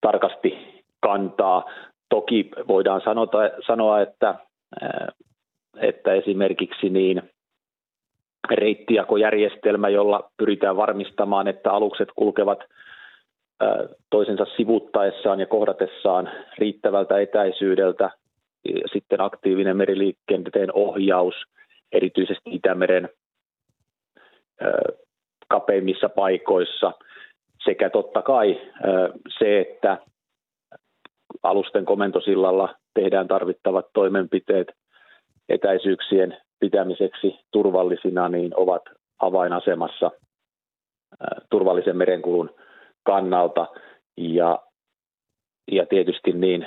tarkasti 0.00 0.82
kantaa. 1.00 1.70
Toki 2.08 2.50
voidaan 2.68 3.00
sanota, 3.04 3.38
sanoa, 3.66 4.00
että, 4.00 4.34
että 5.76 6.12
esimerkiksi 6.12 6.88
niin 6.88 7.22
reittijakojärjestelmä, 8.50 9.88
jolla 9.88 10.30
pyritään 10.36 10.76
varmistamaan, 10.76 11.48
että 11.48 11.72
alukset 11.72 12.08
kulkevat 12.16 12.58
toisensa 14.10 14.46
sivuttaessaan 14.56 15.40
ja 15.40 15.46
kohdatessaan 15.46 16.30
riittävältä 16.58 17.18
etäisyydeltä. 17.18 18.10
Sitten 18.92 19.20
aktiivinen 19.20 19.76
meriliikenteen 19.76 20.72
ohjaus, 20.74 21.34
erityisesti 21.92 22.50
Itämeren 22.50 23.08
kapeimmissa 25.48 26.08
paikoissa 26.08 26.92
sekä 27.64 27.90
totta 27.90 28.22
kai 28.22 28.60
se, 29.38 29.60
että 29.60 29.98
alusten 31.42 31.84
komentosillalla 31.84 32.74
tehdään 32.94 33.28
tarvittavat 33.28 33.86
toimenpiteet 33.92 34.68
etäisyyksien 35.48 36.36
pitämiseksi 36.60 37.38
turvallisina, 37.52 38.28
niin 38.28 38.52
ovat 38.56 38.82
avainasemassa 39.18 40.10
turvallisen 41.50 41.96
merenkulun 41.96 42.50
kannalta. 43.02 43.66
Ja, 44.16 44.58
ja 45.72 45.86
tietysti 45.86 46.32
niin 46.32 46.66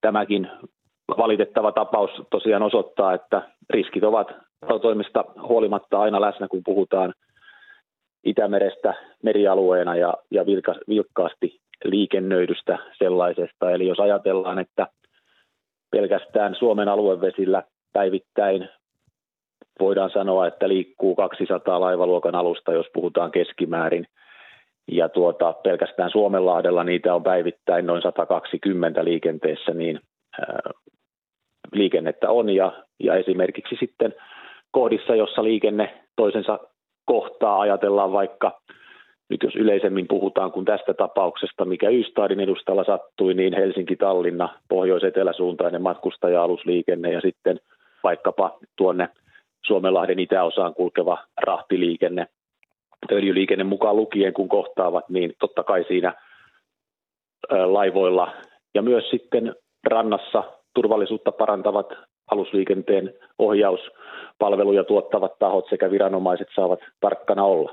tämäkin 0.00 0.50
valitettava 1.08 1.72
tapaus 1.72 2.10
tosiaan 2.30 2.62
osoittaa, 2.62 3.14
että 3.14 3.50
riskit 3.70 4.04
ovat 4.04 4.34
toimesta 4.82 5.24
huolimatta 5.48 6.00
aina 6.00 6.20
läsnä, 6.20 6.48
kun 6.48 6.62
puhutaan 6.64 7.14
Itämerestä 8.24 8.94
merialueena 9.22 9.96
ja, 9.96 10.14
ja 10.30 10.46
vilka, 10.46 10.74
vilkkaasti 10.88 11.60
liikennöidystä 11.84 12.78
sellaisesta. 12.98 13.70
Eli 13.70 13.86
jos 13.86 14.00
ajatellaan, 14.00 14.58
että 14.58 14.86
pelkästään 15.90 16.54
Suomen 16.54 16.88
aluevesillä 16.88 17.62
päivittäin 17.92 18.68
voidaan 19.80 20.10
sanoa, 20.10 20.46
että 20.46 20.68
liikkuu 20.68 21.14
200 21.14 21.80
laivaluokan 21.80 22.34
alusta, 22.34 22.72
jos 22.72 22.86
puhutaan 22.92 23.30
keskimäärin. 23.30 24.06
Ja 24.92 25.08
tuota, 25.08 25.52
pelkästään 25.52 26.10
Suomenlahdella 26.10 26.84
niitä 26.84 27.14
on 27.14 27.22
päivittäin 27.22 27.86
noin 27.86 28.02
120 28.02 29.04
liikenteessä, 29.04 29.72
niin 29.74 30.00
ää, 30.40 30.70
liikennettä 31.72 32.30
on. 32.30 32.50
Ja, 32.50 32.84
ja 33.00 33.14
esimerkiksi 33.14 33.76
sitten 33.80 34.14
kohdissa, 34.74 35.14
jossa 35.14 35.44
liikenne 35.44 35.94
toisensa 36.16 36.58
kohtaa 37.04 37.60
ajatellaan 37.60 38.12
vaikka, 38.12 38.60
nyt 39.28 39.42
jos 39.42 39.56
yleisemmin 39.56 40.08
puhutaan 40.08 40.52
kuin 40.52 40.64
tästä 40.64 40.94
tapauksesta, 40.94 41.64
mikä 41.64 41.88
Ystadin 41.88 42.40
edustalla 42.40 42.84
sattui, 42.84 43.34
niin 43.34 43.54
Helsinki-Tallinna, 43.54 44.48
pohjois-eteläsuuntainen 44.68 45.82
matkustaja-alusliikenne 45.82 47.12
ja 47.12 47.20
sitten 47.20 47.60
vaikkapa 48.02 48.58
tuonne 48.76 49.08
Suomenlahden 49.66 50.18
itäosaan 50.18 50.74
kulkeva 50.74 51.18
rahtiliikenne, 51.40 52.26
öljyliikenne 53.12 53.64
mukaan 53.64 53.96
lukien, 53.96 54.32
kun 54.32 54.48
kohtaavat, 54.48 55.08
niin 55.08 55.32
totta 55.40 55.62
kai 55.62 55.84
siinä 55.88 56.14
laivoilla 57.66 58.32
ja 58.74 58.82
myös 58.82 59.10
sitten 59.10 59.54
rannassa 59.84 60.44
turvallisuutta 60.74 61.32
parantavat 61.32 61.86
alusliikenteen 62.30 63.14
ohjauspalveluja 63.38 64.84
tuottavat 64.84 65.38
tahot 65.38 65.64
sekä 65.70 65.90
viranomaiset 65.90 66.48
saavat 66.54 66.80
tarkkana 67.00 67.44
olla. 67.44 67.72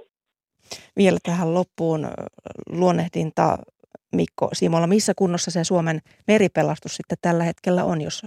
Vielä 0.98 1.18
tähän 1.24 1.54
loppuun 1.54 2.08
luonnehdinta 2.70 3.58
Mikko 4.16 4.50
Simola, 4.54 4.88
missä 4.88 5.14
kunnossa 5.18 5.52
se 5.52 5.64
Suomen 5.64 6.00
meripelastus 6.28 6.96
sitten 6.96 7.18
tällä 7.22 7.44
hetkellä 7.44 7.84
on, 7.84 8.02
jos 8.02 8.26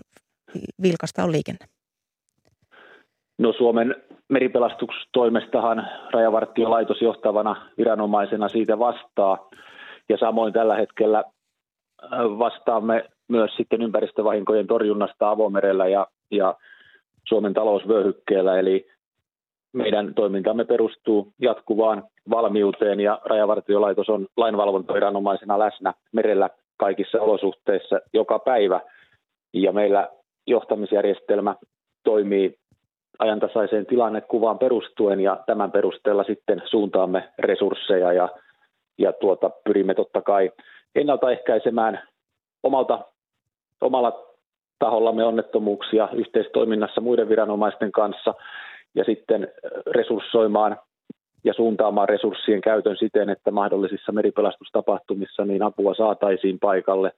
vilkasta 0.82 1.24
on 1.24 1.32
liikenne? 1.32 1.66
No 3.38 3.52
Suomen 3.52 3.94
meripelastustoimestahan 4.28 5.88
rajavartiolaitos 6.12 7.02
johtavana 7.02 7.70
viranomaisena 7.78 8.48
siitä 8.48 8.78
vastaa. 8.78 9.48
Ja 10.08 10.16
samoin 10.18 10.52
tällä 10.52 10.76
hetkellä 10.76 11.24
vastaamme 12.38 13.04
myös 13.28 13.50
sitten 13.56 13.82
ympäristövahinkojen 13.82 14.66
torjunnasta 14.66 15.30
avomerellä 15.30 15.88
ja, 15.88 16.06
ja 16.30 16.54
Suomen 17.28 17.54
talousvyöhykkeellä. 17.54 18.58
Eli 18.58 18.86
meidän 19.72 20.14
toimintamme 20.14 20.64
perustuu 20.64 21.32
jatkuvaan 21.40 22.02
valmiuteen 22.30 23.00
ja 23.00 23.20
rajavartiolaitos 23.24 24.08
on 24.08 24.26
lainvalvontaviranomaisena 24.36 25.58
läsnä 25.58 25.94
merellä 26.12 26.50
kaikissa 26.76 27.20
olosuhteissa 27.20 28.00
joka 28.12 28.38
päivä. 28.38 28.80
Ja 29.52 29.72
meillä 29.72 30.08
johtamisjärjestelmä 30.46 31.56
toimii 32.04 32.58
ajantasaiseen 33.18 33.86
tilannekuvaan 33.86 34.58
perustuen 34.58 35.20
ja 35.20 35.38
tämän 35.46 35.72
perusteella 35.72 36.24
sitten 36.24 36.62
suuntaamme 36.64 37.28
resursseja 37.38 38.12
ja, 38.12 38.28
ja 38.98 39.12
tuota, 39.12 39.50
pyrimme 39.64 39.94
totta 39.94 40.22
kai 40.22 40.52
ennaltaehkäisemään 40.94 42.08
omalta, 42.62 43.04
omalla 43.80 44.33
tahollamme 44.84 45.24
onnettomuuksia 45.24 46.08
yhteistoiminnassa 46.12 47.00
muiden 47.00 47.28
viranomaisten 47.28 47.92
kanssa 47.92 48.34
ja 48.94 49.04
sitten 49.04 49.48
resurssoimaan 49.86 50.76
ja 51.44 51.54
suuntaamaan 51.54 52.08
resurssien 52.08 52.60
käytön 52.60 52.96
siten, 52.96 53.30
että 53.30 53.50
mahdollisissa 53.50 54.12
meripelastustapahtumissa 54.12 55.44
niin 55.44 55.62
apua 55.62 55.94
saataisiin 55.94 56.58
paikalle 56.58 57.12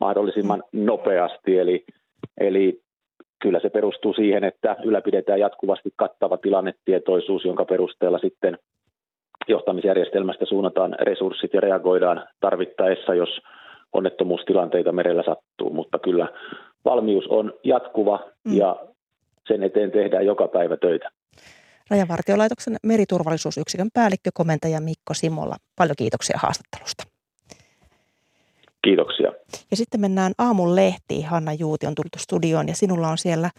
mahdollisimman 0.00 0.62
nopeasti. 0.72 1.58
Eli, 1.58 1.84
eli 2.40 2.80
kyllä 3.42 3.60
se 3.60 3.70
perustuu 3.70 4.12
siihen, 4.14 4.44
että 4.44 4.76
ylläpidetään 4.84 5.40
jatkuvasti 5.40 5.90
kattava 5.96 6.36
tilannetietoisuus, 6.36 7.44
jonka 7.44 7.64
perusteella 7.64 8.18
sitten 8.18 8.58
johtamisjärjestelmästä 9.48 10.44
suunnataan 10.44 10.96
resurssit 11.00 11.54
ja 11.54 11.60
reagoidaan 11.60 12.24
tarvittaessa, 12.40 13.14
jos 13.14 13.40
onnettomuustilanteita 13.92 14.92
merellä 14.92 15.22
sattuu. 15.22 15.70
Mutta 15.70 15.98
kyllä 15.98 16.28
valmius 16.86 17.24
on 17.28 17.52
jatkuva 17.64 18.20
mm. 18.44 18.56
ja 18.56 18.76
sen 19.48 19.62
eteen 19.62 19.90
tehdään 19.90 20.26
joka 20.26 20.48
päivä 20.48 20.76
töitä. 20.76 21.10
Rajavartiolaitoksen 21.90 22.76
meriturvallisuusyksikön 22.82 23.88
päällikkö, 23.94 24.30
komentaja 24.34 24.80
Mikko 24.80 25.14
Simolla. 25.14 25.56
Paljon 25.76 25.96
kiitoksia 25.98 26.38
haastattelusta. 26.42 27.04
Kiitoksia. 28.84 29.32
Ja 29.70 29.76
sitten 29.76 30.00
mennään 30.00 30.32
aamun 30.38 30.76
lehtiin. 30.76 31.26
Hanna 31.26 31.52
Juuti 31.52 31.86
on 31.86 31.94
tullut 31.94 32.16
studioon 32.18 32.68
ja 32.68 32.74
sinulla 32.74 33.08
on 33.08 33.18
siellä 33.18 33.50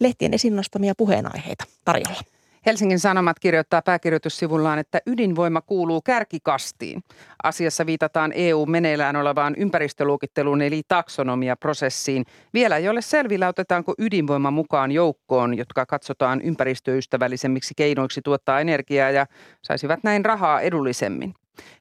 lehtien 0.00 0.34
esiin 0.34 0.56
nostamia 0.56 0.92
puheenaiheita 0.96 1.64
tarjolla. 1.84 2.20
Helsingin 2.66 2.98
Sanomat 2.98 3.38
kirjoittaa 3.38 3.82
pääkirjoitussivullaan, 3.82 4.78
että 4.78 5.00
ydinvoima 5.06 5.60
kuuluu 5.60 6.02
kärkikastiin. 6.02 7.04
Asiassa 7.42 7.86
viitataan 7.86 8.32
EU 8.34 8.66
meneillään 8.66 9.16
olevaan 9.16 9.54
ympäristöluokitteluun 9.56 10.62
eli 10.62 10.82
taksonomiaprosessiin. 10.88 12.24
Vielä 12.54 12.76
ei 12.76 12.88
ole 12.88 13.02
selvillä, 13.02 13.48
otetaanko 13.48 13.94
ydinvoima 13.98 14.50
mukaan 14.50 14.92
joukkoon, 14.92 15.56
jotka 15.56 15.86
katsotaan 15.86 16.42
ympäristöystävällisemmiksi 16.42 17.74
keinoiksi 17.76 18.20
tuottaa 18.24 18.60
energiaa 18.60 19.10
ja 19.10 19.26
saisivat 19.62 20.00
näin 20.02 20.24
rahaa 20.24 20.60
edullisemmin. 20.60 21.34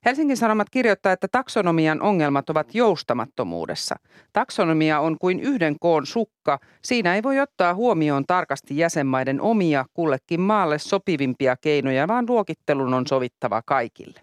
Helsingin 0.05 0.37
Sanomat 0.37 0.69
kirjoittaa, 0.69 1.11
että 1.11 1.27
taksonomian 1.31 2.01
ongelmat 2.01 2.49
ovat 2.49 2.75
joustamattomuudessa. 2.75 3.95
Taksonomia 4.33 4.99
on 4.99 5.17
kuin 5.19 5.39
yhden 5.39 5.75
koon 5.79 6.05
sukka. 6.05 6.59
Siinä 6.83 7.15
ei 7.15 7.23
voi 7.23 7.39
ottaa 7.39 7.73
huomioon 7.73 8.25
tarkasti 8.27 8.77
jäsenmaiden 8.77 9.41
omia 9.41 9.85
kullekin 9.93 10.41
maalle 10.41 10.79
sopivimpia 10.79 11.55
keinoja, 11.61 12.07
vaan 12.07 12.25
luokittelun 12.29 12.93
on 12.93 13.07
sovittava 13.07 13.61
kaikille. 13.65 14.21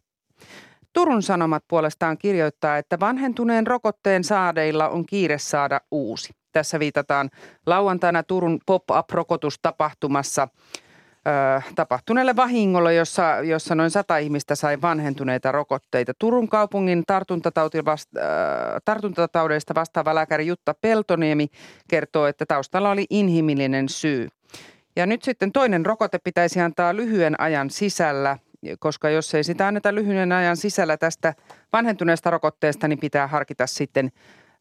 Turun 0.93 1.23
Sanomat 1.23 1.65
puolestaan 1.69 2.19
kirjoittaa, 2.19 2.79
että 2.79 3.01
vanhentuneen 3.01 3.67
rokotteen 3.67 4.25
saadeilla 4.25 4.89
on 4.89 5.07
kiire 5.07 5.39
saada 5.39 5.81
uusi. 5.91 6.33
Tässä 6.53 6.79
viitataan 6.79 7.31
lauantaina 7.67 8.23
Turun 8.23 8.59
pop-up-rokotustapahtumassa– 8.67 10.49
tapahtuneelle 11.75 12.37
vahingolle, 12.37 12.95
jossa, 12.95 13.37
jossa 13.43 13.75
noin 13.75 13.91
sata 13.91 14.17
ihmistä 14.19 14.55
sai 14.55 14.81
vanhentuneita 14.83 15.53
rokotteita. 15.53 16.13
Turun 16.19 16.49
kaupungin 16.49 17.05
tartuntataudeista 18.85 19.75
vastaava 19.75 20.15
lääkäri 20.15 20.47
Jutta 20.47 20.75
Peltoniemi 20.81 21.47
kertoo, 21.89 22.27
että 22.27 22.47
taustalla 22.47 22.91
oli 22.91 23.07
inhimillinen 23.11 23.89
syy. 23.89 24.29
Ja 24.97 25.07
nyt 25.07 25.23
sitten 25.23 25.53
toinen 25.53 25.87
rokote 25.87 26.19
pitäisi 26.25 26.61
antaa 26.61 26.97
lyhyen 26.97 27.41
ajan 27.41 27.71
sisällä, 27.71 28.39
koska 28.79 29.11
jos 29.11 29.35
ei 29.35 29.45
sitä 29.45 29.67
anneta 29.67 29.95
lyhyen 29.95 30.33
ajan 30.33 30.57
sisällä 30.57 30.97
tästä 30.97 31.35
vanhentuneesta 31.73 32.31
rokotteesta, 32.31 32.89
niin 32.89 32.99
pitää 32.99 33.27
harkita 33.27 33.67
sitten 33.67 34.11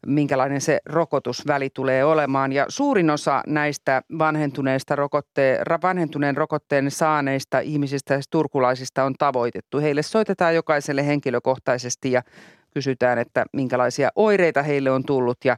minkälainen 0.06 0.60
se 0.60 0.80
rokotusväli 0.86 1.70
tulee 1.74 2.04
olemaan. 2.04 2.52
Ja 2.52 2.66
suurin 2.68 3.10
osa 3.10 3.42
näistä 3.46 4.02
vanhentuneista 4.18 4.96
rokotte- 4.96 5.78
vanhentuneen 5.82 6.36
rokotteen 6.36 6.90
saaneista 6.90 7.60
ihmisistä 7.60 8.14
ja 8.14 8.20
turkulaisista 8.30 9.04
on 9.04 9.14
tavoitettu. 9.18 9.78
Heille 9.78 10.02
soitetaan 10.02 10.54
jokaiselle 10.54 11.06
henkilökohtaisesti 11.06 12.12
ja 12.12 12.22
kysytään, 12.74 13.18
että 13.18 13.44
minkälaisia 13.52 14.10
oireita 14.16 14.62
heille 14.62 14.90
on 14.90 15.04
tullut 15.04 15.44
ja, 15.44 15.56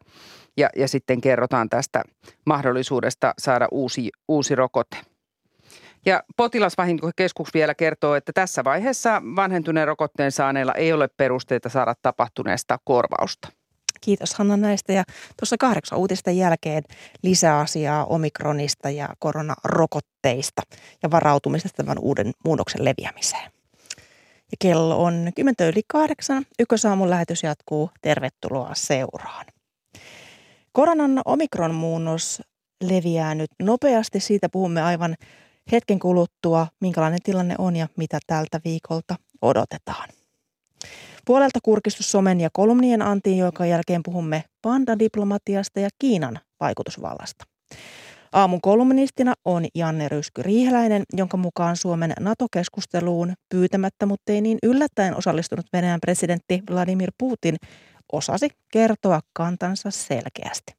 ja, 0.56 0.70
ja 0.76 0.88
sitten 0.88 1.20
kerrotaan 1.20 1.68
tästä 1.68 2.02
mahdollisuudesta 2.46 3.34
saada 3.38 3.68
uusi, 3.70 4.10
uusi 4.28 4.54
rokote. 4.54 4.96
Ja 6.06 6.22
potilasvahinkokeskus 6.36 7.54
vielä 7.54 7.74
kertoo, 7.74 8.14
että 8.14 8.32
tässä 8.32 8.64
vaiheessa 8.64 9.22
vanhentuneen 9.36 9.86
rokotteen 9.86 10.32
saaneilla 10.32 10.74
ei 10.74 10.92
ole 10.92 11.08
perusteita 11.16 11.68
saada 11.68 11.94
tapahtuneesta 12.02 12.78
korvausta. 12.84 13.48
Kiitos 14.00 14.34
Hanna 14.34 14.56
näistä 14.56 14.92
ja 14.92 15.04
tuossa 15.40 15.56
kahdeksan 15.58 15.98
uutisten 15.98 16.36
jälkeen 16.36 16.82
lisäasiaa 17.22 18.04
omikronista 18.04 18.90
ja 18.90 19.08
koronarokotteista 19.18 20.62
ja 21.02 21.10
varautumisesta 21.10 21.76
tämän 21.76 21.98
uuden 21.98 22.32
muunnoksen 22.44 22.84
leviämiseen. 22.84 23.50
Ja 24.50 24.56
kello 24.58 25.02
on 25.02 25.32
10 25.34 25.54
yli 25.72 25.80
kahdeksan. 25.86 26.46
Ykkösaamun 26.58 27.10
lähetys 27.10 27.42
jatkuu. 27.42 27.90
Tervetuloa 28.02 28.70
seuraan. 28.74 29.46
Koronan 30.72 31.22
omikron-muunnos 31.24 32.42
leviää 32.84 33.34
nyt 33.34 33.50
nopeasti. 33.62 34.20
Siitä 34.20 34.48
puhumme 34.48 34.82
aivan 34.82 35.16
hetken 35.72 35.98
kuluttua, 35.98 36.66
minkälainen 36.80 37.22
tilanne 37.22 37.54
on 37.58 37.76
ja 37.76 37.88
mitä 37.96 38.18
tältä 38.26 38.60
viikolta 38.64 39.16
odotetaan. 39.42 40.08
Puolelta 41.24 41.58
kurkistus 41.62 42.12
somen 42.12 42.40
ja 42.40 42.48
kolumnien 42.52 43.02
antiin, 43.02 43.38
jonka 43.38 43.66
jälkeen 43.66 44.02
puhumme 44.02 44.44
pandadiplomatiasta 44.62 45.80
ja 45.80 45.88
Kiinan 45.98 46.40
vaikutusvallasta. 46.60 47.44
Aamun 48.32 48.60
kolumnistina 48.60 49.34
on 49.44 49.64
Janne 49.74 50.08
Rysky 50.08 50.42
Riiheläinen, 50.42 51.02
jonka 51.12 51.36
mukaan 51.36 51.76
Suomen 51.76 52.12
NATO-keskusteluun 52.20 53.32
pyytämättä, 53.48 54.06
mutta 54.06 54.32
ei 54.32 54.40
niin 54.40 54.58
yllättäen 54.62 55.16
osallistunut 55.16 55.66
Venäjän 55.72 56.00
presidentti 56.00 56.62
Vladimir 56.70 57.12
Putin 57.18 57.56
osasi 58.12 58.48
kertoa 58.72 59.20
kantansa 59.32 59.90
selkeästi. 59.90 60.72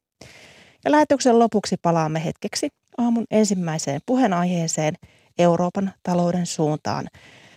Ja 0.86 0.92
lähetyksen 0.92 1.40
lopuksi 1.40 1.76
palaamme 1.82 2.26
hetkeksi 2.26 2.70
aamun 2.98 3.26
ensimmäiseen 3.32 4.02
puheenaiheeseen 4.06 4.94
Euroopan 5.38 5.94
talouden 6.04 6.46
suuntaan. 6.46 7.08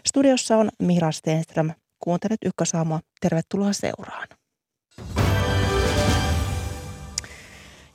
Studiossa 0.08 0.56
on 0.56 0.68
Mira 0.82 1.12
Stenström. 1.12 1.70
Kuuntelet 2.04 2.40
Ykkösaamua. 2.44 3.00
Tervetuloa 3.20 3.72
seuraan. 3.72 4.28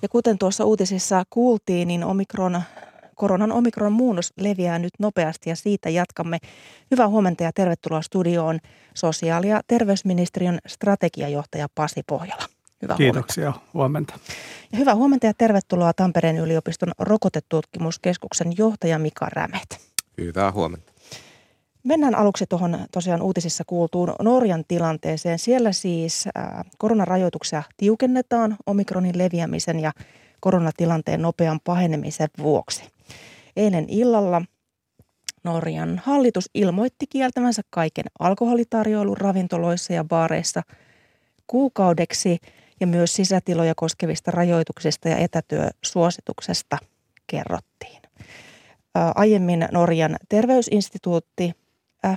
Ja 0.01 0.09
kuten 0.09 0.37
tuossa 0.37 0.65
uutisissa 0.65 1.23
kuultiin, 1.29 1.87
niin 1.87 2.03
omikron, 2.03 2.61
koronan 3.15 3.51
omikron 3.51 3.91
muunnos 3.91 4.33
leviää 4.37 4.79
nyt 4.79 4.93
nopeasti 4.99 5.49
ja 5.49 5.55
siitä 5.55 5.89
jatkamme. 5.89 6.37
Hyvää 6.91 7.07
huomenta 7.07 7.43
ja 7.43 7.51
tervetuloa 7.55 8.01
studioon 8.01 8.59
sosiaali- 8.93 9.49
ja 9.49 9.61
terveysministeriön 9.67 10.59
strategiajohtaja 10.67 11.67
Pasi 11.75 12.01
Pohjola. 12.07 12.43
Hyvää 12.81 12.97
Kiitoksia, 12.97 13.53
huomenta. 13.73 14.13
huomenta. 14.13 14.13
Ja 14.71 14.77
hyvää 14.77 14.95
huomenta 14.95 15.25
ja 15.25 15.33
tervetuloa 15.37 15.93
Tampereen 15.93 16.37
yliopiston 16.37 16.91
rokotetutkimuskeskuksen 16.99 18.57
johtaja 18.57 18.99
Mika 18.99 19.27
Rämet. 19.29 19.89
Hyvää 20.17 20.51
huomenta. 20.51 20.93
Mennään 21.83 22.15
aluksi 22.15 22.45
tuohon 22.49 22.79
tosiaan 22.91 23.21
uutisissa 23.21 23.63
kuultuun 23.67 24.15
Norjan 24.21 24.63
tilanteeseen. 24.67 25.39
Siellä 25.39 25.71
siis 25.71 26.25
koronarajoituksia 26.77 27.63
tiukennetaan 27.77 28.57
omikronin 28.65 29.17
leviämisen 29.17 29.79
ja 29.79 29.91
koronatilanteen 30.39 31.21
nopean 31.21 31.59
pahenemisen 31.63 32.27
vuoksi. 32.37 32.83
Eilen 33.55 33.85
illalla 33.87 34.41
Norjan 35.43 36.01
hallitus 36.05 36.49
ilmoitti 36.53 37.05
kieltävänsä 37.07 37.61
kaiken 37.69 38.05
alkoholitarjoilun 38.19 39.17
ravintoloissa 39.17 39.93
ja 39.93 40.03
baareissa 40.03 40.61
kuukaudeksi 41.47 42.37
ja 42.79 42.87
myös 42.87 43.15
sisätiloja 43.15 43.73
koskevista 43.75 44.31
rajoituksista 44.31 45.09
ja 45.09 45.17
etätyösuosituksesta 45.17 46.77
kerrottiin. 47.27 48.01
Aiemmin 49.15 49.67
Norjan 49.71 50.15
terveysinstituutti 50.29 51.53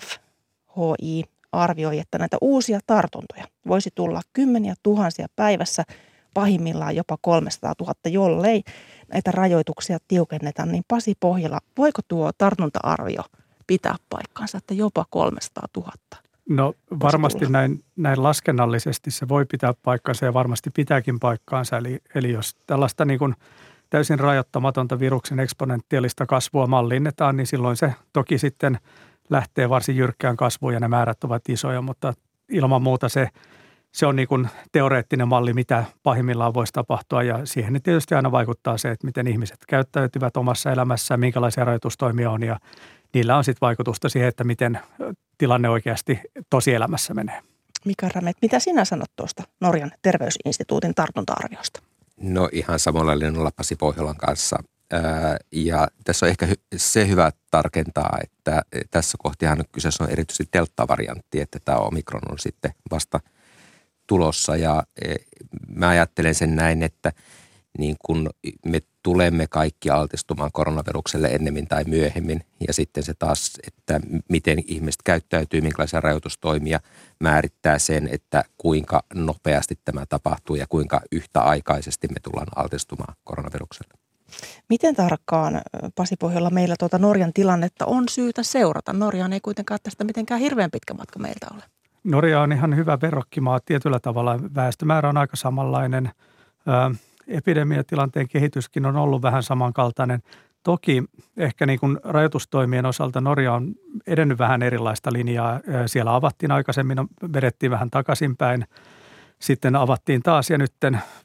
FHI 0.00 1.24
arvioi, 1.52 1.98
että 1.98 2.18
näitä 2.18 2.36
uusia 2.40 2.80
tartuntoja 2.86 3.44
voisi 3.66 3.90
tulla 3.94 4.20
kymmeniä 4.32 4.74
tuhansia 4.82 5.26
päivässä, 5.36 5.84
pahimmillaan 6.34 6.96
jopa 6.96 7.18
300 7.20 7.74
000, 7.80 7.92
jollei 8.06 8.62
näitä 9.12 9.30
rajoituksia 9.30 9.98
tiukenneta. 10.08 10.66
Niin 10.66 10.84
Pasi 10.88 11.14
Pohjala, 11.20 11.58
voiko 11.78 12.02
tuo 12.08 12.30
tartunta-arvio 12.38 13.22
pitää 13.66 13.96
paikkansa, 14.10 14.58
että 14.58 14.74
jopa 14.74 15.04
300 15.10 15.68
000? 15.76 15.92
No 16.48 16.74
varmasti 17.02 17.46
näin, 17.46 17.84
näin 17.96 18.22
laskennallisesti 18.22 19.10
se 19.10 19.28
voi 19.28 19.46
pitää 19.46 19.74
paikkansa 19.82 20.24
ja 20.24 20.34
varmasti 20.34 20.70
pitääkin 20.70 21.20
paikkaansa. 21.20 21.76
Eli, 21.76 22.00
eli 22.14 22.30
jos 22.30 22.56
tällaista 22.66 23.04
niin 23.04 23.18
kuin 23.18 23.34
täysin 23.90 24.20
rajoittamatonta 24.20 24.98
viruksen 24.98 25.40
eksponentiaalista 25.40 26.26
kasvua 26.26 26.66
mallinnetaan, 26.66 27.36
niin 27.36 27.46
silloin 27.46 27.76
se 27.76 27.94
toki 28.12 28.38
sitten– 28.38 28.78
lähtee 29.32 29.68
varsin 29.68 29.96
jyrkkään 29.96 30.36
kasvuun 30.36 30.74
ja 30.74 30.80
ne 30.80 30.88
määrät 30.88 31.24
ovat 31.24 31.48
isoja, 31.48 31.82
mutta 31.82 32.14
ilman 32.48 32.82
muuta 32.82 33.08
se, 33.08 33.28
se 33.92 34.06
on 34.06 34.16
niin 34.16 34.28
kuin 34.28 34.48
teoreettinen 34.72 35.28
malli, 35.28 35.52
mitä 35.52 35.84
pahimmillaan 36.02 36.54
voisi 36.54 36.72
tapahtua 36.72 37.22
ja 37.22 37.46
siihen 37.46 37.82
tietysti 37.82 38.14
aina 38.14 38.32
vaikuttaa 38.32 38.78
se, 38.78 38.90
että 38.90 39.06
miten 39.06 39.26
ihmiset 39.26 39.58
käyttäytyvät 39.68 40.36
omassa 40.36 40.72
elämässään, 40.72 41.20
minkälaisia 41.20 41.64
rajoitustoimia 41.64 42.30
on 42.30 42.42
ja 42.42 42.58
niillä 43.14 43.36
on 43.36 43.44
sitten 43.44 43.66
vaikutusta 43.66 44.08
siihen, 44.08 44.28
että 44.28 44.44
miten 44.44 44.78
tilanne 45.38 45.68
oikeasti 45.68 46.20
tosielämässä 46.50 47.14
menee. 47.14 47.40
Mika 47.84 48.08
Ramet, 48.14 48.36
mitä 48.42 48.58
sinä 48.58 48.84
sanot 48.84 49.10
tuosta 49.16 49.42
Norjan 49.60 49.92
terveysinstituutin 50.02 50.94
tartunta-arviosta? 50.94 51.82
No 52.20 52.48
ihan 52.52 52.78
samalla 52.78 53.18
linjalla 53.18 53.50
Pasi 53.56 53.76
Pohjolan 53.76 54.16
kanssa. 54.16 54.56
Ja 55.52 55.88
tässä 56.05 56.26
on 56.26 56.31
ehkä 56.31 56.48
se 56.76 57.09
hyvä 57.09 57.31
tarkentaa, 57.50 58.18
että 58.22 58.62
tässä 58.90 59.18
kohtihan 59.22 59.64
kyseessä 59.72 60.05
on 60.05 60.11
erityisesti 60.11 60.48
delta-variantti, 60.52 61.40
että 61.40 61.59
tämä 61.64 61.78
omikron 61.78 62.22
on 62.31 62.38
sitten 62.38 62.74
vasta 62.90 63.20
tulossa. 64.07 64.57
Ja 64.57 64.83
e, 65.05 65.14
mä 65.68 65.88
ajattelen 65.88 66.35
sen 66.35 66.57
näin, 66.57 66.83
että 66.83 67.12
niin 67.78 67.96
kun 68.05 68.31
me 68.66 68.81
tulemme 69.02 69.46
kaikki 69.46 69.90
altistumaan 69.90 70.50
koronavirukselle 70.52 71.28
ennemmin 71.28 71.68
tai 71.68 71.85
myöhemmin. 71.85 72.40
Ja 72.66 72.72
sitten 72.72 73.02
se 73.02 73.14
taas, 73.14 73.52
että 73.66 74.00
miten 74.28 74.59
ihmiset 74.66 75.02
käyttäytyy, 75.05 75.61
minkälaisia 75.61 76.00
rajoitustoimia 76.00 76.81
määrittää 77.20 77.78
sen, 77.78 78.09
että 78.12 78.44
kuinka 78.59 79.02
nopeasti 79.14 79.78
tämä 79.85 80.07
tapahtuu 80.07 80.57
ja 80.57 80.66
kuinka 80.68 81.00
yhtäaikaisesti 81.12 82.09
me 82.09 82.20
tullaan 82.22 82.48
altistumaan 82.57 83.14
koronavirukselle. 83.24 84.01
Miten 84.68 84.94
tarkkaan, 84.94 85.60
Pasi 85.94 86.16
Pohjolla, 86.16 86.50
meillä 86.50 86.74
tuota 86.78 86.98
Norjan 86.98 87.32
tilannetta 87.32 87.86
on 87.86 88.04
syytä 88.08 88.42
seurata? 88.42 88.92
Norja 88.92 89.28
ei 89.32 89.40
kuitenkaan 89.40 89.80
tästä 89.82 90.04
mitenkään 90.04 90.40
hirveän 90.40 90.70
pitkä 90.70 90.94
matka 90.94 91.18
meiltä 91.18 91.46
ole. 91.54 91.62
Norja 92.04 92.40
on 92.40 92.52
ihan 92.52 92.76
hyvä 92.76 92.98
verrokkimaa 93.02 93.60
tietyllä 93.60 94.00
tavalla. 94.00 94.40
Väestömäärä 94.54 95.08
on 95.08 95.16
aika 95.16 95.36
samanlainen. 95.36 96.10
epidemiatilanteen 97.28 98.28
kehityskin 98.28 98.86
on 98.86 98.96
ollut 98.96 99.22
vähän 99.22 99.42
samankaltainen. 99.42 100.22
Toki 100.62 101.04
ehkä 101.36 101.66
niin 101.66 101.78
kuin 101.80 101.98
rajoitustoimien 102.04 102.86
osalta 102.86 103.20
Norja 103.20 103.52
on 103.52 103.74
edennyt 104.06 104.38
vähän 104.38 104.62
erilaista 104.62 105.12
linjaa. 105.12 105.60
Siellä 105.86 106.14
avattiin 106.14 106.52
aikaisemmin, 106.52 106.98
vedettiin 107.32 107.72
vähän 107.72 107.90
takaisinpäin. 107.90 108.66
Sitten 109.42 109.76
avattiin 109.76 110.22
taas 110.22 110.50
ja 110.50 110.59
nyt 110.59 110.72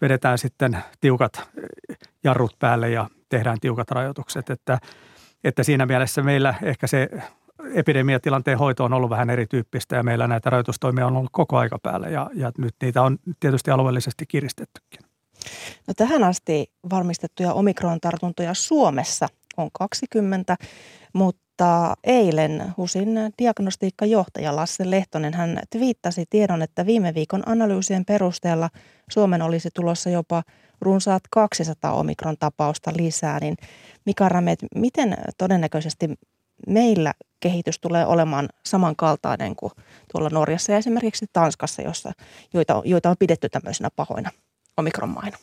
vedetään 0.01 0.37
sitten 0.37 0.77
tiukat 0.99 1.49
jarrut 2.23 2.55
päälle 2.59 2.89
ja 2.89 3.09
tehdään 3.29 3.59
tiukat 3.61 3.91
rajoitukset. 3.91 4.49
Että, 4.49 4.79
että 5.43 5.63
siinä 5.63 5.85
mielessä 5.85 6.23
meillä 6.23 6.55
ehkä 6.63 6.87
se 6.87 7.09
epidemiatilanteen 7.73 8.57
hoito 8.57 8.83
on 8.83 8.93
ollut 8.93 9.09
vähän 9.09 9.29
erityyppistä 9.29 9.95
ja 9.95 10.03
meillä 10.03 10.27
näitä 10.27 10.49
rajoitustoimia 10.49 11.07
on 11.07 11.17
ollut 11.17 11.29
koko 11.31 11.57
aika 11.57 11.79
päällä 11.83 12.07
ja, 12.07 12.29
ja 12.33 12.51
nyt 12.57 12.75
niitä 12.81 13.01
on 13.01 13.17
tietysti 13.39 13.71
alueellisesti 13.71 14.25
kiristettykin. 14.27 14.99
No 15.87 15.93
tähän 15.97 16.23
asti 16.23 16.71
varmistettuja 16.89 17.53
omikron-tartuntoja 17.53 18.53
Suomessa 18.53 19.27
on 19.57 19.69
20, 19.73 20.55
mutta 21.13 21.46
eilen 22.03 22.73
HUSin 22.77 23.09
diagnostiikkajohtaja 23.39 24.55
Lasse 24.55 24.89
Lehtonen 24.91 25.33
hän 25.33 25.59
twiittasi 25.69 26.25
tiedon, 26.29 26.61
että 26.61 26.85
viime 26.85 27.13
viikon 27.13 27.43
analyysien 27.45 28.05
perusteella 28.05 28.69
Suomen 29.09 29.41
olisi 29.41 29.69
tulossa 29.73 30.09
jopa– 30.09 30.43
runsaat 30.81 31.23
200 31.31 31.93
omikron-tapausta 31.93 32.91
lisää, 32.97 33.39
niin 33.39 33.55
Mika 34.05 34.29
Ramet, 34.29 34.59
miten 34.75 35.17
todennäköisesti 35.37 36.09
meillä 36.67 37.13
kehitys 37.39 37.79
tulee 37.79 38.05
olemaan 38.05 38.49
samankaltainen 38.65 39.55
kuin 39.55 39.71
tuolla 40.11 40.29
Norjassa 40.29 40.71
ja 40.71 40.77
esimerkiksi 40.77 41.25
Tanskassa, 41.33 41.81
jossa, 41.81 42.11
joita, 42.53 42.81
joita 42.85 43.09
on 43.09 43.15
pidetty 43.19 43.49
tämmöisenä 43.49 43.89
pahoina 43.95 44.31
omikronmaina? 44.77 45.37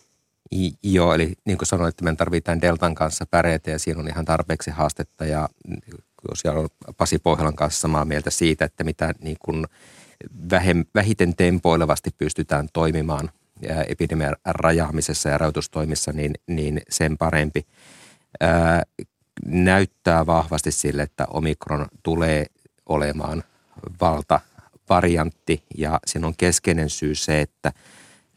Joo, 0.83 1.15
eli 1.15 1.33
niin 1.45 1.59
kuin 1.59 1.69
sanoin, 1.69 1.89
että 1.89 2.05
me 2.05 2.15
tarvitaan 2.15 2.61
Deltan 2.61 2.95
kanssa 2.95 3.27
pärjätä 3.31 3.71
ja 3.71 3.79
siinä 3.79 4.01
on 4.01 4.09
ihan 4.09 4.25
tarpeeksi 4.25 4.71
haastetta 4.71 5.25
ja 5.25 5.49
siellä 6.35 6.61
on 6.61 6.69
Pasi 6.97 7.19
Pohjolan 7.19 7.57
kanssa 7.57 7.81
samaa 7.81 8.05
mieltä 8.05 8.31
siitä, 8.31 8.65
että 8.65 8.85
mitä 8.85 9.15
niin 9.21 9.37
kuin 9.41 9.67
vähiten 10.95 11.37
tempoilevasti 11.37 12.11
pystytään 12.19 12.69
toimimaan– 12.73 13.31
epidemian 13.89 14.37
rajaamisessa 14.45 15.29
ja 15.29 15.39
rajoitustoimissa, 15.39 16.13
niin, 16.13 16.35
niin 16.47 16.81
sen 16.89 17.19
parempi. 17.19 17.67
näyttää 19.47 20.27
vahvasti 20.27 20.73
sille, 20.73 21.03
että 21.03 21.27
omikron 21.31 21.87
tulee 22.03 22.47
olemaan 22.87 23.45
valtavariantti 24.01 25.65
ja 25.79 26.01
siinä 26.07 26.27
on 26.27 26.35
keskeinen 26.37 26.91
syy 26.91 27.15
se, 27.15 27.41
että 27.41 27.73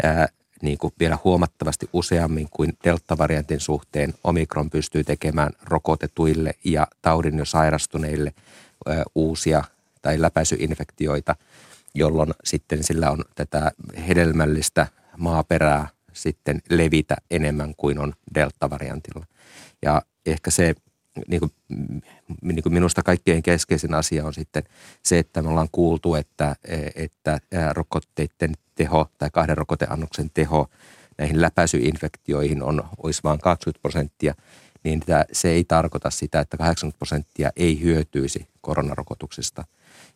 ää, 0.04 0.28
niin 0.62 0.78
kuin 0.78 0.94
vielä 1.00 1.18
huomattavasti 1.24 1.90
useammin 1.94 2.48
kuin 2.52 2.78
delta-variantin 2.84 3.60
suhteen 3.60 4.14
omikron 4.24 4.70
pystyy 4.70 5.04
tekemään 5.04 5.52
rokotetuille 5.64 6.54
ja 6.64 6.88
taudin 7.02 7.38
jo 7.38 7.46
sairastuneille 7.46 8.34
ää, 8.88 9.04
uusia 9.16 9.64
tai 10.02 10.22
läpäisyinfektioita, 10.22 11.36
jolloin 11.94 12.34
sitten 12.44 12.84
sillä 12.84 13.12
on 13.12 13.26
tätä 13.36 13.72
hedelmällistä 14.08 14.88
maaperää 15.18 15.88
sitten 16.14 16.62
levitä 16.70 17.16
enemmän 17.32 17.76
kuin 17.78 18.00
on 18.00 18.14
delta-variantilla. 18.36 19.26
Ja 19.82 20.02
ehkä 20.26 20.52
se 20.52 20.76
niin 21.28 21.40
kuin, 21.40 21.52
niin 22.42 22.64
kuin 22.64 22.74
minusta 22.74 23.04
kaikkein 23.04 23.44
keskeisin 23.44 23.94
asia 23.94 24.26
on 24.26 24.34
sitten 24.34 24.64
se, 25.04 25.20
että 25.20 25.42
me 25.42 25.50
ollaan 25.50 25.70
kuultu, 25.72 26.16
että, 26.16 26.56
että 26.96 27.40
rokotteiden 27.72 28.54
teho 28.76 29.10
tai 29.18 29.30
kahden 29.34 29.58
rokoteannoksen 29.58 30.30
teho 30.34 30.70
näihin 31.18 31.42
läpäisyinfektioihin 31.42 32.64
on, 32.64 32.84
olisi 32.98 33.24
vain 33.24 33.40
20 33.40 33.82
prosenttia, 33.82 34.34
niin 34.84 35.00
tämä, 35.00 35.26
se 35.32 35.50
ei 35.50 35.64
tarkoita 35.64 36.10
sitä, 36.10 36.40
että 36.40 36.58
80 36.58 36.98
prosenttia 36.98 37.52
ei 37.56 37.82
hyötyisi 37.82 38.48
koronarokotuksista. 38.62 39.64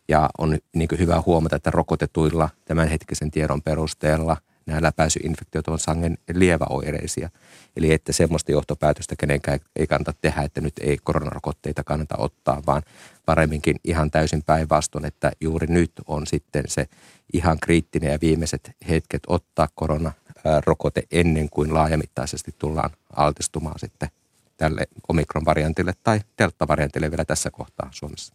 Ja 0.08 0.30
on 0.38 0.58
niin 0.74 0.88
hyvä 0.98 1.22
huomata, 1.26 1.56
että 1.56 1.70
rokotetuilla 1.70 2.48
tämänhetkisen 2.64 3.30
tiedon 3.30 3.62
perusteella– 3.62 4.36
nämä 4.66 4.82
läpäisyinfektiot 4.82 5.68
on 5.68 5.78
sangen 5.78 6.18
lieväoireisia. 6.34 7.30
Eli 7.76 7.92
että 7.92 8.12
semmoista 8.12 8.52
johtopäätöstä 8.52 9.14
kenenkään 9.18 9.60
ei 9.76 9.86
kannata 9.86 10.14
tehdä, 10.20 10.42
että 10.42 10.60
nyt 10.60 10.74
ei 10.80 10.98
koronarokotteita 11.02 11.84
kannata 11.84 12.14
ottaa, 12.18 12.62
vaan 12.66 12.82
paremminkin 13.26 13.76
ihan 13.84 14.10
täysin 14.10 14.42
päinvastoin, 14.42 15.04
että 15.04 15.32
juuri 15.40 15.66
nyt 15.66 15.92
on 16.06 16.26
sitten 16.26 16.64
se 16.68 16.86
ihan 17.32 17.58
kriittinen 17.60 18.12
ja 18.12 18.18
viimeiset 18.20 18.70
hetket 18.88 19.22
ottaa 19.26 19.68
koronarokote 19.74 21.02
ennen 21.10 21.50
kuin 21.50 21.74
laajamittaisesti 21.74 22.54
tullaan 22.58 22.90
altistumaan 23.16 23.78
sitten 23.78 24.08
tälle 24.56 24.86
omikron-variantille 25.08 25.92
tai 26.04 26.20
delta-variantille 26.38 27.10
vielä 27.10 27.24
tässä 27.24 27.50
kohtaa 27.50 27.88
Suomessa. 27.90 28.34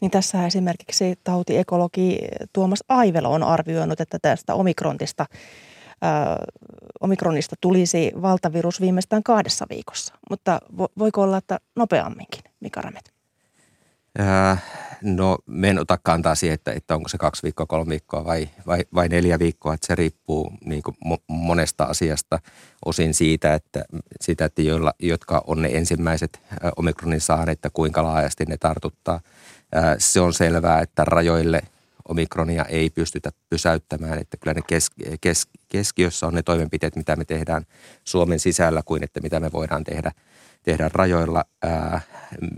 Niin 0.00 0.10
tässä 0.10 0.46
esimerkiksi 0.46 1.18
tautiekologi 1.24 2.18
Tuomas 2.52 2.84
Aivelo 2.88 3.32
on 3.32 3.42
arvioinut, 3.42 4.00
että 4.00 4.18
tästä 4.22 4.54
omikrontista, 4.54 5.26
omikronista 7.00 7.56
tulisi 7.60 8.12
valtavirus 8.22 8.80
viimeistään 8.80 9.22
kahdessa 9.22 9.66
viikossa. 9.70 10.14
Mutta 10.30 10.60
vo, 10.78 10.86
voiko 10.98 11.22
olla, 11.22 11.36
että 11.36 11.58
nopeamminkin, 11.76 12.42
Mika 12.60 12.80
Ramet? 12.80 13.14
Äh, 14.20 14.62
no 15.02 15.38
me 15.46 15.70
en 15.70 15.78
ota 15.78 15.98
kantaa 16.02 16.34
siihen, 16.34 16.54
että, 16.54 16.72
että 16.72 16.94
onko 16.94 17.08
se 17.08 17.18
kaksi 17.18 17.42
viikkoa, 17.42 17.66
kolme 17.66 17.90
viikkoa 17.90 18.24
vai, 18.24 18.48
vai, 18.66 18.84
vai 18.94 19.08
neljä 19.08 19.38
viikkoa. 19.38 19.74
Että 19.74 19.86
se 19.86 19.94
riippuu 19.94 20.52
niin 20.64 20.82
kuin 20.82 20.96
monesta 21.26 21.84
asiasta. 21.84 22.38
Osin 22.84 23.14
siitä, 23.14 23.54
että, 23.54 23.84
siitä, 24.20 24.44
että 24.44 24.62
joilla, 24.62 24.94
jotka 24.98 25.44
on 25.46 25.62
ne 25.62 25.68
ensimmäiset 25.72 26.40
omikronin 26.76 27.20
saaneet, 27.20 27.58
että 27.58 27.70
kuinka 27.70 28.02
laajasti 28.02 28.44
ne 28.44 28.56
tartuttaa. 28.56 29.20
Se 29.98 30.20
on 30.20 30.32
selvää, 30.32 30.80
että 30.80 31.04
rajoille 31.04 31.62
omikronia 32.08 32.64
ei 32.64 32.90
pystytä 32.90 33.30
pysäyttämään. 33.50 34.18
Että 34.18 34.36
kyllä 34.36 34.54
ne 34.54 34.62
kes, 34.66 34.90
kes, 35.20 35.48
keskiössä 35.68 36.26
on 36.26 36.34
ne 36.34 36.42
toimenpiteet, 36.42 36.96
mitä 36.96 37.16
me 37.16 37.24
tehdään 37.24 37.64
Suomen 38.04 38.40
sisällä 38.40 38.82
kuin 38.84 39.04
että 39.04 39.20
mitä 39.20 39.40
me 39.40 39.52
voidaan 39.52 39.84
tehdä, 39.84 40.12
tehdä 40.62 40.90
rajoilla. 40.92 41.44
Äh, 41.64 42.06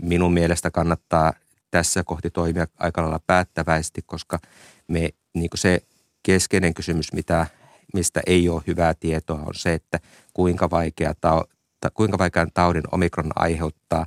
minun 0.01 0.33
mielestä 0.33 0.71
kannattaa– 0.71 1.33
tässä 1.71 2.03
kohti 2.03 2.29
toimia 2.29 2.67
aika 2.79 3.01
lailla 3.01 3.19
päättäväisesti, 3.27 4.01
koska 4.05 4.39
me 4.87 5.09
niin 5.33 5.49
se 5.55 5.81
keskeinen 6.23 6.73
kysymys, 6.73 7.13
mitä, 7.13 7.47
mistä 7.93 8.21
ei 8.27 8.49
ole 8.49 8.61
hyvää 8.67 8.93
tietoa, 8.93 9.39
on 9.39 9.55
se, 9.55 9.73
että 9.73 9.99
kuinka 10.33 10.69
vaikea, 10.69 11.13
ta, 11.21 11.45
kuinka 11.93 12.17
vaikean 12.17 12.51
taudin 12.53 12.83
omikron 12.91 13.31
aiheuttaa 13.35 13.99
ää, 13.99 14.05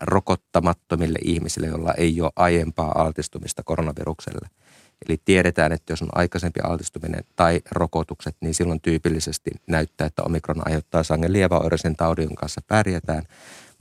rokottamattomille 0.00 1.18
ihmisille, 1.24 1.66
joilla 1.66 1.94
ei 1.94 2.20
ole 2.20 2.30
aiempaa 2.36 3.02
altistumista 3.02 3.62
koronavirukselle. 3.62 4.48
Eli 5.08 5.20
tiedetään, 5.24 5.72
että 5.72 5.92
jos 5.92 6.02
on 6.02 6.08
aikaisempi 6.12 6.60
altistuminen 6.60 7.24
tai 7.36 7.60
rokotukset, 7.70 8.36
niin 8.40 8.54
silloin 8.54 8.80
tyypillisesti 8.80 9.50
näyttää, 9.66 10.06
että 10.06 10.22
omikron 10.22 10.66
aiheuttaa 10.66 11.02
sangen 11.02 11.32
lieväoireisen 11.32 11.96
taudin 11.96 12.34
kanssa 12.34 12.60
pärjätään. 12.66 13.22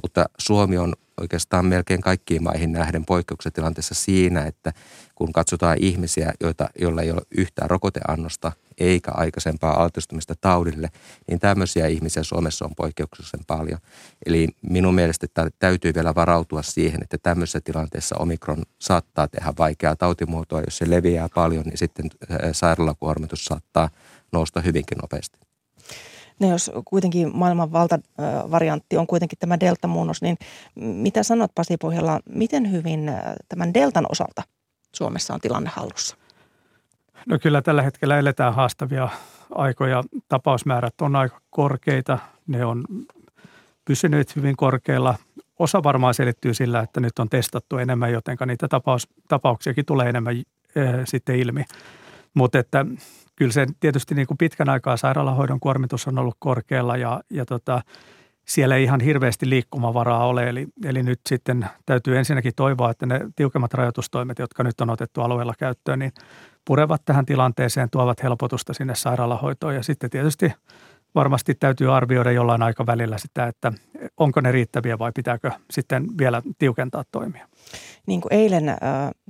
Mutta 0.04 0.26
Suomi 0.38 0.78
on 0.78 0.94
oikeastaan 1.22 1.66
melkein 1.66 2.02
kaikkiin 2.02 2.44
maihin 2.44 2.72
nähden 2.72 3.06
poikkeuksetilanteessa 3.06 3.96
siinä, 3.96 4.46
että 4.46 4.74
kun 5.16 5.34
katsotaan 5.34 5.78
ihmisiä, 5.80 6.34
joita, 6.40 6.70
joilla 6.80 7.02
ei 7.02 7.12
ole 7.12 7.22
yhtään 7.32 7.70
rokoteannosta 7.70 8.52
eikä 8.78 9.12
aikaisempaa 9.14 9.84
altistumista 9.84 10.36
taudille, 10.42 10.90
niin 11.28 11.40
tämmöisiä 11.40 11.88
ihmisiä 11.88 12.24
Suomessa 12.24 12.66
on 12.66 12.76
poikkeuksellisen 12.78 13.40
paljon. 13.48 13.80
Eli 14.26 14.48
minun 14.62 14.96
mielestä 14.96 15.28
täytyy 15.60 15.94
vielä 15.94 16.16
varautua 16.16 16.62
siihen, 16.62 17.04
että 17.04 17.18
tämmöisessä 17.18 17.62
tilanteessa 17.62 18.16
omikron 18.20 18.64
saattaa 18.80 19.28
tehdä 19.28 19.54
vaikeaa 19.58 19.96
tautimuotoa. 19.96 20.62
Jos 20.62 20.78
se 20.78 20.90
leviää 20.90 21.30
paljon, 21.36 21.64
niin 21.64 21.78
sitten 21.78 22.06
sairaalakuormitus 22.52 23.46
saattaa 23.46 23.90
nousta 24.32 24.62
hyvinkin 24.62 24.98
nopeasti. 24.98 25.40
No 26.42 26.50
jos 26.50 26.72
kuitenkin 26.86 27.38
maailman 27.38 27.72
valtavariantti 27.72 28.98
on 28.98 29.08
kuitenkin 29.08 29.40
tämä 29.40 29.60
delta-muunnos, 29.60 30.22
niin 30.22 30.38
mitä 30.76 31.24
sanot 31.24 31.52
Pasi 31.56 31.78
Pohjalla, 31.78 32.20
miten 32.30 32.72
hyvin 32.72 33.12
tämän 33.50 33.74
deltan 33.74 34.06
osalta 34.10 34.44
Suomessa 34.96 35.34
on 35.34 35.42
tilanne 35.42 35.70
hallussa? 35.74 36.18
No 37.26 37.40
kyllä 37.40 37.62
tällä 37.62 37.82
hetkellä 37.82 38.20
eletään 38.20 38.54
haastavia 38.54 39.10
aikoja. 39.56 40.04
Tapausmäärät 40.30 41.02
on 41.02 41.16
aika 41.16 41.42
korkeita. 41.50 42.20
Ne 42.48 42.66
on 42.66 42.84
pysyneet 43.86 44.36
hyvin 44.36 44.56
korkeilla. 44.56 45.16
Osa 45.60 45.84
varmaan 45.84 46.14
selittyy 46.14 46.54
sillä, 46.54 46.80
että 46.80 47.00
nyt 47.00 47.20
on 47.20 47.30
testattu 47.30 47.78
enemmän, 47.78 48.12
joten 48.12 48.38
niitä 48.46 48.68
tapaus, 48.68 49.08
tapauksiakin 49.28 49.86
tulee 49.86 50.10
enemmän 50.10 50.38
e, 50.38 50.44
sitten 51.06 51.36
ilmi. 51.36 51.64
Mutta 52.34 52.60
että 52.60 52.86
kyllä 53.42 53.54
se 53.54 53.66
tietysti 53.80 54.16
niin 54.16 54.28
kuin 54.28 54.38
pitkän 54.38 54.70
aikaa 54.70 54.98
sairaalahoidon 54.98 55.60
kuormitus 55.60 56.08
on 56.08 56.20
ollut 56.20 56.36
korkealla 56.40 56.98
ja, 56.98 57.22
ja 57.30 57.46
tota, 57.46 57.82
siellä 58.46 58.76
ei 58.76 58.84
ihan 58.84 59.00
hirveästi 59.00 59.50
liikkumavaraa 59.50 60.28
ole. 60.28 60.50
Eli, 60.50 60.68
eli 60.86 61.04
nyt 61.04 61.20
sitten 61.30 61.68
täytyy 61.86 62.18
ensinnäkin 62.18 62.54
toivoa, 62.56 62.92
että 62.92 63.06
ne 63.06 63.20
tiukemmat 63.36 63.74
rajoitustoimet, 63.74 64.40
jotka 64.40 64.64
nyt 64.64 64.82
on 64.82 64.90
otettu 64.90 65.22
alueella 65.22 65.54
käyttöön, 65.60 66.00
niin 66.00 66.12
purevat 66.66 67.02
tähän 67.06 67.26
tilanteeseen, 67.26 67.90
tuovat 67.90 68.24
helpotusta 68.24 68.74
sinne 68.74 68.96
sairaalahoitoon. 68.96 69.76
Ja 69.76 69.84
sitten 69.84 70.10
tietysti 70.10 70.54
varmasti 71.16 71.56
täytyy 71.56 71.96
arvioida 71.96 72.32
jollain 72.32 72.64
aikavälillä 72.64 73.18
sitä, 73.18 73.48
että 73.48 73.74
onko 74.18 74.42
ne 74.42 74.52
riittäviä 74.52 75.00
vai 75.00 75.12
pitääkö 75.16 75.52
sitten 75.72 76.08
vielä 76.18 76.42
tiukentaa 76.58 77.04
toimia. 77.12 77.48
Niin 78.08 78.22
kuin 78.22 78.34
eilen 78.34 78.70
äh, 78.70 78.78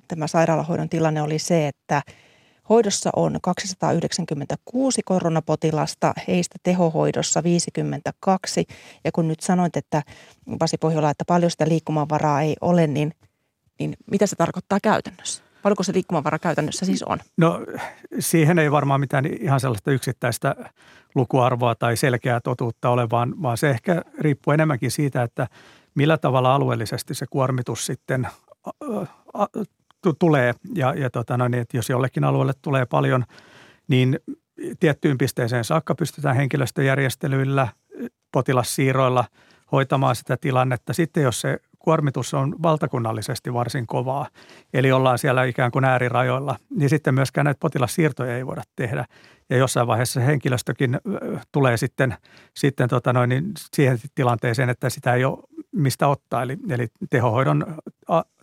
tämä 0.07 0.27
sairaalahoidon 0.27 0.89
tilanne 0.89 1.21
oli 1.21 1.39
se, 1.39 1.67
että– 1.67 2.01
Hoidossa 2.71 3.09
on 3.15 3.37
296 3.41 5.01
koronapotilasta, 5.05 6.13
heistä 6.27 6.55
tehohoidossa 6.63 7.43
52. 7.43 8.65
Ja 9.03 9.11
kun 9.11 9.27
nyt 9.27 9.39
sanoit, 9.39 9.77
että 9.77 10.03
Pasi 10.59 10.77
Pohjola, 10.77 11.09
että 11.09 11.23
paljon 11.27 11.51
sitä 11.51 11.67
liikkumavaraa 11.67 12.41
ei 12.41 12.55
ole, 12.61 12.87
niin, 12.87 13.13
niin 13.79 13.93
mitä 14.11 14.25
se 14.25 14.35
tarkoittaa 14.35 14.79
käytännössä? 14.83 15.43
Paljonko 15.63 15.83
se 15.83 15.93
liikkumavara 15.93 16.39
käytännössä 16.39 16.85
siis 16.85 17.03
on? 17.03 17.19
No 17.37 17.59
siihen 18.19 18.59
ei 18.59 18.71
varmaan 18.71 18.99
mitään 18.99 19.25
ihan 19.25 19.59
sellaista 19.59 19.91
yksittäistä 19.91 20.55
lukuarvoa 21.15 21.75
tai 21.75 21.97
selkeää 21.97 22.39
totuutta 22.39 22.89
ole, 22.89 23.09
vaan, 23.09 23.41
vaan 23.41 23.57
se 23.57 23.69
ehkä 23.69 24.01
riippuu 24.19 24.53
enemmänkin 24.53 24.91
siitä, 24.91 25.23
että 25.23 25.47
millä 25.95 26.17
tavalla 26.17 26.55
alueellisesti 26.55 27.13
se 27.13 27.25
kuormitus 27.29 27.85
sitten 27.85 28.27
tulee 30.19 30.53
ja, 30.75 30.93
ja 30.93 31.09
tota, 31.09 31.37
no 31.37 31.47
niin, 31.47 31.61
että 31.61 31.77
jos 31.77 31.89
jollekin 31.89 32.23
alueelle 32.23 32.53
tulee 32.61 32.85
paljon, 32.85 33.25
niin 33.87 34.19
tiettyyn 34.79 35.17
pisteeseen 35.17 35.63
saakka 35.63 35.95
pystytään 35.95 36.35
henkilöstöjärjestelyillä, 36.35 37.67
potilassiirroilla 38.31 39.25
hoitamaan 39.71 40.15
sitä 40.15 40.37
tilannetta. 40.37 40.93
Sitten 40.93 41.23
jos 41.23 41.41
se 41.41 41.59
kuormitus 41.79 42.33
on 42.33 42.55
valtakunnallisesti 42.63 43.53
varsin 43.53 43.87
kovaa, 43.87 44.27
eli 44.73 44.91
ollaan 44.91 45.17
siellä 45.17 45.43
ikään 45.43 45.71
kuin 45.71 45.85
äärirajoilla, 45.85 46.55
niin 46.69 46.89
sitten 46.89 47.13
myöskään 47.13 47.45
näitä 47.45 47.59
potilassiirtoja 47.59 48.37
ei 48.37 48.45
voida 48.45 48.61
tehdä. 48.75 49.05
Ja 49.49 49.57
jossain 49.57 49.87
vaiheessa 49.87 50.19
henkilöstökin 50.19 50.99
tulee 51.51 51.77
sitten, 51.77 52.15
sitten 52.57 52.89
tota 52.89 53.13
noin, 53.13 53.29
niin 53.29 53.51
siihen 53.75 53.97
tilanteeseen, 54.15 54.69
että 54.69 54.89
sitä 54.89 55.13
ei 55.13 55.25
ole 55.25 55.37
mistä 55.71 56.07
ottaa. 56.07 56.43
Eli, 56.43 56.57
eli 56.69 56.87
tehohoidon 57.09 57.65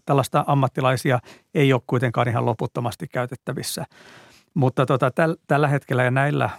tällaista 0.09 0.45
ammattilaisia 0.47 1.19
ei 1.55 1.73
ole 1.73 1.83
kuitenkaan 1.87 2.29
ihan 2.29 2.47
loputtomasti 2.47 3.07
käytettävissä. 3.09 3.85
Mutta 4.55 4.87
tota, 4.87 5.11
täl, 5.11 5.37
tällä 5.47 5.69
hetkellä 5.69 6.05
ja 6.05 6.11
näillä 6.11 6.51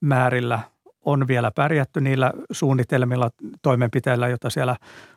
määrillä 0.00 0.60
on 1.04 1.28
vielä 1.28 1.50
pärjätty 1.50 2.00
niillä 2.00 2.32
suunnitelmilla, 2.50 3.30
toimenpiteillä, 3.62 4.28
joita 4.28 4.50
siellä 4.50 4.76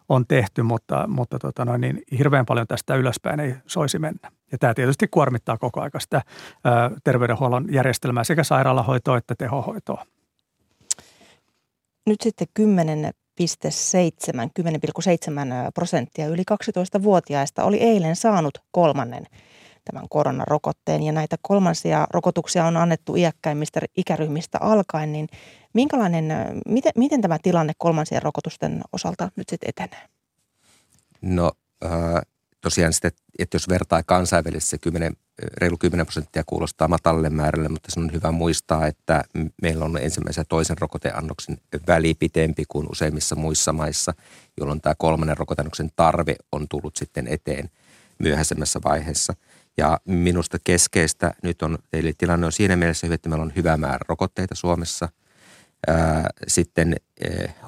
on 0.09 0.27
tehty, 0.27 0.63
mutta, 0.63 1.07
mutta 1.07 1.39
tota 1.39 1.65
noin, 1.65 1.81
niin 1.81 2.01
hirveän 2.17 2.45
paljon 2.45 2.67
tästä 2.67 2.95
ylöspäin 2.95 3.39
ei 3.39 3.55
soisi 3.65 3.99
mennä. 3.99 4.31
Ja 4.51 4.57
tämä 4.57 4.73
tietysti 4.73 5.07
kuormittaa 5.07 5.57
koko 5.57 5.81
ajan 5.81 5.91
sitä 5.97 6.21
ää, 6.63 6.91
terveydenhuollon 7.03 7.65
järjestelmää 7.71 8.23
sekä 8.23 8.43
sairaalahoitoa 8.43 9.17
että 9.17 9.35
tehohoitoa. 9.37 10.05
Nyt 12.05 12.21
sitten 12.21 12.47
10 12.53 13.11
10,7 13.39 13.45
prosenttia 15.73 16.27
yli 16.27 16.43
12-vuotiaista 16.51 17.63
oli 17.63 17.77
eilen 17.77 18.15
saanut 18.15 18.57
kolmannen 18.71 19.25
tämän 19.85 20.09
koronarokotteen 20.09 21.03
ja 21.03 21.11
näitä 21.11 21.35
kolmansia 21.41 22.07
rokotuksia 22.09 22.65
on 22.65 22.77
annettu 22.77 23.15
iäkkäimmistä 23.15 23.79
ikäryhmistä 23.97 24.57
alkaen, 24.61 25.11
niin 25.11 25.27
minkälainen, 25.73 26.25
miten, 26.65 26.91
miten 26.97 27.21
tämä 27.21 27.37
tilanne 27.43 27.73
kolmansien 27.77 28.21
rokotusten 28.21 28.81
osalta 28.93 29.31
nyt 29.35 29.49
sitten 29.49 29.69
etenee? 29.69 30.05
No 31.21 31.51
äh, 31.85 31.91
tosiaan 32.63 32.93
sitten, 32.93 33.11
että 33.39 33.55
jos 33.55 33.69
vertaa 33.69 34.03
kansainvälisesti 34.03 34.69
se 34.69 34.77
10, 34.77 35.13
reilu 35.57 35.77
10 35.77 36.05
prosenttia 36.05 36.43
kuulostaa 36.45 36.87
matalle 36.87 37.29
määrälle, 37.29 37.69
mutta 37.69 37.91
se 37.91 37.99
on 37.99 38.13
hyvä 38.13 38.31
muistaa, 38.31 38.87
että 38.87 39.23
meillä 39.61 39.85
on 39.85 39.97
ensimmäisen 39.97 40.41
ja 40.41 40.45
toisen 40.45 40.77
rokoteannoksen 40.77 41.57
väli 41.87 42.13
pitempi 42.13 42.63
kuin 42.67 42.87
useimmissa 42.91 43.35
muissa 43.35 43.73
maissa, 43.73 44.13
jolloin 44.59 44.81
tämä 44.81 44.95
kolmannen 44.97 45.37
rokoteannoksen 45.37 45.89
tarve 45.95 46.35
on 46.51 46.67
tullut 46.67 46.95
sitten 46.95 47.27
eteen 47.27 47.69
myöhäisemmässä 48.19 48.79
vaiheessa. 48.83 49.33
Ja 49.77 49.99
minusta 50.05 50.57
keskeistä 50.63 51.33
nyt 51.43 51.61
on, 51.61 51.77
eli 51.93 52.13
tilanne 52.17 52.45
on 52.45 52.51
siinä 52.51 52.75
mielessä 52.75 53.07
hyvä, 53.07 53.15
että 53.15 53.29
meillä 53.29 53.43
on 53.43 53.53
hyvä 53.55 53.77
määrä 53.77 54.05
rokotteita 54.09 54.55
Suomessa– 54.55 55.09
sitten 56.47 56.95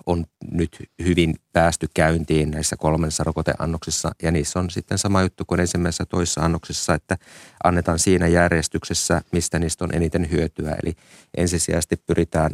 on 0.05 0.25
nyt 0.51 0.77
hyvin 1.03 1.35
päästy 1.53 1.87
käyntiin 1.93 2.51
näissä 2.51 2.75
kolmessa 2.77 3.23
rokoteannoksissa 3.23 4.11
ja 4.23 4.31
niissä 4.31 4.59
on 4.59 4.69
sitten 4.69 4.97
sama 4.97 5.21
juttu 5.21 5.43
kuin 5.47 5.59
ensimmäisessä 5.59 6.05
toisessa 6.05 6.41
annoksessa, 6.41 6.93
että 6.93 7.17
annetaan 7.63 7.99
siinä 7.99 8.27
järjestyksessä, 8.27 9.21
mistä 9.31 9.59
niistä 9.59 9.85
on 9.85 9.95
eniten 9.95 10.31
hyötyä. 10.31 10.75
Eli 10.83 10.93
ensisijaisesti 11.37 11.95
pyritään 12.07 12.51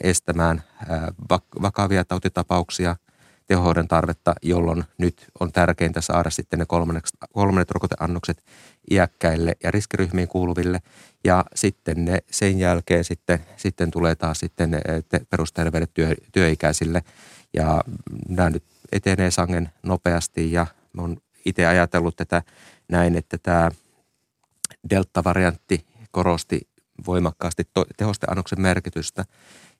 estämään 0.00 0.62
vakavia 1.62 2.04
tautitapauksia, 2.04 2.96
tehohoidon 3.46 3.88
tarvetta, 3.88 4.34
jolloin 4.42 4.84
nyt 4.98 5.26
on 5.40 5.52
tärkeintä 5.52 6.00
saada 6.00 6.30
sitten 6.30 6.58
ne 6.58 6.66
kolmannet 7.32 7.70
rokoteannokset 7.70 8.44
iäkkäille 8.90 9.52
ja 9.62 9.70
riskiryhmiin 9.70 10.28
kuuluville. 10.28 10.80
Ja 11.24 11.44
sitten 11.54 12.04
ne 12.04 12.18
sen 12.30 12.58
jälkeen 12.58 13.04
sitten, 13.04 13.38
sitten 13.56 13.90
tulee 13.90 14.14
taas 14.14 14.38
sitten 14.38 14.70
perusterveille 15.30 15.88
työ, 15.94 16.14
työikäisille. 16.32 17.02
Ja 17.54 17.80
nämä 18.28 18.50
nyt 18.50 18.64
etenee 18.92 19.30
sangen 19.30 19.70
nopeasti 19.82 20.52
ja 20.52 20.66
olen 20.98 21.20
itse 21.44 21.66
ajatellut 21.66 22.16
tätä 22.16 22.42
näin, 22.88 23.16
että 23.16 23.38
tämä 23.38 23.70
delta-variantti 24.90 25.86
korosti 26.10 26.60
voimakkaasti 27.06 27.62
tehosteannoksen 27.96 28.60
merkitystä 28.60 29.24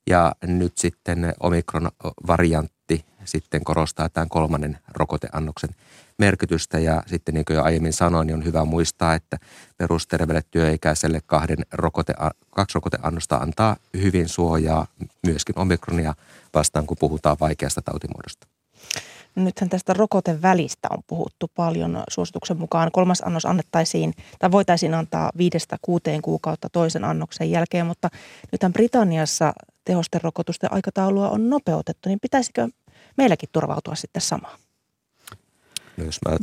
ja 0.06 0.32
nyt 0.46 0.78
sitten 0.78 1.34
omikron-variantti 1.40 3.04
sitten 3.24 3.64
korostaa 3.64 4.08
tämän 4.08 4.28
kolmannen 4.28 4.78
rokoteannoksen 4.88 5.70
merkitystä 6.18 6.78
ja 6.78 7.02
sitten 7.06 7.34
niin 7.34 7.44
kuin 7.44 7.54
jo 7.54 7.62
aiemmin 7.62 7.92
sanoin, 7.92 8.26
niin 8.26 8.36
on 8.36 8.44
hyvä 8.44 8.64
muistaa, 8.64 9.14
että 9.14 9.38
perusterveelle 9.76 10.42
työikäiselle 10.50 11.20
kahden 11.26 11.58
rokote, 11.72 12.14
kaksi 12.50 12.74
rokoteannosta 12.74 13.36
antaa 13.36 13.76
hyvin 13.96 14.28
suojaa 14.28 14.86
myöskin 15.26 15.58
omikronia 15.58 16.14
vastaan, 16.54 16.86
kun 16.86 16.96
puhutaan 17.00 17.36
vaikeasta 17.40 17.82
tautimuodosta. 17.82 18.46
Nythän 19.36 19.68
tästä 19.68 19.92
rokotevälistä 19.92 20.88
on 20.90 21.02
puhuttu 21.06 21.50
paljon. 21.54 22.02
Suosituksen 22.10 22.56
mukaan 22.56 22.90
kolmas 22.92 23.20
annos 23.20 23.46
annettaisiin 23.46 24.14
tai 24.38 24.50
voitaisiin 24.50 24.94
antaa 24.94 25.30
viidestä 25.36 25.76
kuuteen 25.82 26.22
kuukautta 26.22 26.68
toisen 26.68 27.04
annoksen 27.04 27.50
jälkeen, 27.50 27.86
mutta 27.86 28.10
nythän 28.52 28.72
Britanniassa 28.72 29.52
tehosterokotusten 29.84 30.72
aikataulua 30.72 31.28
on 31.28 31.50
nopeutettu, 31.50 32.08
niin 32.08 32.20
pitäisikö 32.20 32.68
meilläkin 33.16 33.48
turvautua 33.52 33.94
sitten 33.94 34.22
samaan? 34.22 34.58
No 35.96 36.04
jos 36.04 36.18
mä 36.28 36.36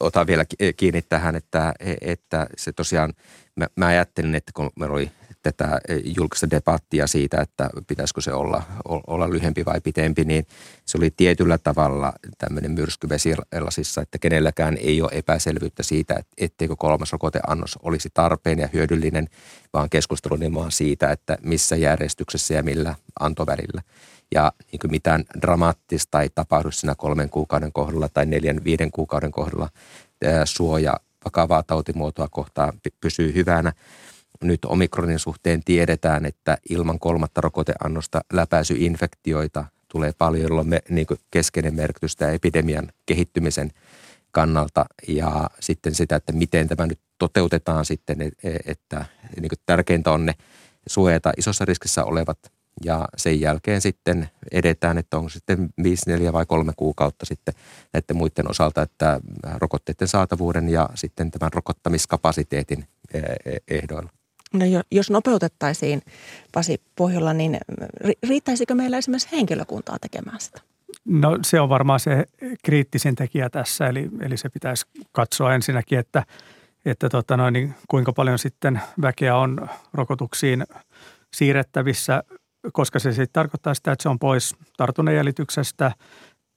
otan 0.00 0.26
vielä 0.26 0.44
kiinni 0.76 1.02
tähän, 1.02 1.36
että, 1.36 1.74
että 2.00 2.46
se 2.56 2.72
tosiaan, 2.72 3.12
mä, 3.56 3.66
mä 3.76 3.86
ajattelin, 3.86 4.34
että 4.34 4.52
kun 4.54 4.70
meillä 4.78 4.94
oli 4.94 5.10
tätä 5.42 5.80
julkista 6.16 6.50
debattia 6.50 7.06
siitä, 7.06 7.40
että 7.40 7.70
pitäisikö 7.86 8.20
se 8.20 8.32
olla, 8.32 8.62
olla 9.06 9.30
lyhempi 9.30 9.64
vai 9.64 9.80
pitempi, 9.80 10.24
niin 10.24 10.46
se 10.84 10.98
oli 10.98 11.10
tietyllä 11.10 11.58
tavalla 11.58 12.12
tämmöinen 12.38 12.70
myrsky 12.70 13.08
vesilasissa, 13.08 14.00
että 14.00 14.18
kenelläkään 14.18 14.76
ei 14.76 15.02
ole 15.02 15.10
epäselvyyttä 15.12 15.82
siitä, 15.82 16.22
etteikö 16.38 16.76
kolmas 16.76 17.12
rokoteannos 17.12 17.78
olisi 17.82 18.08
tarpeen 18.14 18.58
ja 18.58 18.68
hyödyllinen, 18.72 19.28
vaan 19.72 19.90
keskustelu 19.90 20.36
nimenomaan 20.36 20.72
siitä, 20.72 21.10
että 21.10 21.38
missä 21.42 21.76
järjestyksessä 21.76 22.54
ja 22.54 22.62
millä 22.62 22.94
antovälillä 23.20 23.82
ja 24.34 24.52
niin 24.72 24.80
kuin 24.80 24.90
mitään 24.90 25.24
dramaattista 25.40 26.20
ei 26.22 26.28
tapahdu 26.34 26.70
siinä 26.70 26.94
kolmen 26.98 27.30
kuukauden 27.30 27.72
kohdalla 27.72 28.08
tai 28.08 28.26
neljän, 28.26 28.64
viiden 28.64 28.90
kuukauden 28.90 29.32
kohdalla. 29.32 29.68
Suoja 30.44 31.00
vakavaa 31.24 31.62
tautimuotoa 31.62 32.28
kohtaan 32.30 32.72
pysyy 33.00 33.34
hyvänä. 33.34 33.72
Nyt 34.42 34.64
omikronin 34.64 35.18
suhteen 35.18 35.64
tiedetään, 35.64 36.26
että 36.26 36.58
ilman 36.70 36.98
kolmatta 36.98 37.40
rokoteannosta 37.40 38.20
läpäisyinfektioita 38.32 39.64
tulee 39.88 40.12
paljon, 40.18 40.42
jolloin 40.42 40.68
me, 40.68 40.82
niin 40.88 41.06
keskeinen 41.30 41.74
merkitys 41.74 42.16
tämä 42.16 42.30
epidemian 42.30 42.92
kehittymisen 43.06 43.70
kannalta 44.30 44.86
ja 45.08 45.50
sitten 45.60 45.94
sitä, 45.94 46.16
että 46.16 46.32
miten 46.32 46.68
tämä 46.68 46.86
nyt 46.86 47.00
toteutetaan 47.18 47.84
sitten, 47.84 48.22
e, 48.22 48.30
että 48.66 49.04
niin 49.40 49.50
tärkeintä 49.66 50.12
on 50.12 50.26
ne 50.26 50.34
suojata 50.86 51.32
isossa 51.36 51.64
riskissä 51.64 52.04
olevat 52.04 52.38
ja 52.84 53.08
sen 53.16 53.40
jälkeen 53.40 53.80
sitten 53.80 54.28
edetään, 54.52 54.98
että 54.98 55.16
onko 55.16 55.28
sitten 55.28 55.68
5, 55.82 56.10
4 56.10 56.32
vai 56.32 56.46
3 56.46 56.72
kuukautta 56.76 57.26
sitten 57.26 57.54
näiden 57.92 58.16
muiden 58.16 58.50
osalta, 58.50 58.82
että 58.82 59.20
rokotteiden 59.60 60.08
saatavuuden 60.08 60.68
ja 60.68 60.88
sitten 60.94 61.30
tämän 61.30 61.52
rokottamiskapasiteetin 61.52 62.84
e, 63.14 63.18
e, 63.18 63.58
ehdoilla. 63.68 64.10
No 64.52 64.64
jos 64.90 65.10
nopeutettaisiin 65.10 66.02
Pasi 66.52 66.80
Pohjolla, 66.96 67.32
niin 67.32 67.58
riittäisikö 68.28 68.74
meillä 68.74 68.98
esimerkiksi 68.98 69.28
henkilökuntaa 69.32 69.96
tekemään 70.00 70.40
sitä? 70.40 70.60
No 71.04 71.38
se 71.42 71.60
on 71.60 71.68
varmaan 71.68 72.00
se 72.00 72.24
kriittisin 72.64 73.14
tekijä 73.14 73.50
tässä, 73.50 73.88
eli, 73.88 74.08
eli 74.20 74.36
se 74.36 74.48
pitäisi 74.48 74.86
katsoa 75.12 75.54
ensinnäkin, 75.54 75.98
että, 75.98 76.24
että 76.84 77.08
tota 77.08 77.36
noin, 77.36 77.52
niin 77.52 77.74
kuinka 77.88 78.12
paljon 78.12 78.38
sitten 78.38 78.80
väkeä 79.02 79.36
on 79.36 79.68
rokotuksiin 79.92 80.64
siirrettävissä 81.36 82.22
koska 82.72 82.98
se 82.98 83.12
sitten 83.12 83.32
tarkoittaa 83.32 83.74
sitä, 83.74 83.92
että 83.92 84.02
se 84.02 84.08
on 84.08 84.18
pois 84.18 84.56
tartunnanjäljityksestä, 84.76 85.92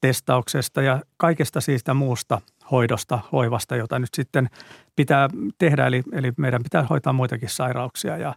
testauksesta 0.02 0.82
ja 0.82 1.02
kaikesta 1.18 1.62
siitä 1.62 1.93
muusta 1.93 2.41
hoidosta, 2.72 3.20
hoivasta, 3.32 3.76
jota 3.76 3.99
nyt 3.99 4.13
sitten 4.13 4.49
pitää 4.95 5.30
tehdä. 5.57 5.88
Eli, 5.88 6.03
eli 6.11 6.32
meidän 6.38 6.63
pitää 6.63 6.84
hoitaa 6.89 7.13
muitakin 7.13 7.49
sairauksia. 7.49 8.18
Ja, 8.18 8.36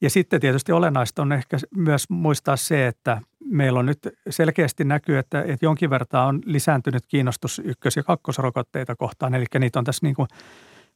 ja 0.00 0.10
sitten 0.10 0.40
tietysti 0.40 0.72
olennaista 0.72 1.22
on 1.22 1.32
ehkä 1.32 1.56
myös 1.76 2.10
muistaa 2.10 2.56
se, 2.56 2.86
että 2.86 3.20
meillä 3.44 3.78
on 3.78 3.86
nyt 3.86 4.08
selkeästi 4.30 4.84
näkyy, 4.84 5.18
että, 5.18 5.42
että 5.42 5.66
jonkin 5.66 5.90
verran 5.90 6.26
on 6.28 6.40
lisääntynyt 6.44 7.06
kiinnostus 7.06 7.62
ykkös- 7.64 7.96
ja 7.96 8.02
kakkosrokotteita 8.02 8.96
kohtaan. 8.96 9.34
Eli 9.34 9.44
niitä 9.58 9.78
on 9.78 9.84
tässä 9.84 10.06
niin 10.06 10.14
kuin 10.14 10.28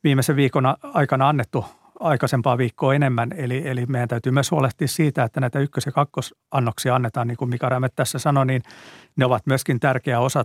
viimeisen 0.05 0.37
viikon 0.37 0.65
aikana 0.83 1.29
annettu 1.29 1.65
aikaisempaa 2.01 2.59
viikkoa 2.59 2.95
enemmän. 2.95 3.31
Eli, 3.37 3.69
eli 3.69 3.87
meidän 3.87 4.09
täytyy 4.09 4.33
myös 4.33 4.51
huolehtia 4.51 4.89
siitä, 4.89 5.25
että 5.25 5.41
näitä 5.41 5.59
ykkös- 5.59 5.87
ja 5.87 5.93
kakkosannoksia 5.93 6.95
annetaan, 6.95 7.29
niin 7.29 7.37
kuin 7.37 7.49
Mika 7.49 7.69
Rämet 7.69 7.93
tässä 7.97 8.19
sanoi, 8.19 8.47
niin 8.47 8.63
ne 9.17 9.25
ovat 9.25 9.47
myöskin 9.47 9.81
tärkeä 9.81 10.21
osa, 10.21 10.45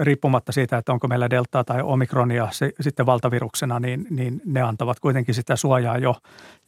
riippumatta 0.00 0.52
siitä, 0.52 0.76
että 0.76 0.92
onko 0.92 1.08
meillä 1.08 1.30
deltaa 1.30 1.64
tai 1.64 1.82
omikronia 1.82 2.48
se, 2.50 2.72
sitten 2.80 3.06
valtaviruksena, 3.06 3.80
niin, 3.80 4.06
niin 4.10 4.42
ne 4.44 4.62
antavat 4.62 5.00
kuitenkin 5.00 5.34
sitä 5.34 5.56
suojaa 5.56 5.98
jo 5.98 6.16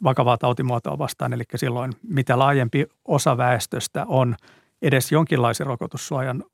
vakavaa 0.05 0.39
tautimuotoa 0.39 0.99
vastaan. 0.99 1.33
Eli 1.33 1.43
silloin 1.57 1.93
mitä 2.03 2.39
laajempi 2.39 2.87
osa 3.05 3.37
väestöstä 3.37 4.05
on 4.09 4.37
edes 4.83 5.13
jonkinlaisen 5.13 5.67
rokotussuojan 5.67 6.45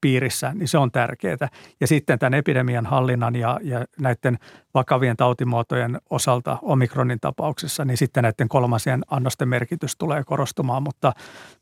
piirissä, 0.00 0.52
niin 0.54 0.68
se 0.68 0.78
on 0.78 0.92
tärkeää. 0.92 1.48
Ja 1.80 1.86
sitten 1.86 2.18
tämän 2.18 2.34
epidemian 2.34 2.86
hallinnan 2.86 3.34
ja, 3.36 3.60
ja 3.62 3.84
näiden 4.00 4.38
vakavien 4.74 5.16
tautimuotojen 5.16 5.98
osalta 6.10 6.58
omikronin 6.62 7.20
tapauksessa, 7.20 7.84
niin 7.84 7.96
sitten 7.96 8.22
näiden 8.22 8.48
kolmasien 8.48 9.02
annosten 9.10 9.48
merkitys 9.48 9.96
tulee 9.96 10.24
korostumaan, 10.24 10.82
mutta, 10.82 11.12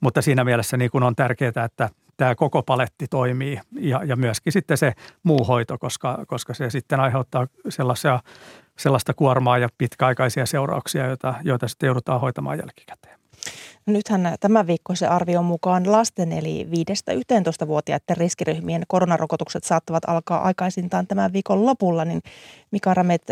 mutta 0.01 0.22
siinä 0.22 0.45
mielessä 0.45 0.76
niin 0.76 0.91
kuin 0.91 1.05
on 1.05 1.16
tärkeää, 1.16 1.64
että 1.64 1.89
tämä 2.16 2.34
koko 2.34 2.62
paletti 2.62 3.07
toimii 3.09 3.61
ja, 3.80 4.05
ja 4.05 4.16
myöskin 4.16 4.53
sitten 4.53 4.76
se 4.76 4.93
muu 5.22 5.45
hoito, 5.45 5.78
koska, 5.78 6.24
koska 6.26 6.55
se 6.55 6.70
sitten 6.70 7.01
aiheuttaa 7.01 7.47
sellaisia, 7.68 8.20
sellaista 8.78 9.14
kuormaa 9.14 9.59
ja 9.59 9.68
pitkäaikaisia 9.78 10.47
seurauksia, 10.47 11.07
joita, 11.07 11.34
joita 11.43 11.68
sitten 11.68 11.87
joudutaan 11.87 12.20
hoitamaan 12.20 12.59
jälkikäteen. 12.59 13.18
Nythän 13.87 14.37
tämän 14.41 14.66
viikkoisen 14.66 15.11
arvion 15.11 15.45
mukaan 15.45 15.93
lasten 15.93 16.32
eli 16.32 16.68
5-11-vuotiaiden 17.11 18.16
riskiryhmien 18.16 18.82
koronarokotukset 18.89 19.64
saattavat 19.64 20.05
alkaa 20.07 20.43
aikaisintaan 20.43 21.07
tämän 21.07 21.32
viikon 21.32 21.66
lopulla, 21.66 22.05
niin 22.05 22.22
Mika 22.70 22.95
Ramet, 22.95 23.22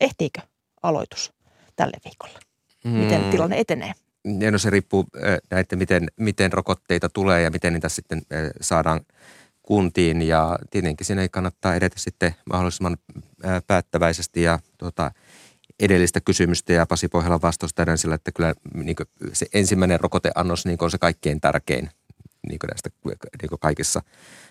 ehtiikö 0.00 0.40
aloitus 0.82 1.32
tälle 1.76 1.96
viikolla? 2.04 2.38
Miten 2.84 3.22
mm. 3.22 3.30
tilanne 3.30 3.58
etenee? 3.58 3.92
Ja 4.40 4.50
no 4.50 4.58
se 4.58 4.70
riippuu 4.70 5.04
näitä, 5.50 5.76
miten, 5.76 6.08
miten 6.16 6.52
rokotteita 6.52 7.08
tulee 7.08 7.42
ja 7.42 7.50
miten 7.50 7.72
niitä 7.72 7.88
sitten 7.88 8.22
saadaan 8.60 9.00
kuntiin 9.62 10.22
ja 10.22 10.58
tietenkin 10.70 11.06
siinä 11.06 11.28
kannattaa 11.28 11.74
edetä 11.74 11.98
sitten 11.98 12.34
mahdollisimman 12.50 12.96
päättäväisesti 13.66 14.42
ja 14.42 14.58
tuota, 14.78 15.10
edellistä 15.80 16.20
kysymystä 16.20 16.72
ja 16.72 16.86
Pasi 16.86 17.08
Pohjolan 17.08 17.42
vastausta 17.42 17.96
sillä, 17.96 18.14
että 18.14 18.32
kyllä 18.32 18.54
niin 18.74 18.96
se 19.32 19.46
ensimmäinen 19.54 20.00
rokoteannos 20.00 20.66
niin 20.66 20.78
on 20.80 20.90
se 20.90 20.98
kaikkein 20.98 21.40
tärkein 21.40 21.90
niin 22.48 22.58
näistä 22.68 22.90
niin 23.42 23.58
kaikissa, 23.60 24.02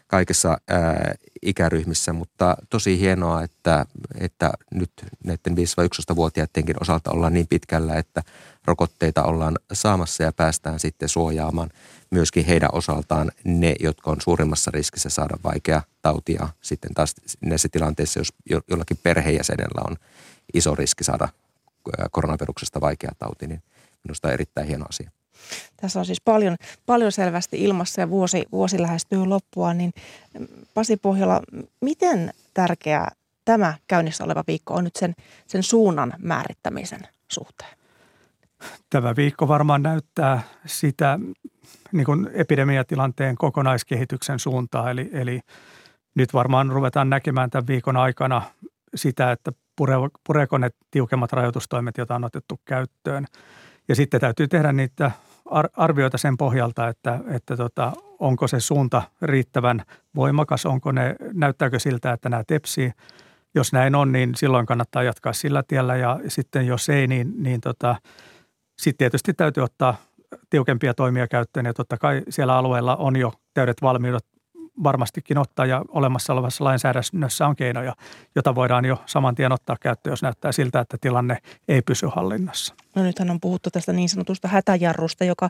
kaikissa 0.07 0.57
ää, 0.67 1.13
ikäryhmissä, 1.41 2.13
mutta 2.13 2.57
tosi 2.69 2.99
hienoa, 2.99 3.43
että, 3.43 3.85
että 4.19 4.51
nyt 4.73 4.91
näiden 5.23 5.65
5-11-vuotiaidenkin 6.11 6.75
osalta 6.81 7.11
ollaan 7.11 7.33
niin 7.33 7.47
pitkällä, 7.47 7.95
että 7.95 8.23
rokotteita 8.65 9.23
ollaan 9.23 9.55
saamassa 9.73 10.23
ja 10.23 10.33
päästään 10.33 10.79
sitten 10.79 11.09
suojaamaan 11.09 11.69
myöskin 12.11 12.45
heidän 12.45 12.69
osaltaan 12.73 13.31
ne, 13.43 13.75
jotka 13.79 14.11
on 14.11 14.21
suurimmassa 14.21 14.71
riskissä 14.71 15.09
saada 15.09 15.37
vaikea 15.43 15.81
tautia. 16.01 16.49
Sitten 16.61 16.93
taas 16.93 17.15
näissä 17.41 17.69
tilanteissa, 17.71 18.19
jos 18.19 18.33
jollakin 18.69 18.99
perheenjäsenellä 19.03 19.81
on 19.89 19.97
iso 20.53 20.75
riski 20.75 21.03
saada 21.03 21.29
koronaviruksesta 22.11 22.81
vaikea 22.81 23.11
tauti, 23.19 23.47
niin 23.47 23.63
minusta 24.03 24.27
on 24.27 24.33
erittäin 24.33 24.67
hieno 24.67 24.85
asia. 24.89 25.11
Tässä 25.77 25.99
on 25.99 26.05
siis 26.05 26.21
paljon, 26.21 26.55
paljon 26.85 27.11
selvästi 27.11 27.63
ilmassa 27.63 28.01
ja 28.01 28.09
vuosi, 28.09 28.45
vuosi 28.51 28.81
lähestyy 28.81 29.25
loppua, 29.25 29.73
niin 29.73 29.93
Pasi 30.73 30.97
Pohjola, 30.97 31.41
miten 31.81 32.33
tärkeä 32.53 33.07
tämä 33.45 33.73
käynnissä 33.87 34.23
oleva 34.23 34.43
viikko 34.47 34.73
on 34.73 34.83
nyt 34.83 34.95
sen, 34.95 35.15
sen 35.47 35.63
suunnan 35.63 36.13
määrittämisen 36.17 37.01
suhteen? 37.27 37.77
Tämä 38.89 39.15
viikko 39.15 39.47
varmaan 39.47 39.83
näyttää 39.83 40.41
sitä 40.65 41.19
niin 41.91 42.05
kuin 42.05 42.29
epidemiatilanteen 42.33 43.35
kokonaiskehityksen 43.35 44.39
suuntaa, 44.39 44.91
eli, 44.91 45.09
eli 45.13 45.39
nyt 46.15 46.33
varmaan 46.33 46.69
ruvetaan 46.71 47.09
näkemään 47.09 47.49
tämän 47.49 47.67
viikon 47.67 47.97
aikana 47.97 48.41
sitä, 48.95 49.31
että 49.31 49.51
pureeko 50.23 50.57
ne 50.57 50.69
tiukemmat 50.91 51.33
rajoitustoimet, 51.33 51.97
joita 51.97 52.15
on 52.15 52.23
otettu 52.23 52.59
käyttöön. 52.65 53.25
Ja 53.87 53.95
sitten 53.95 54.21
täytyy 54.21 54.47
tehdä 54.47 54.71
niitä 54.71 55.11
arvioita 55.77 56.17
sen 56.17 56.37
pohjalta, 56.37 56.87
että, 56.87 57.19
että 57.27 57.57
tota, 57.57 57.91
onko 58.19 58.47
se 58.47 58.59
suunta 58.59 59.01
riittävän 59.21 59.81
voimakas, 60.15 60.65
onko 60.65 60.91
ne, 60.91 61.15
näyttääkö 61.33 61.79
siltä, 61.79 62.13
että 62.13 62.29
nämä 62.29 62.43
tepsii. 62.47 62.91
Jos 63.55 63.73
näin 63.73 63.95
on, 63.95 64.11
niin 64.11 64.35
silloin 64.35 64.65
kannattaa 64.65 65.03
jatkaa 65.03 65.33
sillä 65.33 65.63
tiellä 65.67 65.95
ja 65.95 66.19
sitten 66.27 66.67
jos 66.67 66.89
ei, 66.89 67.07
niin, 67.07 67.33
niin 67.37 67.61
tota, 67.61 67.95
sitten 68.77 68.97
tietysti 68.97 69.33
täytyy 69.33 69.63
ottaa 69.63 69.95
tiukempia 70.49 70.93
toimia 70.93 71.27
käyttöön 71.27 71.65
ja 71.65 71.73
totta 71.73 71.97
kai 71.97 72.21
siellä 72.29 72.57
alueella 72.57 72.95
on 72.95 73.15
jo 73.15 73.33
täydet 73.53 73.81
valmiudet 73.81 74.25
varmastikin 74.83 75.37
ottaa 75.37 75.65
ja 75.65 75.81
olemassa 75.87 76.33
olevassa 76.33 76.63
lainsäädännössä 76.63 77.47
on 77.47 77.55
keinoja, 77.55 77.95
jota 78.35 78.55
voidaan 78.55 78.85
jo 78.85 79.03
saman 79.05 79.35
tien 79.35 79.51
ottaa 79.51 79.75
käyttöön, 79.81 80.11
jos 80.11 80.21
näyttää 80.21 80.51
siltä, 80.51 80.79
että 80.79 80.97
tilanne 81.01 81.37
ei 81.67 81.81
pysy 81.81 82.07
hallinnassa. 82.15 82.75
No 82.95 83.03
nythän 83.03 83.29
on 83.29 83.39
puhuttu 83.39 83.69
tästä 83.69 83.93
niin 83.93 84.09
sanotusta 84.09 84.47
hätäjarrusta, 84.47 85.23
joka 85.23 85.49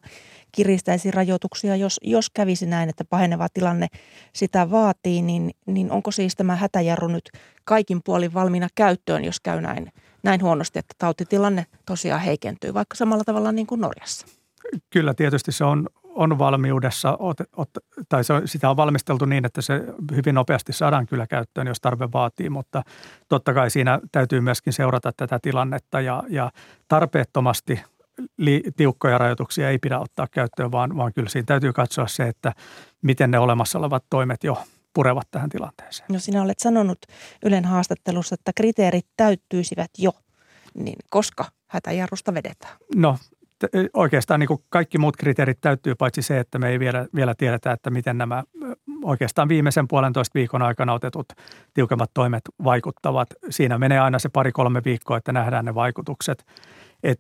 kiristäisi 0.51 1.11
rajoituksia. 1.11 1.75
Jos, 1.75 1.99
jos 2.03 2.29
kävisi 2.29 2.65
näin, 2.65 2.89
että 2.89 3.05
paheneva 3.05 3.47
tilanne 3.53 3.87
sitä 4.33 4.71
vaatii, 4.71 5.21
niin, 5.21 5.51
niin 5.65 5.91
onko 5.91 6.11
siis 6.11 6.35
tämä 6.35 6.55
hätäjarru 6.55 7.07
nyt 7.07 7.31
kaikin 7.63 8.01
puolin 8.05 8.33
valmiina 8.33 8.67
käyttöön, 8.75 9.23
jos 9.23 9.39
käy 9.39 9.61
näin, 9.61 9.91
näin 10.23 10.41
huonosti, 10.41 10.79
että 10.79 10.95
tautitilanne 10.97 11.65
tosiaan 11.85 12.21
heikentyy, 12.21 12.73
vaikka 12.73 12.95
samalla 12.95 13.23
tavalla 13.23 13.51
niin 13.51 13.67
kuin 13.67 13.81
Norjassa? 13.81 14.27
Kyllä 14.89 15.13
tietysti 15.13 15.51
se 15.51 15.63
on, 15.63 15.89
on 16.15 16.39
valmiudessa, 16.39 17.17
tai 18.09 18.23
se, 18.23 18.33
sitä 18.45 18.69
on 18.69 18.77
valmisteltu 18.77 19.25
niin, 19.25 19.45
että 19.45 19.61
se 19.61 19.81
hyvin 20.15 20.35
nopeasti 20.35 20.73
saadaan 20.73 21.05
kyllä 21.05 21.27
käyttöön, 21.27 21.67
jos 21.67 21.81
tarve 21.81 22.09
vaatii, 22.13 22.49
mutta 22.49 22.83
totta 23.29 23.53
kai 23.53 23.69
siinä 23.69 23.99
täytyy 24.11 24.41
myöskin 24.41 24.73
seurata 24.73 25.11
tätä 25.17 25.39
tilannetta 25.41 26.01
ja, 26.01 26.23
ja 26.29 26.51
tarpeettomasti 26.87 27.81
li, 28.37 28.63
tiukkoja 28.75 29.17
rajoituksia 29.17 29.69
ei 29.69 29.77
pidä 29.79 29.99
ottaa 29.99 30.27
käyttöön, 30.31 30.71
vaan, 30.71 30.97
vaan 30.97 31.13
kyllä 31.13 31.29
siinä 31.29 31.45
täytyy 31.45 31.73
katsoa 31.73 32.07
se, 32.07 32.23
että 32.23 32.53
miten 33.01 33.31
ne 33.31 33.39
olemassa 33.39 33.79
olevat 33.79 34.03
toimet 34.09 34.43
jo 34.43 34.63
purevat 34.93 35.27
tähän 35.31 35.49
tilanteeseen. 35.49 36.07
No 36.11 36.19
sinä 36.19 36.41
olet 36.41 36.59
sanonut 36.59 36.97
Ylen 37.45 37.65
haastattelussa, 37.65 38.35
että 38.35 38.51
kriteerit 38.55 39.07
täyttyisivät 39.17 39.91
jo, 39.97 40.11
niin 40.73 40.99
koska 41.09 41.45
hätäjarrusta 41.67 42.33
vedetään? 42.33 42.77
No 42.95 43.17
oikeastaan 43.93 44.39
niin 44.39 44.47
kuin 44.47 44.63
kaikki 44.69 44.97
muut 44.97 45.17
kriteerit 45.17 45.61
täyttyy, 45.61 45.95
paitsi 45.95 46.21
se, 46.21 46.39
että 46.39 46.59
me 46.59 46.69
ei 46.69 46.79
vielä, 46.79 47.05
vielä 47.15 47.35
tiedetä, 47.37 47.71
että 47.71 47.89
miten 47.89 48.17
nämä 48.17 48.43
oikeastaan 49.03 49.49
viimeisen 49.49 49.87
puolentoista 49.87 50.39
viikon 50.39 50.61
aikana 50.61 50.93
otetut 50.93 51.25
tiukemmat 51.73 52.11
toimet 52.13 52.41
vaikuttavat. 52.63 53.27
Siinä 53.49 53.77
menee 53.77 53.99
aina 53.99 54.19
se 54.19 54.29
pari-kolme 54.29 54.81
viikkoa, 54.85 55.17
että 55.17 55.31
nähdään 55.31 55.65
ne 55.65 55.75
vaikutukset. 55.75 56.45
Et 57.03 57.19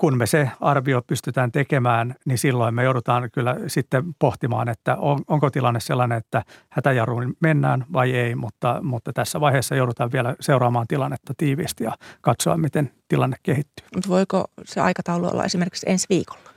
kun 0.00 0.18
me 0.18 0.26
se 0.26 0.50
arvio 0.60 1.02
pystytään 1.02 1.52
tekemään, 1.52 2.14
niin 2.26 2.38
silloin 2.38 2.74
me 2.74 2.84
joudutaan 2.84 3.30
kyllä 3.32 3.56
sitten 3.66 4.04
pohtimaan, 4.18 4.68
että 4.68 4.96
on, 4.96 5.18
onko 5.28 5.50
tilanne 5.50 5.80
sellainen, 5.80 6.18
että 6.18 6.42
hätäjarruun 6.70 7.34
mennään 7.40 7.84
vai 7.92 8.10
ei, 8.16 8.34
mutta, 8.34 8.80
mutta 8.82 9.12
tässä 9.12 9.40
vaiheessa 9.40 9.74
joudutaan 9.74 10.12
vielä 10.12 10.36
seuraamaan 10.40 10.86
tilannetta 10.88 11.34
tiiviisti 11.36 11.84
ja 11.84 11.92
katsoa, 12.20 12.56
miten 12.56 12.90
tilanne 13.08 13.36
kehittyy. 13.42 13.86
Mutta 13.94 14.08
voiko 14.08 14.44
se 14.64 14.80
aikataulu 14.80 15.26
olla 15.26 15.44
esimerkiksi 15.44 15.86
ensi 15.90 16.06
viikolla? 16.10 16.50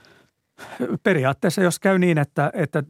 Periaatteessa, 1.02 1.62
jos 1.62 1.78
käy 1.78 1.98
niin, 1.98 2.18
että, 2.18 2.50
että 2.54 2.82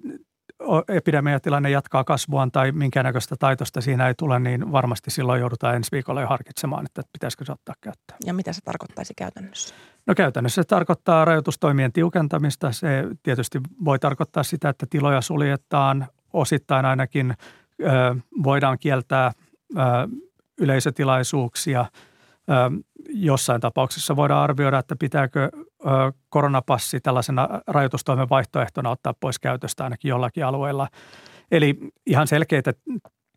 epidemiatilanne 0.89 1.71
jatkaa 1.71 2.05
kasvuaan 2.05 2.53
tai 2.53 2.73
minkäännäköistä 2.73 3.37
taitosta 3.39 3.81
siinä 3.81 4.09
ei 4.09 4.15
tule, 4.19 4.39
niin 4.39 4.73
varmasti 4.73 5.11
silloin 5.11 5.41
joudutaan 5.41 5.77
ensi 5.77 5.93
viikolla 5.93 6.21
jo 6.21 6.27
harkitsemaan, 6.27 6.87
että 6.87 7.03
pitäisikö 7.13 7.45
se 7.45 7.53
ottaa 7.53 7.75
käyttöön. 7.81 8.19
Ja 8.27 8.35
mitä 8.35 8.53
se 8.53 8.61
tarkoittaisi 8.61 9.15
käytännössä? 9.17 9.75
No 10.07 10.15
käytännössä 10.15 10.63
se 10.63 10.67
tarkoittaa 10.67 11.25
rajoitustoimien 11.25 11.93
tiukentamista. 11.93 12.73
Se 12.73 13.05
tietysti 13.23 13.61
voi 13.85 13.99
tarkoittaa 13.99 14.43
sitä, 14.43 14.69
että 14.69 14.87
tiloja 14.91 15.21
suljetaan 15.21 16.07
osittain 16.33 16.85
ainakin. 16.87 17.35
Voidaan 18.43 18.79
kieltää 18.79 19.33
yleisötilaisuuksia. 20.61 21.87
Jossain 23.09 23.61
tapauksessa 23.61 24.17
voidaan 24.17 24.43
arvioida, 24.43 24.79
että 24.79 24.97
pitääkö 24.97 25.51
koronapassi 26.29 27.01
tällaisena 27.01 27.49
rajoitustoimen 27.67 28.29
vaihtoehtona 28.31 28.91
ottaa 28.91 29.15
pois 29.21 29.39
käytöstä 29.39 29.85
ainakin 29.85 30.09
jollakin 30.09 30.47
alueella. 30.47 30.89
Eli 31.51 31.79
ihan 32.07 32.27
selkeitä 32.27 32.73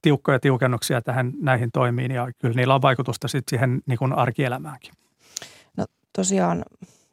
tiukkoja 0.02 0.40
tiukennuksia 0.40 1.02
tähän 1.02 1.34
näihin 1.42 1.70
toimiin 1.74 2.12
ja 2.12 2.32
kyllä 2.42 2.56
niillä 2.56 2.76
on 2.76 2.82
vaikutusta 2.82 3.28
sitten 3.28 3.60
siihen 3.60 3.82
niin 3.86 3.98
kuin 3.98 4.14
arkielämäänkin 4.14 4.94
tosiaan 6.18 6.66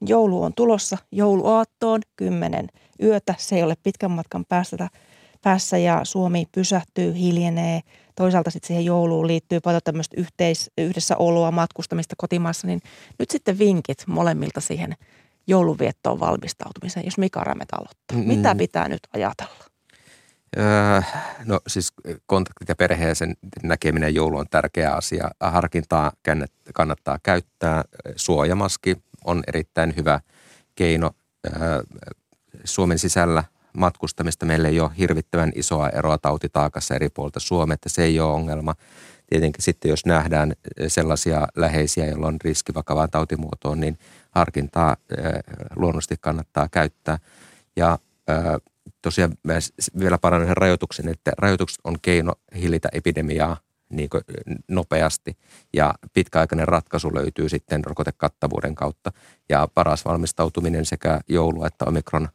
joulu 0.06 0.42
on 0.42 0.52
tulossa 0.54 0.98
jouluaattoon, 1.12 2.00
kymmenen 2.16 2.68
yötä. 3.02 3.34
Se 3.38 3.56
ei 3.56 3.62
ole 3.62 3.76
pitkän 3.82 4.10
matkan 4.10 4.44
päästä, 4.48 4.88
päässä 5.42 5.78
ja 5.78 6.00
Suomi 6.04 6.46
pysähtyy, 6.54 7.14
hiljenee. 7.14 7.80
Toisaalta 8.16 8.50
sitten 8.50 8.66
siihen 8.66 8.84
jouluun 8.84 9.26
liittyy 9.26 9.60
paljon 9.60 9.80
tämmöistä 9.84 10.20
yhteis, 10.20 10.70
yhdessä 10.78 11.16
oloa, 11.16 11.50
matkustamista 11.50 12.14
kotimaassa, 12.18 12.66
niin 12.66 12.80
nyt 13.18 13.30
sitten 13.30 13.58
vinkit 13.58 14.04
molemmilta 14.06 14.60
siihen 14.60 14.94
jouluviettoon 15.46 16.20
valmistautumiseen, 16.20 17.06
jos 17.06 17.18
Mika 17.18 17.44
Rämet 17.44 17.68
aloittaa. 17.72 18.18
Mm. 18.18 18.24
Mitä 18.24 18.54
pitää 18.54 18.88
nyt 18.88 19.00
ajatella? 19.14 19.64
Öö, 20.58 21.02
no 21.44 21.60
siis 21.66 21.92
kontaktit 22.26 22.68
ja 22.68 22.76
perheeseen 22.76 23.34
näkeminen 23.62 24.14
joulu 24.14 24.38
on 24.38 24.46
tärkeä 24.50 24.94
asia. 24.94 25.30
Harkintaa 25.40 26.12
kannattaa 26.74 27.18
käyttää. 27.22 27.84
Suojamaski 28.16 28.96
on 29.24 29.42
erittäin 29.46 29.96
hyvä 29.96 30.20
keino. 30.74 31.10
Öö, 31.46 31.82
Suomen 32.64 32.98
sisällä 32.98 33.44
matkustamista 33.76 34.46
meillä 34.46 34.68
ei 34.68 34.80
ole 34.80 34.90
hirvittävän 34.98 35.52
isoa 35.54 35.88
eroa 35.88 36.18
tautitaakassa 36.18 36.94
eri 36.94 37.08
puolta 37.08 37.40
Suomea, 37.40 37.74
että 37.74 37.88
se 37.88 38.02
ei 38.02 38.20
ole 38.20 38.32
ongelma. 38.32 38.74
Tietenkin 39.26 39.62
sitten, 39.62 39.88
jos 39.88 40.06
nähdään 40.06 40.52
sellaisia 40.88 41.48
läheisiä, 41.56 42.06
joilla 42.06 42.26
on 42.26 42.36
riski 42.44 42.74
vakavaan 42.74 43.10
tautimuotoon, 43.10 43.80
niin 43.80 43.98
harkintaa 44.30 44.96
luonnollisesti 45.76 46.16
kannattaa 46.20 46.68
käyttää. 46.68 47.18
Ja 47.76 47.98
tosiaan 49.04 49.32
vielä 49.98 50.18
parannan 50.18 50.56
rajoituksen, 50.56 51.08
että 51.08 51.32
rajoitukset 51.38 51.80
on 51.84 51.96
keino 52.02 52.32
hillitä 52.56 52.88
epidemiaa 52.92 53.56
niin 53.90 54.08
nopeasti. 54.68 55.36
Ja 55.72 55.94
pitkäaikainen 56.12 56.68
ratkaisu 56.68 57.14
löytyy 57.14 57.48
sitten 57.48 57.84
rokotekattavuuden 57.84 58.74
kautta. 58.74 59.12
Ja 59.48 59.68
paras 59.74 60.04
valmistautuminen 60.04 60.84
sekä 60.84 61.20
joulua 61.28 61.66
että 61.66 61.84
omikron 61.84 62.28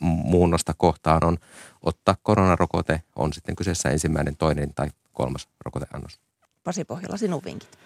muunnosta 0.00 0.74
kohtaan 0.76 1.24
on 1.24 1.36
ottaa 1.82 2.16
koronarokote, 2.22 3.02
on 3.16 3.32
sitten 3.32 3.56
kyseessä 3.56 3.90
ensimmäinen, 3.90 4.36
toinen 4.36 4.74
tai 4.74 4.88
kolmas 5.12 5.48
rokoteannos. 5.64 6.20
Pasi 6.64 6.84
Pohjola, 6.84 7.16
sinun 7.16 7.42
vinkit. 7.44 7.78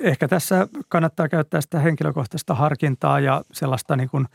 Ehkä 0.00 0.28
tässä 0.28 0.68
kannattaa 0.88 1.28
käyttää 1.28 1.60
sitä 1.60 1.78
henkilökohtaista 1.78 2.54
harkintaa 2.54 3.20
ja 3.20 3.42
sellaista 3.52 3.96
niin 3.96 4.08
kuin 4.08 4.26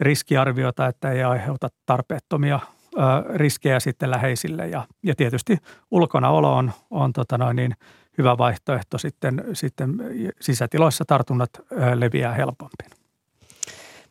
riskiarviota, 0.00 0.86
että 0.86 1.10
ei 1.10 1.22
aiheuta 1.22 1.68
tarpeettomia 1.86 2.60
ö, 2.96 2.98
riskejä 3.34 3.80
sitten 3.80 4.10
läheisille. 4.10 4.68
Ja, 4.68 4.86
ja 5.02 5.14
tietysti 5.14 5.58
ulkonaolo 5.90 6.56
on, 6.56 6.72
on 6.90 7.12
tota 7.12 7.38
noin 7.38 7.56
niin, 7.56 7.74
hyvä 8.18 8.38
vaihtoehto 8.38 8.98
sitten, 8.98 9.44
sitten 9.52 9.96
sisätiloissa 10.40 11.04
tartunnat 11.04 11.50
ö, 11.56 12.00
leviää 12.00 12.34
helpommin. 12.34 13.04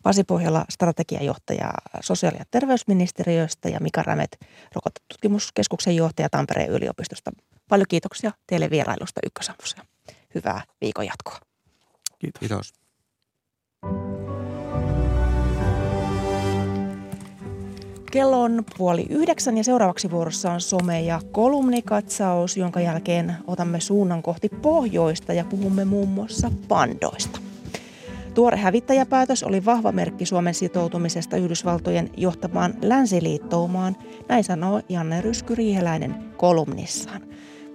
Pasi 0.03 0.23
Pohjola, 0.23 0.65
strategiajohtaja 0.69 1.71
sosiaali- 2.01 2.38
ja 2.38 2.45
terveysministeriöstä 2.51 3.69
ja 3.69 3.79
Mika 3.79 4.03
Rämet, 4.03 4.38
rokotetutkimuskeskuksen 4.75 5.95
johtaja 5.95 6.29
Tampereen 6.29 6.69
yliopistosta. 6.69 7.31
Paljon 7.69 7.86
kiitoksia 7.89 8.31
teille 8.47 8.69
vierailusta 8.69 9.21
Ykkösammussa. 9.25 9.77
Hyvää 10.36 10.61
viikon 10.81 11.05
jatkoa. 11.05 11.38
Kiitos. 12.19 12.39
Kiitos. 12.39 12.73
Kello 18.14 18.41
on 18.41 18.64
puoli 18.78 19.05
yhdeksän 19.09 19.57
ja 19.57 19.64
seuraavaksi 19.64 20.11
vuorossa 20.11 20.51
on 20.51 20.59
some- 20.61 21.05
ja 21.05 21.22
kolumnikatsaus, 21.32 22.57
jonka 22.57 22.80
jälkeen 22.80 23.36
otamme 23.47 23.80
suunnan 23.80 24.24
kohti 24.24 24.49
pohjoista 24.49 25.34
ja 25.34 25.43
puhumme 25.43 25.86
muun 25.86 26.09
muassa 26.09 26.51
pandoista. 26.68 27.39
Tuore 28.34 28.57
hävittäjäpäätös 28.57 29.43
oli 29.43 29.66
vahva 29.66 29.91
merkki 29.91 30.26
Suomen 30.26 30.53
sitoutumisesta 30.53 31.38
Yhdysvaltojen 31.38 32.09
johtamaan 32.18 32.74
länsiliittoumaan, 32.82 33.95
näin 34.30 34.43
sanoo 34.43 34.82
Janne 34.89 35.22
Rysky 35.22 35.55
Riiheläinen 35.55 36.16
kolumnissaan. 36.38 37.22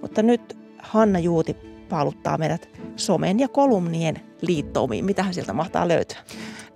Mutta 0.01 0.21
nyt 0.21 0.57
Hanna 0.77 1.19
Juuti 1.19 1.55
paaluttaa 1.89 2.37
meidät 2.37 2.69
somen 2.95 3.39
ja 3.39 3.47
kolumnien 3.47 4.21
liittoumiin. 4.41 5.05
Mitähän 5.05 5.33
sieltä 5.33 5.53
mahtaa 5.53 5.87
löytyä? 5.87 6.17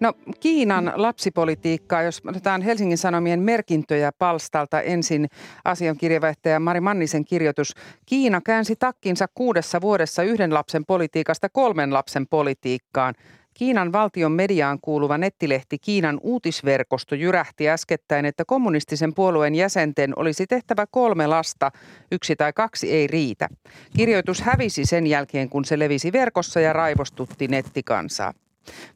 No 0.04 0.14
Kiinan 0.40 0.94
lapsipolitiikkaa, 0.96 2.02
jos 2.02 2.22
otetaan 2.26 2.62
Helsingin 2.62 2.98
Sanomien 2.98 3.40
merkintöjä 3.40 4.12
palstalta 4.12 4.82
ensin 4.82 5.28
asiankirjavaihtaja 5.66 6.60
Mari 6.60 6.80
Mannisen 6.80 7.26
kirjoitus. 7.26 7.76
Kiina 8.06 8.42
käänsi 8.42 8.76
takkinsa 8.76 9.28
kuudessa 9.34 9.82
vuodessa 9.82 10.24
yhden 10.24 10.54
lapsen 10.54 10.86
politiikasta 10.86 11.50
kolmen 11.50 11.94
lapsen 11.94 12.28
politiikkaan. 12.28 13.14
Kiinan 13.54 13.92
valtion 13.92 14.32
mediaan 14.32 14.80
kuuluva 14.82 15.18
nettilehti 15.18 15.80
Kiinan 15.80 16.20
uutisverkosto 16.24 17.16
jyrähti 17.16 17.70
äskettäin, 17.70 18.26
että 18.26 18.46
kommunistisen 18.46 19.14
puolueen 19.14 19.56
jäsenten 19.56 20.14
olisi 20.16 20.48
tehtävä 20.48 20.86
kolme 20.92 21.28
lasta, 21.28 21.72
yksi 22.12 22.36
tai 22.36 22.54
kaksi 22.54 22.92
ei 22.92 23.08
riitä. 23.08 23.48
Kirjoitus 23.96 24.42
hävisi 24.42 24.86
sen 24.86 25.08
jälkeen, 25.08 25.50
kun 25.50 25.66
se 25.66 25.80
levisi 25.80 26.12
verkossa 26.12 26.60
ja 26.60 26.74
raivostutti 26.74 27.48
nettikansaa. 27.48 28.34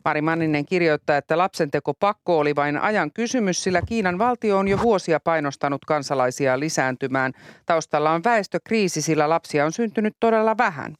Mari 0.05 0.21
Manninen 0.21 0.65
kirjoittaa, 0.65 1.17
että 1.17 1.37
lapsenteko 1.37 1.93
pakko 1.93 2.39
oli 2.39 2.55
vain 2.55 2.77
ajan 2.77 3.11
kysymys, 3.13 3.63
sillä 3.63 3.81
Kiinan 3.81 4.17
valtio 4.17 4.57
on 4.57 4.67
jo 4.67 4.79
vuosia 4.81 5.19
painostanut 5.19 5.85
kansalaisia 5.85 6.59
lisääntymään. 6.59 7.33
Taustalla 7.65 8.11
on 8.11 8.23
väestökriisi, 8.23 9.01
sillä 9.01 9.29
lapsia 9.29 9.65
on 9.65 9.71
syntynyt 9.71 10.15
todella 10.19 10.57
vähän. 10.57 10.95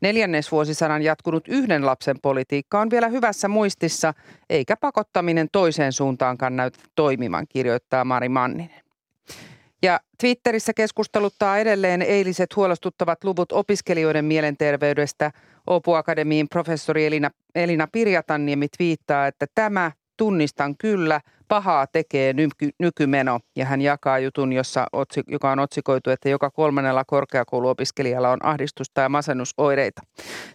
Neljännesvuosisadan 0.00 1.02
jatkunut 1.02 1.48
yhden 1.48 1.86
lapsen 1.86 2.16
politiikka 2.22 2.80
on 2.80 2.90
vielä 2.90 3.08
hyvässä 3.08 3.48
muistissa, 3.48 4.14
eikä 4.50 4.76
pakottaminen 4.76 5.48
toiseen 5.52 5.92
suuntaankaan 5.92 6.56
näytä 6.56 6.78
toimivan, 6.94 7.46
kirjoittaa 7.48 8.04
Mari 8.04 8.28
Manninen. 8.28 8.83
Ja 9.84 10.00
Twitterissä 10.20 10.72
keskusteluttaa 10.74 11.58
edelleen 11.58 12.02
eiliset 12.02 12.56
huolestuttavat 12.56 13.24
luvut 13.24 13.52
opiskelijoiden 13.52 14.24
mielenterveydestä. 14.24 15.30
Opu 15.66 15.92
Akademiin 15.92 16.48
professori 16.48 17.06
Elina, 17.06 17.30
Elina 17.54 17.88
Pirjatanniemi 17.92 18.68
twiittaa, 18.76 19.26
että 19.26 19.46
tämä 19.54 19.92
tunnistan 20.16 20.76
kyllä– 20.76 21.20
pahaa 21.48 21.86
tekee 21.86 22.32
nyky, 22.32 22.70
nykymeno. 22.78 23.40
Ja 23.56 23.64
hän 23.64 23.80
jakaa 23.80 24.18
jutun, 24.18 24.52
jossa, 24.52 24.86
joka 25.28 25.50
on 25.50 25.58
otsikoitu, 25.58 26.10
että 26.10 26.28
joka 26.28 26.50
kolmannella 26.50 27.04
korkeakouluopiskelijalla 27.04 28.30
on 28.30 28.46
ahdistusta 28.46 29.00
ja 29.00 29.08
masennusoireita. 29.08 30.02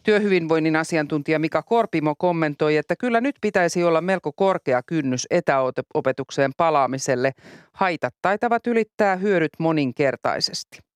Työhyvinvoinnin 0.03 0.75
asiantuntija 0.75 1.39
Mika 1.39 1.63
Korpimo 1.63 2.15
kommentoi, 2.17 2.77
että 2.77 2.95
kyllä 2.95 3.21
nyt 3.21 3.35
pitäisi 3.41 3.83
olla 3.83 4.01
melko 4.01 4.31
korkea 4.33 4.83
kynnys 4.83 5.27
etäopetukseen 5.29 6.51
palaamiselle. 6.57 7.31
Haitat 7.73 8.15
taitavat 8.21 8.67
ylittää 8.67 9.15
hyödyt 9.15 9.51
moninkertaisesti. 9.59 10.88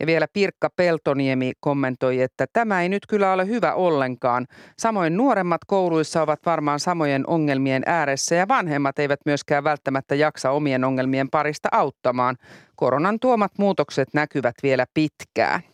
Ja 0.00 0.06
vielä 0.06 0.26
Pirkka 0.32 0.70
Peltoniemi 0.76 1.52
kommentoi, 1.60 2.22
että 2.22 2.46
tämä 2.52 2.82
ei 2.82 2.88
nyt 2.88 3.06
kyllä 3.06 3.32
ole 3.32 3.46
hyvä 3.46 3.74
ollenkaan. 3.74 4.46
Samoin 4.78 5.16
nuoremmat 5.16 5.60
kouluissa 5.66 6.22
ovat 6.22 6.40
varmaan 6.46 6.80
samojen 6.80 7.26
ongelmien 7.26 7.82
ääressä 7.86 8.34
ja 8.34 8.48
vanhemmat 8.48 8.98
eivät 8.98 9.20
myöskään 9.26 9.64
välttämättä 9.64 10.14
jaksa 10.14 10.50
omien 10.50 10.84
ongelmien 10.84 11.30
parista 11.30 11.68
auttamaan. 11.72 12.36
Koronan 12.76 13.20
tuomat 13.20 13.52
muutokset 13.58 14.08
näkyvät 14.14 14.54
vielä 14.62 14.86
pitkään. 14.94 15.69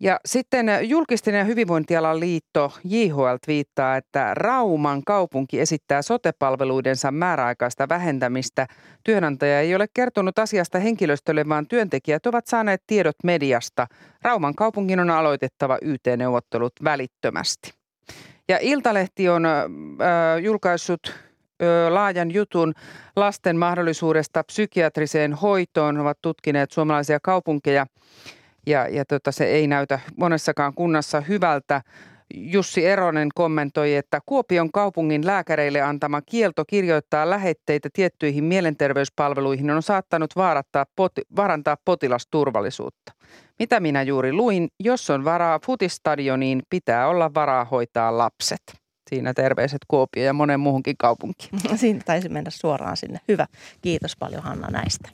Ja 0.00 0.20
sitten 0.26 0.66
julkisten 0.82 1.34
ja 1.34 1.44
hyvinvointialan 1.44 2.20
liitto 2.20 2.72
JHL 2.84 3.36
viittaa, 3.46 3.96
että 3.96 4.34
Rauman 4.34 5.02
kaupunki 5.04 5.60
esittää 5.60 6.02
sotepalveluidensa 6.02 7.10
määräaikaista 7.10 7.88
vähentämistä. 7.88 8.66
Työnantaja 9.04 9.60
ei 9.60 9.74
ole 9.74 9.86
kertonut 9.94 10.38
asiasta 10.38 10.78
henkilöstölle, 10.78 11.48
vaan 11.48 11.66
työntekijät 11.66 12.26
ovat 12.26 12.46
saaneet 12.46 12.82
tiedot 12.86 13.16
mediasta. 13.24 13.86
Rauman 14.22 14.54
kaupungin 14.54 15.00
on 15.00 15.10
aloitettava 15.10 15.78
YT-neuvottelut 15.82 16.72
välittömästi. 16.84 17.72
Ja 18.48 18.58
Iltalehti 18.60 19.28
on 19.28 19.46
äh, 19.46 19.62
julkaissut 20.42 21.00
äh, 21.06 21.92
laajan 21.92 22.30
jutun 22.30 22.74
lasten 23.16 23.56
mahdollisuudesta 23.56 24.44
psykiatriseen 24.44 25.32
hoitoon. 25.32 25.98
Ovat 25.98 26.18
tutkineet 26.22 26.70
suomalaisia 26.70 27.18
kaupunkeja 27.22 27.86
ja, 28.66 28.88
ja 28.88 29.04
tota, 29.04 29.32
se 29.32 29.44
ei 29.44 29.66
näytä 29.66 30.00
monessakaan 30.16 30.74
kunnassa 30.74 31.20
hyvältä. 31.20 31.82
Jussi 32.34 32.86
Eronen 32.86 33.28
kommentoi, 33.34 33.94
että 33.94 34.20
Kuopion 34.26 34.72
kaupungin 34.72 35.26
lääkäreille 35.26 35.80
antama 35.80 36.22
kielto 36.22 36.64
kirjoittaa 36.64 37.30
lähetteitä 37.30 37.88
tiettyihin 37.92 38.44
mielenterveyspalveluihin 38.44 39.70
on 39.70 39.82
saattanut 39.82 40.36
vaarantaa, 40.36 40.86
poti, 40.96 41.22
vaarantaa 41.36 41.76
potilasturvallisuutta. 41.84 43.12
Mitä 43.58 43.80
minä 43.80 44.02
juuri 44.02 44.32
luin, 44.32 44.68
jos 44.80 45.10
on 45.10 45.24
varaa 45.24 45.60
futistadioniin, 45.66 46.62
pitää 46.70 47.08
olla 47.08 47.34
varaa 47.34 47.64
hoitaa 47.64 48.18
lapset. 48.18 48.62
Siinä 49.10 49.34
terveiset 49.34 49.78
Kuopio 49.88 50.24
ja 50.24 50.32
monen 50.32 50.60
muuhunkin 50.60 50.96
kaupunkiin. 50.98 51.50
Siinä 51.76 52.00
taisi 52.04 52.28
mennä 52.28 52.50
suoraan 52.50 52.96
sinne. 52.96 53.20
Hyvä. 53.28 53.46
Kiitos 53.82 54.16
paljon 54.16 54.42
Hanna 54.42 54.68
näistä. 54.70 55.08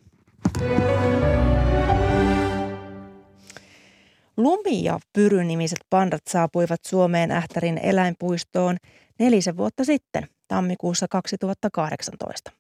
Lumi- 4.37 4.85
ja 4.85 4.99
Pyry-nimiset 5.13 5.79
pandat 5.91 6.23
saapuivat 6.29 6.85
Suomeen 6.85 7.31
Ähtärin 7.31 7.79
eläinpuistoon 7.79 8.77
nelisen 9.19 9.57
vuotta 9.57 9.85
sitten, 9.85 10.29
tammikuussa 10.49 11.07
2018. 11.11 12.53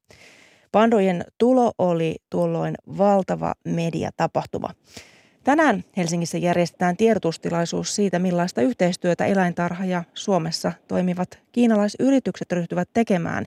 Pandojen 0.73 1.25
tulo 1.39 1.73
oli 1.79 2.17
tuolloin 2.31 2.75
valtava 2.99 3.55
mediatapahtuma. 3.65 4.71
Tänään 5.45 5.85
Helsingissä 5.97 6.39
järjestetään 6.39 6.97
tiedotustilaisuus 6.97 7.97
siitä, 7.97 8.19
millaista 8.19 8.63
yhteistyötä 8.63 9.27
eläintarha 9.27 9.85
ja 9.85 10.05
Suomessa 10.15 10.73
toimivat 10.89 11.39
kiinalaisyritykset 11.53 12.53
ryhtyvät 12.53 12.89
tekemään 12.93 13.45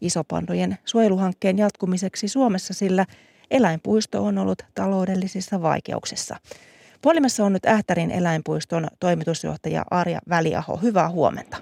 isopandojen 0.00 0.78
suojeluhankkeen 0.84 1.58
jatkumiseksi 1.58 2.28
Suomessa, 2.28 2.74
sillä 2.74 3.06
eläinpuisto 3.50 4.24
on 4.24 4.38
ollut 4.38 4.62
taloudellisissa 4.74 5.62
vaikeuksissa. 5.62 6.36
Puolimessa 7.02 7.44
on 7.44 7.52
nyt 7.52 7.66
Ähtärin 7.66 8.10
eläinpuiston 8.10 8.86
toimitusjohtaja 9.00 9.84
Arja 9.90 10.18
Väliaho. 10.28 10.76
Hyvää 10.76 11.08
huomenta. 11.10 11.56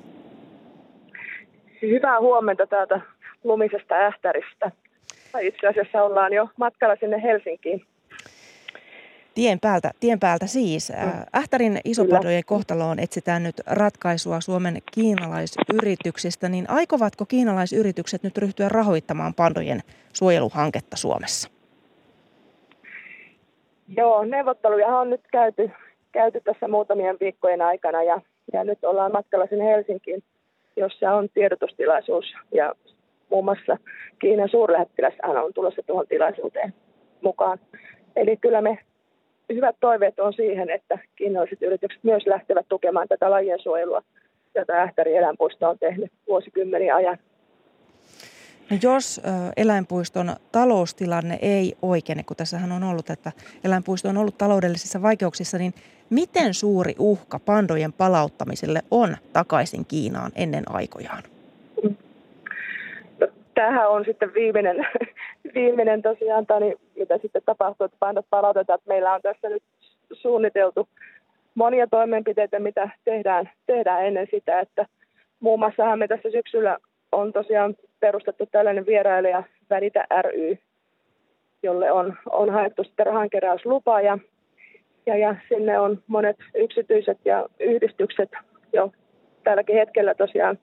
Hyvää 1.82 2.20
huomenta 2.20 2.66
täältä 2.66 3.00
lumisesta 3.44 3.94
Ähtäristä. 3.94 4.70
Itse 5.40 5.66
asiassa 5.66 6.02
ollaan 6.02 6.32
jo 6.32 6.48
matkalla 6.56 6.96
sinne 7.00 7.22
Helsinkiin. 7.22 7.86
Tien 9.34 9.60
päältä, 9.60 9.90
tien 10.00 10.20
päältä 10.20 10.46
siis. 10.46 10.92
Mm. 11.04 11.10
Ähtärin 11.34 11.80
isopadojen 11.84 12.44
kohtaloon 12.46 12.98
etsitään 12.98 13.42
nyt 13.42 13.60
ratkaisua 13.66 14.40
Suomen 14.40 14.82
kiinalaisyrityksistä, 14.92 16.48
niin 16.48 16.70
aikovatko 16.70 17.26
kiinalaisyritykset 17.26 18.22
nyt 18.22 18.38
ryhtyä 18.38 18.68
rahoittamaan 18.68 19.34
pandojen 19.34 19.80
suojeluhanketta 20.12 20.96
Suomessa? 20.96 21.53
Joo, 23.88 24.24
neuvotteluja 24.24 24.86
on 24.86 25.10
nyt 25.10 25.20
käyty, 25.32 25.70
käyty 26.12 26.40
tässä 26.40 26.68
muutamien 26.68 27.16
viikkojen 27.20 27.62
aikana 27.62 28.02
ja, 28.02 28.20
ja 28.52 28.64
nyt 28.64 28.84
ollaan 28.84 29.12
matkalla 29.12 29.46
sinne 29.46 29.64
Helsinkiin, 29.64 30.22
jossa 30.76 31.14
on 31.14 31.28
tiedotustilaisuus 31.34 32.34
ja 32.52 32.74
muun 33.30 33.44
muassa 33.44 33.76
Kiinan 34.18 34.48
suurlähettiläs 34.48 35.14
on 35.22 35.54
tulossa 35.54 35.82
tuohon 35.86 36.06
tilaisuuteen 36.06 36.74
mukaan. 37.20 37.58
Eli 38.16 38.36
kyllä 38.36 38.60
me 38.60 38.78
hyvät 39.52 39.76
toiveet 39.80 40.18
on 40.20 40.32
siihen, 40.32 40.70
että 40.70 40.98
kiinalaiset 41.16 41.62
yritykset 41.62 42.04
myös 42.04 42.26
lähtevät 42.26 42.66
tukemaan 42.68 43.08
tätä 43.08 43.30
lajien 43.30 43.62
suojelua, 43.62 44.02
jota 44.54 44.72
Ähtäri 44.72 45.16
eläinpuisto 45.16 45.68
on 45.68 45.78
tehnyt 45.78 46.12
vuosikymmeniä 46.28 46.96
ajan. 46.96 47.18
No 48.70 48.76
jos 48.82 49.20
eläinpuiston 49.56 50.36
taloustilanne 50.52 51.38
ei 51.42 51.76
oikene, 51.82 52.22
kun 52.22 52.36
tässähän 52.36 52.72
on 52.72 52.82
ollut, 52.82 53.10
että 53.10 53.32
eläinpuisto 53.64 54.08
on 54.08 54.16
ollut 54.16 54.38
taloudellisissa 54.38 55.02
vaikeuksissa, 55.02 55.58
niin 55.58 55.74
miten 56.10 56.54
suuri 56.54 56.94
uhka 56.98 57.38
pandojen 57.38 57.92
palauttamiselle 57.92 58.82
on 58.90 59.16
takaisin 59.32 59.84
Kiinaan 59.84 60.32
ennen 60.34 60.64
aikojaan? 60.70 61.22
Tämähän 63.54 63.90
on 63.90 64.04
sitten 64.04 64.34
viimeinen, 64.34 64.76
viimeinen 65.54 66.02
tosiaan, 66.02 66.46
tani, 66.46 66.74
mitä 66.96 67.18
sitten 67.18 67.42
tapahtuu, 67.46 67.84
että 67.84 67.96
pandot 68.00 68.26
palautetaan. 68.30 68.78
Meillä 68.88 69.14
on 69.14 69.22
tässä 69.22 69.48
nyt 69.48 69.62
suunniteltu 70.12 70.88
monia 71.54 71.86
toimenpiteitä, 71.86 72.58
mitä 72.58 72.88
tehdään, 73.04 73.50
tehdään 73.66 74.06
ennen 74.06 74.26
sitä, 74.30 74.60
että 74.60 74.86
muun 75.40 75.58
muassa 75.58 75.96
me 75.96 76.08
tässä 76.08 76.30
syksyllä 76.30 76.78
on 77.14 77.32
tosiaan 77.32 77.74
perustettu 78.00 78.46
tällainen 78.46 78.86
vierailija 78.86 79.42
Välitä 79.70 80.06
ry, 80.22 80.58
jolle 81.62 81.92
on, 81.92 82.14
on 82.30 82.50
haettu 82.50 82.84
sitten 82.84 83.06
rahankeräyslupa 83.06 84.00
ja, 84.00 84.18
ja, 85.06 85.16
ja 85.16 85.36
sinne 85.48 85.78
on 85.78 86.02
monet 86.06 86.36
yksityiset 86.54 87.18
ja 87.24 87.46
yhdistykset 87.60 88.30
jo 88.72 88.92
tälläkin 89.44 89.76
hetkellä 89.76 90.14
tosiaan 90.14 90.58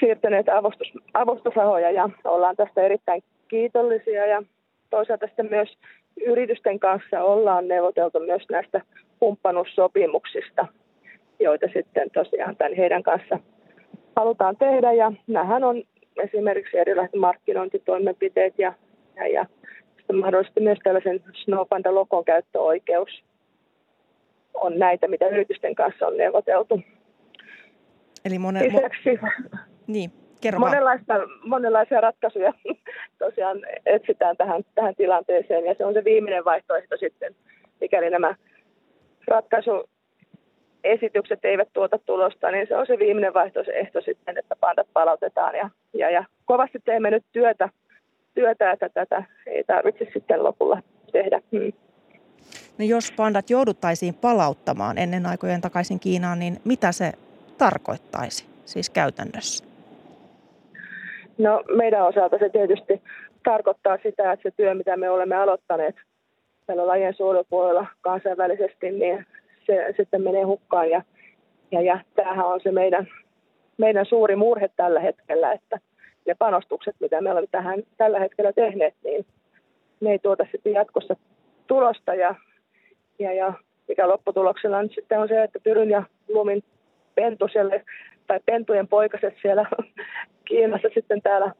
siirtäneet 0.00 0.48
avustus, 0.48 0.92
avustusrahoja 1.14 1.90
ja 1.90 2.10
ollaan 2.24 2.56
tästä 2.56 2.82
erittäin 2.82 3.22
kiitollisia 3.48 4.26
ja 4.26 4.42
toisaalta 4.90 5.26
sitten 5.26 5.50
myös 5.50 5.78
yritysten 6.26 6.78
kanssa 6.78 7.22
ollaan 7.22 7.68
neuvoteltu 7.68 8.20
myös 8.20 8.42
näistä 8.50 8.80
kumppanuussopimuksista, 9.18 10.66
joita 11.40 11.66
sitten 11.72 12.10
tosiaan 12.10 12.56
tämän 12.56 12.74
heidän 12.74 13.02
kanssa 13.02 13.38
halutaan 14.18 14.56
tehdä 14.56 14.92
ja 14.92 15.12
nämähän 15.26 15.64
on 15.64 15.82
esimerkiksi 16.16 16.78
erilaiset 16.78 17.14
markkinointitoimenpiteet 17.14 18.54
ja, 18.58 18.72
ja, 19.16 19.26
ja 19.28 19.46
mahdollisesti 20.12 20.60
myös 20.60 20.78
tällaisen 20.84 21.20
Snowpanda 21.44 21.94
lokon 21.94 22.24
käyttöoikeus 22.24 23.24
on 24.54 24.78
näitä, 24.78 25.08
mitä 25.08 25.28
yritysten 25.28 25.74
kanssa 25.74 26.06
on 26.06 26.16
neuvoteltu. 26.16 26.80
Eli 28.24 28.38
monen, 28.38 28.62
Lisäksi 28.62 29.18
niin, 29.86 30.10
kerro 30.40 30.60
monenlaista, 30.60 31.14
monenlaisia 31.44 32.00
ratkaisuja 32.00 32.52
tosiaan 33.18 33.58
etsitään 33.86 34.36
tähän, 34.36 34.62
tähän 34.74 34.94
tilanteeseen 34.94 35.64
ja 35.64 35.74
se 35.74 35.84
on 35.84 35.94
se 35.94 36.04
viimeinen 36.04 36.44
vaihtoehto 36.44 36.96
sitten, 36.96 37.34
mikäli 37.80 38.10
nämä 38.10 38.34
ratkaisu, 39.26 39.88
esitykset 40.84 41.44
eivät 41.44 41.68
tuota 41.72 41.98
tulosta, 42.06 42.50
niin 42.50 42.66
se 42.68 42.76
on 42.76 42.86
se 42.86 42.98
viimeinen 42.98 43.34
vaihtoehto 43.34 44.00
sitten, 44.00 44.38
että 44.38 44.56
pandat 44.60 44.86
palautetaan. 44.92 45.54
Ja, 45.54 45.70
ja, 45.94 46.10
ja 46.10 46.24
kovasti 46.44 46.78
teemme 46.84 47.10
nyt 47.10 47.24
työtä, 47.32 47.68
työtä, 48.34 48.72
että 48.72 48.88
tätä 48.88 49.22
ei 49.46 49.64
tarvitse 49.64 50.06
sitten 50.12 50.44
lopulla 50.44 50.82
tehdä. 51.12 51.40
Hmm. 51.52 51.72
No 52.78 52.84
jos 52.84 53.12
pandat 53.16 53.50
jouduttaisiin 53.50 54.14
palauttamaan 54.14 54.98
ennen 54.98 55.26
aikojen 55.26 55.60
takaisin 55.60 56.00
Kiinaan, 56.00 56.38
niin 56.38 56.56
mitä 56.64 56.92
se 56.92 57.12
tarkoittaisi 57.58 58.46
siis 58.64 58.90
käytännössä? 58.90 59.64
No 61.38 61.62
meidän 61.76 62.06
osalta 62.06 62.38
se 62.38 62.48
tietysti 62.48 63.02
tarkoittaa 63.44 63.98
sitä, 64.02 64.32
että 64.32 64.50
se 64.50 64.56
työ, 64.56 64.74
mitä 64.74 64.96
me 64.96 65.10
olemme 65.10 65.36
aloittaneet 65.36 65.94
tällä 66.66 66.86
lajien 66.86 67.14
suojelupuolella 67.14 67.86
kansainvälisesti, 68.00 68.90
niin 68.90 69.26
se 69.68 69.94
sitten 69.96 70.22
menee 70.22 70.42
hukkaan. 70.42 70.90
Ja, 70.90 71.02
ja, 71.70 71.80
ja 71.80 72.00
tämähän 72.14 72.46
on 72.46 72.60
se 72.60 72.72
meidän, 72.72 73.08
meidän 73.78 74.06
suuri 74.06 74.36
murhe 74.36 74.70
tällä 74.76 75.00
hetkellä, 75.00 75.52
että 75.52 75.78
ne 76.26 76.34
panostukset, 76.38 76.96
mitä 77.00 77.20
me 77.20 77.30
olemme 77.30 77.48
tähän 77.50 77.82
tällä 77.96 78.20
hetkellä 78.20 78.52
tehneet, 78.52 78.94
niin 79.04 79.26
ne 80.00 80.10
ei 80.10 80.18
tuota 80.18 80.46
sitten 80.52 80.72
jatkossa 80.72 81.16
tulosta. 81.66 82.14
Ja, 82.14 82.34
ja, 83.18 83.32
ja 83.32 83.52
mikä 83.88 84.08
lopputuloksena 84.08 84.82
nyt 84.82 84.94
sitten 84.94 85.20
on 85.20 85.28
se, 85.28 85.42
että 85.42 85.60
Pyryn 85.60 85.90
ja 85.90 86.02
Lumin 86.28 86.62
pentuselle 87.14 87.84
tai 88.26 88.40
pentujen 88.46 88.88
poikaset 88.88 89.34
siellä 89.42 89.66
Kiinassa 90.48 90.88
sitten 90.94 91.22
täällä 91.22 91.52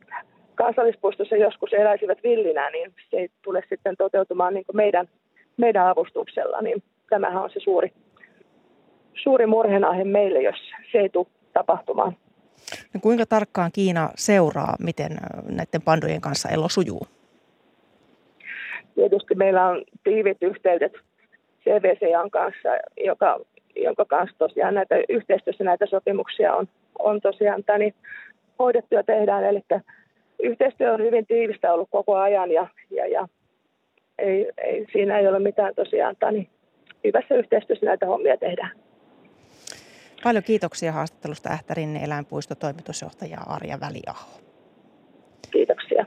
kansallispuistossa 0.55 1.37
joskus 1.37 1.73
eläisivät 1.73 2.19
villinä, 2.23 2.71
niin 2.71 2.93
se 3.11 3.17
ei 3.17 3.29
tule 3.43 3.63
sitten 3.69 3.97
toteutumaan 3.97 4.55
niin 4.55 4.65
meidän, 4.73 5.09
meidän 5.57 5.87
avustuksella. 5.87 6.63
Niin 6.63 6.83
tämähän 7.11 7.43
on 7.43 7.51
se 7.51 7.61
suuri, 7.61 7.93
suuri 9.15 9.47
murhenaihe 9.47 10.05
meille, 10.05 10.43
jos 10.43 10.57
se 10.93 10.99
ei 10.99 11.09
tule 11.09 11.27
tapahtumaan. 11.53 12.17
No 12.95 13.01
kuinka 13.01 13.27
tarkkaan 13.27 13.71
Kiina 13.73 14.11
seuraa, 14.17 14.77
miten 14.79 15.17
näiden 15.49 15.83
pandojen 15.85 16.21
kanssa 16.21 16.49
elo 16.49 16.69
sujuu? 16.69 17.07
Tietysti 18.95 19.35
meillä 19.35 19.69
on 19.69 19.83
tiivit 20.05 20.43
yhteydet 20.43 20.93
CVCAn 21.65 22.31
kanssa, 22.31 22.69
joka, 23.05 23.41
jonka 23.77 24.05
kanssa 24.05 24.39
tosiaan 24.39 24.75
näitä 24.75 24.95
yhteistyössä 25.09 25.65
näitä 25.65 25.87
sopimuksia 25.87 26.55
on, 26.55 26.69
on 26.99 27.21
tosiaan 27.21 27.65
tani 27.65 27.95
hoidettu 28.59 28.95
ja 28.95 29.03
tehdään. 29.03 29.45
Eli 29.45 29.61
yhteistyö 30.43 30.93
on 30.93 31.03
hyvin 31.03 31.27
tiivistä 31.27 31.73
ollut 31.73 31.89
koko 31.91 32.17
ajan 32.17 32.51
ja, 32.51 32.67
ja, 32.91 33.07
ja 33.07 33.29
ei, 34.19 34.51
ei, 34.59 34.87
siinä 34.93 35.19
ei 35.19 35.29
ole 35.29 35.39
mitään 35.39 35.75
tosiaan 35.75 36.17
tani 36.21 36.49
hyvässä 37.05 37.35
yhteistyössä 37.35 37.87
näitä 37.87 38.07
hommia 38.07 38.37
tehdään. 38.37 38.71
Paljon 40.23 40.45
kiitoksia 40.45 40.93
haastattelusta 40.93 41.49
Ähtärinne 41.49 42.05
eläinpuistotoimitusjohtaja 42.05 43.39
Arja 43.47 43.81
Väliaho. 43.81 44.31
Kiitoksia. 45.51 46.07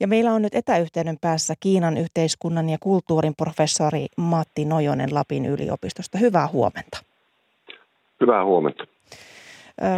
Ja 0.00 0.06
meillä 0.08 0.32
on 0.32 0.42
nyt 0.42 0.54
etäyhteyden 0.54 1.16
päässä 1.20 1.54
Kiinan 1.60 1.96
yhteiskunnan 1.96 2.68
ja 2.68 2.78
kulttuurin 2.80 3.34
professori 3.36 4.06
Matti 4.16 4.64
Nojonen 4.64 5.14
Lapin 5.14 5.46
yliopistosta. 5.46 6.18
Hyvää 6.18 6.48
huomenta. 6.48 6.98
Hyvää 8.20 8.44
huomenta. 8.44 8.84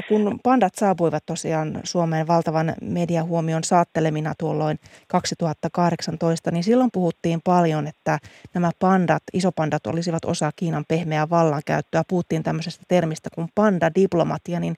Kun 0.09 0.41
pandat 0.43 0.75
saapuivat 0.75 1.23
tosiaan 1.27 1.81
Suomeen 1.85 2.27
valtavan 2.27 2.75
mediahuomion 2.83 3.65
saattelemina 3.65 4.33
tuolloin 4.39 4.79
2018, 5.09 6.51
niin 6.51 6.65
silloin 6.65 6.91
puhuttiin 6.93 7.41
paljon, 7.45 7.87
että 7.87 8.19
nämä 8.55 8.71
pandat, 8.79 9.23
isopandat 9.33 9.87
olisivat 9.87 10.25
osa 10.25 10.51
Kiinan 10.57 10.85
pehmeää 10.89 11.31
vallankäyttöä. 11.31 12.03
Puhuttiin 12.09 12.43
tämmöisestä 12.43 12.85
termistä 12.89 13.31
kuin 13.35 13.49
pandadiplomatia, 13.55 14.61
niin 14.61 14.75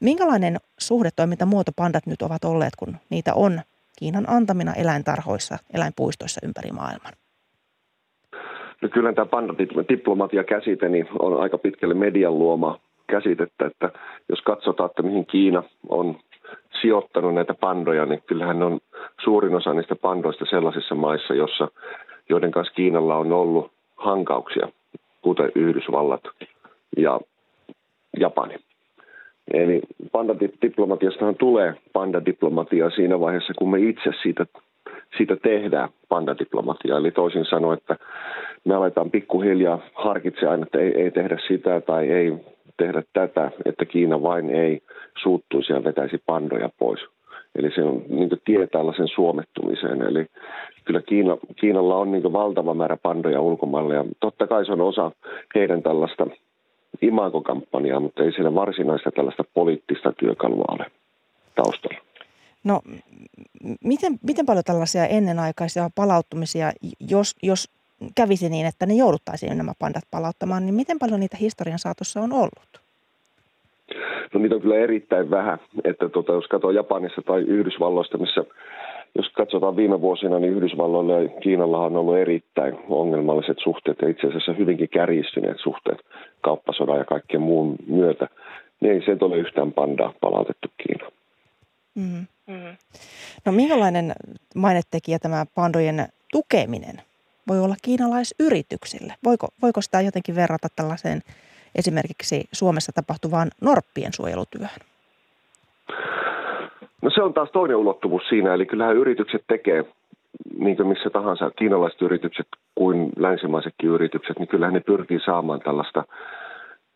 minkälainen 0.00 0.56
suhdetoimintamuoto 0.78 1.72
pandat 1.76 2.06
nyt 2.06 2.22
ovat 2.22 2.44
olleet, 2.44 2.76
kun 2.76 2.96
niitä 3.10 3.34
on 3.34 3.60
Kiinan 3.98 4.24
antamina 4.28 4.74
eläintarhoissa, 4.74 5.58
eläinpuistoissa 5.74 6.40
ympäri 6.44 6.70
maailman? 6.72 7.12
No 8.82 8.88
kyllä 8.88 9.12
tämä 9.12 9.26
pandadiplomatia-käsite 9.26 10.88
niin 10.88 11.08
on 11.18 11.40
aika 11.40 11.58
pitkälle 11.58 11.94
median 11.94 12.38
luoma 12.38 12.80
käsitettä, 13.10 13.66
että 13.66 13.90
jos 14.28 14.42
katsotaan, 14.42 14.90
että 14.90 15.02
mihin 15.02 15.26
Kiina 15.26 15.62
on 15.88 16.16
sijoittanut 16.80 17.34
näitä 17.34 17.54
pandoja, 17.54 18.06
niin 18.06 18.22
kyllähän 18.26 18.62
on 18.62 18.80
suurin 19.24 19.54
osa 19.54 19.74
niistä 19.74 19.96
pandoista 19.96 20.44
sellaisissa 20.50 20.94
maissa, 20.94 21.34
jossa, 21.34 21.68
joiden 22.28 22.50
kanssa 22.50 22.74
Kiinalla 22.74 23.16
on 23.16 23.32
ollut 23.32 23.70
hankauksia, 23.96 24.68
kuten 25.22 25.52
Yhdysvallat 25.54 26.22
ja 26.96 27.20
Japani. 28.20 28.54
Eli 29.54 29.80
pandadiplomatiastahan 30.12 31.34
tulee 31.34 31.74
pandadiplomatia 31.92 32.90
siinä 32.90 33.20
vaiheessa, 33.20 33.52
kun 33.58 33.70
me 33.70 33.80
itse 33.80 34.10
siitä, 34.22 34.46
siitä 35.16 35.36
tehdään 35.36 35.88
pandadiplomatiaa. 36.08 36.98
Eli 36.98 37.10
toisin 37.10 37.44
sanoen, 37.44 37.78
että 37.78 37.96
me 38.64 38.74
aletaan 38.74 39.10
pikkuhiljaa 39.10 39.78
harkitsemaan 39.94 40.52
aina, 40.52 40.66
että 40.66 40.78
ei, 40.78 41.02
ei 41.02 41.10
tehdä 41.10 41.38
sitä 41.48 41.80
tai 41.80 42.10
ei 42.10 42.32
tehdä 42.78 43.02
tätä, 43.12 43.50
että 43.64 43.84
Kiina 43.84 44.22
vain 44.22 44.50
ei 44.50 44.82
suuttuisi 45.22 45.72
ja 45.72 45.84
vetäisi 45.84 46.22
pandoja 46.26 46.70
pois. 46.78 47.00
Eli 47.54 47.70
se 47.74 47.82
on 47.82 48.02
niin 48.08 48.30
tie 48.44 48.66
tällaisen 48.66 49.08
suomettumiseen. 49.08 50.02
Eli 50.02 50.26
kyllä 50.84 51.02
Kiina, 51.02 51.36
Kiinalla 51.56 51.96
on 51.96 52.12
niin 52.12 52.32
valtava 52.32 52.74
määrä 52.74 52.96
pandoja 52.96 53.40
ulkomailla 53.40 53.94
ja 53.94 54.04
totta 54.20 54.46
kai 54.46 54.66
se 54.66 54.72
on 54.72 54.80
osa 54.80 55.10
heidän 55.54 55.82
tällaista 55.82 56.26
imagokampanjaa, 57.02 58.00
mutta 58.00 58.22
ei 58.22 58.32
siellä 58.32 58.54
varsinaista 58.54 59.10
tällaista 59.10 59.44
poliittista 59.54 60.12
työkalua 60.12 60.64
ole 60.68 60.86
taustalla. 61.54 61.98
No 62.64 62.80
miten, 63.84 64.18
miten 64.22 64.46
paljon 64.46 64.64
tällaisia 64.64 65.06
ennenaikaisia 65.06 65.90
palauttumisia, 65.94 66.72
jos, 67.10 67.36
jos 67.42 67.77
kävisi 68.14 68.48
niin, 68.48 68.66
että 68.66 68.86
ne 68.86 68.94
jouduttaisiin 68.94 69.58
nämä 69.58 69.72
pandat 69.78 70.04
palauttamaan, 70.10 70.66
niin 70.66 70.74
miten 70.74 70.98
paljon 70.98 71.20
niitä 71.20 71.36
historian 71.36 71.78
saatossa 71.78 72.20
on 72.20 72.32
ollut? 72.32 72.80
No 74.34 74.40
niitä 74.40 74.54
on 74.54 74.60
kyllä 74.60 74.76
erittäin 74.76 75.30
vähän, 75.30 75.58
että 75.84 76.08
tota, 76.08 76.32
jos 76.32 76.46
katsoo 76.46 76.70
Japanissa 76.70 77.22
tai 77.22 77.40
Yhdysvalloista, 77.40 78.18
missä 78.18 78.44
jos 79.14 79.28
katsotaan 79.28 79.76
viime 79.76 80.00
vuosina, 80.00 80.38
niin 80.38 80.52
Yhdysvalloilla 80.52 81.12
ja 81.12 81.28
Kiinalla 81.28 81.78
on 81.78 81.96
ollut 81.96 82.16
erittäin 82.16 82.78
ongelmalliset 82.88 83.56
suhteet 83.62 83.98
ja 84.02 84.08
itse 84.08 84.26
asiassa 84.26 84.52
hyvinkin 84.52 84.88
kärjistyneet 84.88 85.56
suhteet 85.62 85.98
kauppasodan 86.40 86.98
ja 86.98 87.04
kaikkien 87.04 87.42
muun 87.42 87.76
myötä. 87.86 88.28
Niin 88.80 88.94
ei 88.94 89.02
sieltä 89.04 89.24
ole 89.24 89.36
yhtään 89.36 89.72
pandaa 89.72 90.14
palautettu 90.20 90.68
Kiinaan. 90.76 91.12
Mm. 91.94 92.26
Mm. 92.46 92.76
No 93.44 93.52
minkälainen 93.52 94.12
mainetekijä 94.54 95.18
tämä 95.18 95.46
pandojen 95.54 96.08
tukeminen 96.32 97.02
voi 97.48 97.60
olla 97.60 97.76
kiinalaisyrityksille? 97.82 99.14
Voiko, 99.24 99.48
voiko 99.62 99.80
sitä 99.80 100.00
jotenkin 100.00 100.34
verrata 100.34 100.68
tällaiseen 100.76 101.20
esimerkiksi 101.74 102.48
Suomessa 102.52 102.92
tapahtuvaan 102.92 103.50
norppien 103.60 104.12
suojelutyöhön? 104.12 104.80
No 107.02 107.10
se 107.14 107.22
on 107.22 107.34
taas 107.34 107.50
toinen 107.52 107.76
ulottuvuus 107.76 108.22
siinä, 108.28 108.54
eli 108.54 108.66
kyllähän 108.66 108.96
yritykset 108.96 109.44
tekee, 109.48 109.84
niin 110.58 110.76
kuin 110.76 110.88
missä 110.88 111.10
tahansa 111.10 111.50
kiinalaiset 111.50 112.02
yritykset 112.02 112.46
kuin 112.74 113.10
länsimaisetkin 113.16 113.90
yritykset, 113.90 114.38
niin 114.38 114.48
kyllähän 114.48 114.74
ne 114.74 114.80
pyrkii 114.80 115.20
saamaan 115.24 115.60
tällaista 115.60 116.04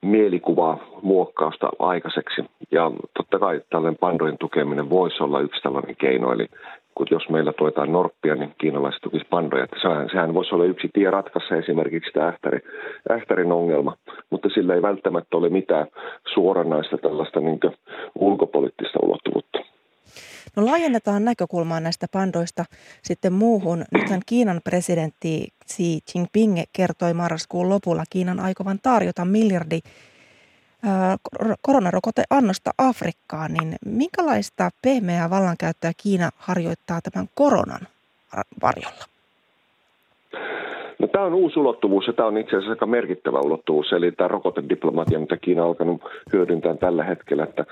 mielikuvaa 0.03 0.78
muokkausta 1.03 1.70
aikaiseksi. 1.78 2.44
Ja 2.70 2.90
totta 3.16 3.38
kai 3.38 3.61
tällainen 3.70 3.98
pandojen 3.98 4.38
tukeminen 4.38 4.90
voisi 4.90 5.22
olla 5.22 5.40
yksi 5.40 5.62
tällainen 5.62 5.96
keino, 5.96 6.32
eli 6.32 6.48
kun 6.95 7.07
jos 7.11 7.28
meillä 7.28 7.53
tuetaan 7.53 7.93
norppia, 7.93 8.34
niin 8.34 8.55
kiinalaiset 8.61 9.03
tukisi 9.03 9.26
pandoja. 9.30 9.64
Että 9.64 9.76
sehän, 9.82 10.09
sehän 10.12 10.34
voisi 10.34 10.55
olla 10.55 10.64
yksi 10.64 10.88
tie 10.93 11.11
ratkaista 11.11 11.57
esimerkiksi 11.57 12.12
tämä 12.12 12.28
ähtäri, 12.28 12.61
ähtärin 13.11 13.53
ongelma, 13.53 13.97
mutta 14.30 14.49
sillä 14.49 14.74
ei 14.74 14.82
välttämättä 14.82 15.36
ole 15.36 15.49
mitään 15.49 15.86
suoranaista 16.34 16.99
tällaista 16.99 17.40
niin 17.40 17.61
ulkopoliittista 18.14 18.99
ulottuvuutta. 19.03 19.59
No 20.57 20.66
laajennetaan 20.66 21.24
näkökulmaa 21.24 21.80
näistä 21.80 22.07
pandoista 22.12 22.64
sitten 23.03 23.32
muuhun. 23.32 23.84
Nythän 23.93 24.20
Kiinan 24.26 24.61
presidentti 24.64 25.49
Xi 25.72 25.99
Jinping 26.14 26.62
kertoi 26.72 27.14
marraskuun 27.14 27.68
lopulla 27.68 28.05
Kiinan 28.11 28.40
aikovan 28.40 28.78
tarjota 28.82 29.24
miljardi 29.24 29.80
koronarokoteannosta 31.62 32.70
Afrikkaan, 32.78 33.53
niin 33.53 33.74
minkälaista 33.87 34.70
pehmeää 34.83 35.30
vallankäyttöä 35.30 35.93
Kiina 36.03 36.30
harjoittaa 36.37 37.01
tämän 37.01 37.28
koronan 37.35 37.80
varjolla? 38.62 39.05
No, 40.99 41.09
tämä 41.09 41.24
on 41.24 41.35
uusi 41.35 41.59
ulottuvuus 41.59 42.07
ja 42.07 42.12
tämä 42.12 42.28
on 42.28 42.39
itse 42.39 42.57
asiassa 42.57 42.70
aika 42.70 42.87
merkittävä 42.87 43.41
ulottuvuus, 43.41 43.93
eli 43.93 44.12
tämä 44.12 44.28
rokotediplomatia, 44.28 45.18
mitä 45.18 45.37
Kiina 45.37 45.62
on 45.62 45.68
alkanut 45.68 46.03
hyödyntää 46.33 46.76
tällä 46.76 47.05
hetkellä. 47.05 47.45
Että 47.45 47.64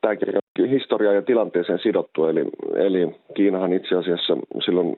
tämäkin 0.00 0.28
on 0.58 0.68
historiaa 0.68 1.14
ja 1.14 1.22
tilanteeseen 1.22 1.78
sidottu, 1.78 2.24
eli, 2.24 2.44
eli 2.74 3.16
Kiinahan 3.34 3.72
itse 3.72 3.94
asiassa 3.94 4.36
silloin 4.64 4.96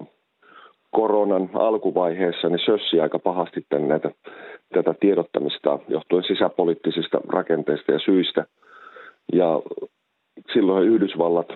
koronan 0.91 1.51
alkuvaiheessa 1.55 2.49
niin 2.49 2.67
sössi 2.67 3.01
aika 3.01 3.19
pahasti 3.19 3.67
näitä, 3.89 4.11
tätä 4.75 4.95
tiedottamista 5.01 5.79
johtuen 5.89 6.25
sisäpoliittisista 6.25 7.21
rakenteista 7.29 7.93
ja 7.93 7.99
syistä. 7.99 8.45
Ja 9.33 9.63
silloin 10.53 10.89
Yhdysvallat 10.89 11.49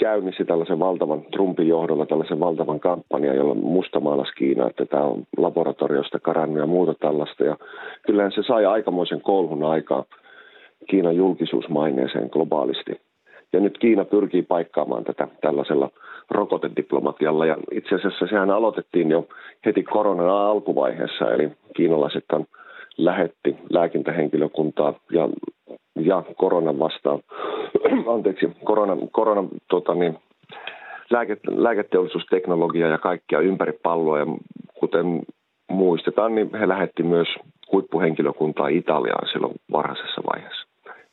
käynnisti 0.00 0.44
tällaisen 0.44 0.78
valtavan 0.78 1.22
Trumpin 1.22 1.68
johdolla 1.68 2.06
tällaisen 2.06 2.40
valtavan 2.40 2.80
kampanjan, 2.80 3.36
jolla 3.36 3.54
mustamaalas 3.54 4.32
Kiina, 4.36 4.66
että 4.66 4.86
tämä 4.86 5.02
on 5.02 5.22
laboratoriosta 5.36 6.18
karannut 6.20 6.58
ja 6.58 6.66
muuta 6.66 6.94
tällaista. 6.94 7.44
Ja 7.44 7.56
kyllähän 8.06 8.32
se 8.32 8.42
sai 8.42 8.66
aikamoisen 8.66 9.20
kolhun 9.20 9.64
aikaa 9.64 10.04
Kiinan 10.90 11.16
julkisuusmaineeseen 11.16 12.28
globaalisti. 12.32 13.00
Ja 13.52 13.60
nyt 13.60 13.78
Kiina 13.78 14.04
pyrkii 14.04 14.42
paikkaamaan 14.42 15.04
tätä 15.04 15.28
tällaisella 15.40 15.90
rokotediplomatialla. 16.30 17.46
Ja 17.46 17.56
itse 17.70 17.94
asiassa 17.94 18.26
sehän 18.26 18.50
aloitettiin 18.50 19.10
jo 19.10 19.28
heti 19.66 19.82
koronan 19.82 20.30
alkuvaiheessa, 20.30 21.32
eli 21.32 21.50
kiinalaiset 21.76 22.24
lähetti 22.98 23.56
lääkintähenkilökuntaa 23.70 24.94
ja, 25.10 25.28
ja 25.96 26.22
koronan 26.36 26.78
vastaan, 26.78 27.20
anteeksi, 28.14 28.48
korona, 28.64 28.96
korona 29.12 29.48
tota 29.68 29.94
niin, 29.94 30.18
lääke, 31.10 31.36
lääketeollisuusteknologia 31.48 32.88
ja 32.88 32.98
kaikkia 32.98 33.40
ympäri 33.40 33.72
palloa. 33.72 34.18
Ja 34.18 34.26
kuten 34.74 35.22
muistetaan, 35.70 36.34
niin 36.34 36.54
he 36.54 36.68
lähetti 36.68 37.02
myös 37.02 37.28
huippuhenkilökuntaa 37.72 38.68
Italiaan 38.68 39.28
silloin 39.32 39.54
varhaisessa 39.72 40.22
vaiheessa. 40.32 40.66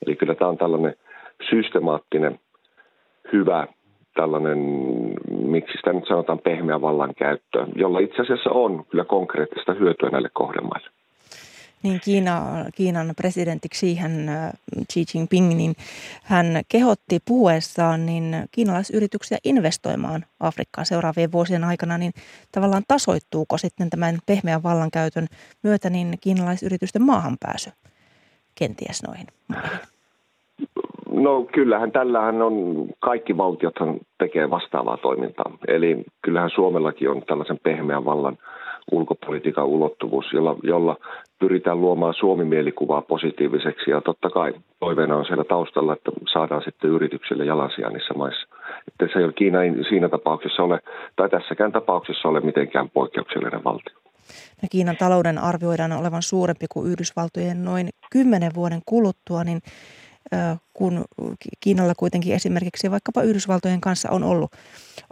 Eli 0.05 0.15
kyllä 0.15 0.35
tämä 0.35 0.49
on 0.49 0.57
tällainen 0.57 0.95
systemaattinen, 1.49 2.39
hyvä 3.33 3.67
tällainen, 4.19 4.59
miksi 5.29 5.77
sitä 5.77 5.93
nyt 5.93 6.07
sanotaan 6.07 6.39
pehmeä 6.39 6.81
vallankäyttö, 6.81 7.67
jolla 7.75 7.99
itse 7.99 8.21
asiassa 8.21 8.49
on 8.49 8.85
kyllä 8.89 9.05
konkreettista 9.05 9.73
hyötyä 9.73 10.09
näille 10.09 10.29
kohdemaille. 10.33 10.89
Niin 11.83 11.99
Kiina, 12.03 12.41
Kiinan 12.75 13.13
presidentti 13.15 13.67
Xi, 13.75 13.99
Xi 14.93 15.05
Jinping, 15.13 15.53
niin 15.53 15.75
hän 16.23 16.45
kehotti 16.69 17.19
puhuessaan 17.25 18.05
niin 18.05 18.35
kiinalaisyrityksiä 18.51 19.37
investoimaan 19.43 20.25
Afrikkaan 20.39 20.85
seuraavien 20.85 21.31
vuosien 21.31 21.63
aikana, 21.63 21.97
niin 21.97 22.13
tavallaan 22.51 22.83
tasoittuuko 22.87 23.57
sitten 23.57 23.89
tämän 23.89 24.17
pehmeän 24.25 24.63
vallankäytön 24.63 25.27
myötä 25.63 25.89
niin 25.89 26.17
kiinalaisyritysten 26.21 27.01
maahanpääsy 27.01 27.69
kenties 28.55 29.03
noihin? 29.03 29.27
No 31.19 31.45
kyllähän 31.53 31.91
tällähän 31.91 32.41
on, 32.41 32.85
kaikki 32.99 33.37
valtiothan 33.37 33.99
tekee 34.17 34.49
vastaavaa 34.49 34.97
toimintaa. 34.97 35.57
Eli 35.67 36.03
kyllähän 36.21 36.49
Suomellakin 36.49 37.09
on 37.09 37.21
tällaisen 37.27 37.59
pehmeän 37.63 38.05
vallan 38.05 38.37
ulkopolitiikan 38.91 39.65
ulottuvuus, 39.65 40.25
jolla, 40.33 40.55
jolla 40.63 40.95
pyritään 41.39 41.81
luomaan 41.81 42.13
Suomi-mielikuvaa 42.13 43.01
positiiviseksi. 43.01 43.91
Ja 43.91 44.01
totta 44.01 44.29
kai 44.29 44.53
toiveena 44.79 45.17
on 45.17 45.25
siellä 45.25 45.43
taustalla, 45.43 45.93
että 45.93 46.11
saadaan 46.33 46.63
sitten 46.65 46.89
yrityksille 46.89 47.45
jalansia 47.45 47.89
niissä 47.89 48.13
maissa. 48.13 48.47
Että 48.87 49.13
se 49.13 49.19
ei 49.19 49.25
ole 49.25 49.33
Kiina 49.33 49.59
siinä 49.89 50.09
tapauksessa 50.09 50.63
ole, 50.63 50.79
tai 51.15 51.29
tässäkään 51.29 51.71
tapauksessa 51.71 52.29
ole 52.29 52.39
mitenkään 52.39 52.89
poikkeuksellinen 52.89 53.63
valtio. 53.63 53.95
Ja 54.61 54.67
Kiinan 54.71 54.97
talouden 54.97 55.37
arvioidaan 55.37 55.91
olevan 55.91 56.21
suurempi 56.21 56.65
kuin 56.69 56.91
Yhdysvaltojen 56.91 57.65
noin 57.65 57.89
kymmenen 58.11 58.51
vuoden 58.55 58.81
kuluttua, 58.85 59.43
niin 59.43 59.61
kun 60.73 61.05
Kiinalla 61.59 61.93
kuitenkin 61.97 62.35
esimerkiksi 62.35 62.91
vaikkapa 62.91 63.21
Yhdysvaltojen 63.21 63.81
kanssa 63.81 64.09
on 64.11 64.23
ollut, 64.23 64.51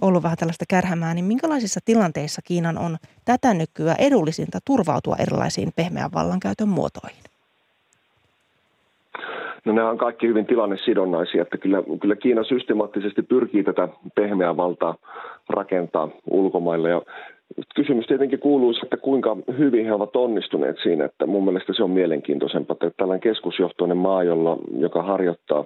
ollut 0.02 0.24
vähän 0.24 0.38
tällaista 0.38 0.66
kärhämää, 0.70 1.14
niin 1.14 1.26
minkälaisissa 1.26 1.80
tilanteissa 1.86 2.42
Kiinan 2.42 2.78
on 2.78 2.98
tätä 3.26 3.54
nykyä 3.54 3.96
edullisinta 4.00 4.60
turvautua 4.66 5.16
erilaisiin 5.20 5.72
pehmeän 5.76 6.14
vallankäytön 6.14 6.70
muotoihin? 6.70 7.24
No 9.66 9.74
nämä 9.74 9.90
on 9.90 9.98
kaikki 9.98 10.28
hyvin 10.28 10.46
tilannesidonnaisia, 10.46 11.42
että 11.42 11.58
kyllä, 11.58 11.84
kyllä 12.02 12.16
Kiina 12.16 12.44
systemaattisesti 12.44 13.22
pyrkii 13.22 13.64
tätä 13.64 13.88
pehmeää 14.16 14.58
valtaa 14.58 14.96
rakentaa 15.50 16.10
ulkomaille 16.30 16.90
ja 16.90 17.02
Kysymys 17.76 18.08
tietenkin 18.08 18.40
kuuluu, 18.40 18.74
että 18.84 18.98
kuinka 18.98 19.38
hyvin 19.58 19.86
he 19.86 19.94
ovat 19.94 20.16
onnistuneet 20.16 20.76
siinä, 20.84 21.06
että 21.06 21.26
mun 21.26 21.46
mielestä 21.46 21.74
se 21.74 21.84
on 21.84 21.92
mielenkiintoisempaa, 21.92 22.74
että 22.74 22.90
tällainen 22.98 23.22
keskusjohtoinen 23.22 23.98
maa, 23.98 24.24
jolla, 24.24 24.58
joka 24.80 25.04
harjoittaa 25.04 25.66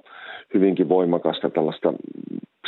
hyvinkin 0.54 0.90
voimakasta 0.90 1.50
tällaista 1.50 1.94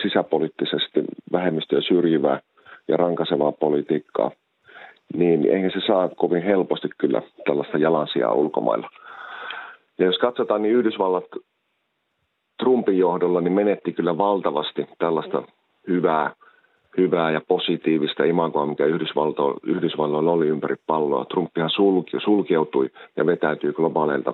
sisäpoliittisesti 0.01 1.03
vähemmistöä 1.32 1.82
syrjivää 1.82 2.39
ja 2.88 2.97
rankasevaa 2.97 3.51
politiikkaa, 3.51 4.32
niin 5.13 5.45
eihän 5.45 5.71
se 5.71 5.80
saa 5.88 6.09
kovin 6.09 6.43
helposti 6.43 6.89
kyllä 6.97 7.21
tällaista 7.45 7.78
jalansijaa 7.78 8.34
ulkomailla. 8.34 8.89
Ja 9.99 10.05
jos 10.05 10.17
katsotaan, 10.17 10.61
niin 10.61 10.76
Yhdysvallat 10.76 11.26
Trumpin 12.63 12.97
johdolla 12.97 13.41
niin 13.41 13.53
menetti 13.53 13.93
kyllä 13.93 14.17
valtavasti 14.17 14.88
tällaista 14.99 15.43
hyvää 15.88 16.36
hyvää 16.97 17.31
ja 17.31 17.41
positiivista 17.47 18.23
imagoa, 18.23 18.65
mikä 18.65 18.85
Yhdysvalloilla 19.63 20.31
oli 20.31 20.47
ympäri 20.47 20.75
palloa. 20.87 21.25
Trumpihan 21.25 21.69
sulki, 21.69 22.19
sulkeutui 22.23 22.89
ja 23.17 23.25
vetäytyi 23.25 23.73
globaaleilta 23.73 24.33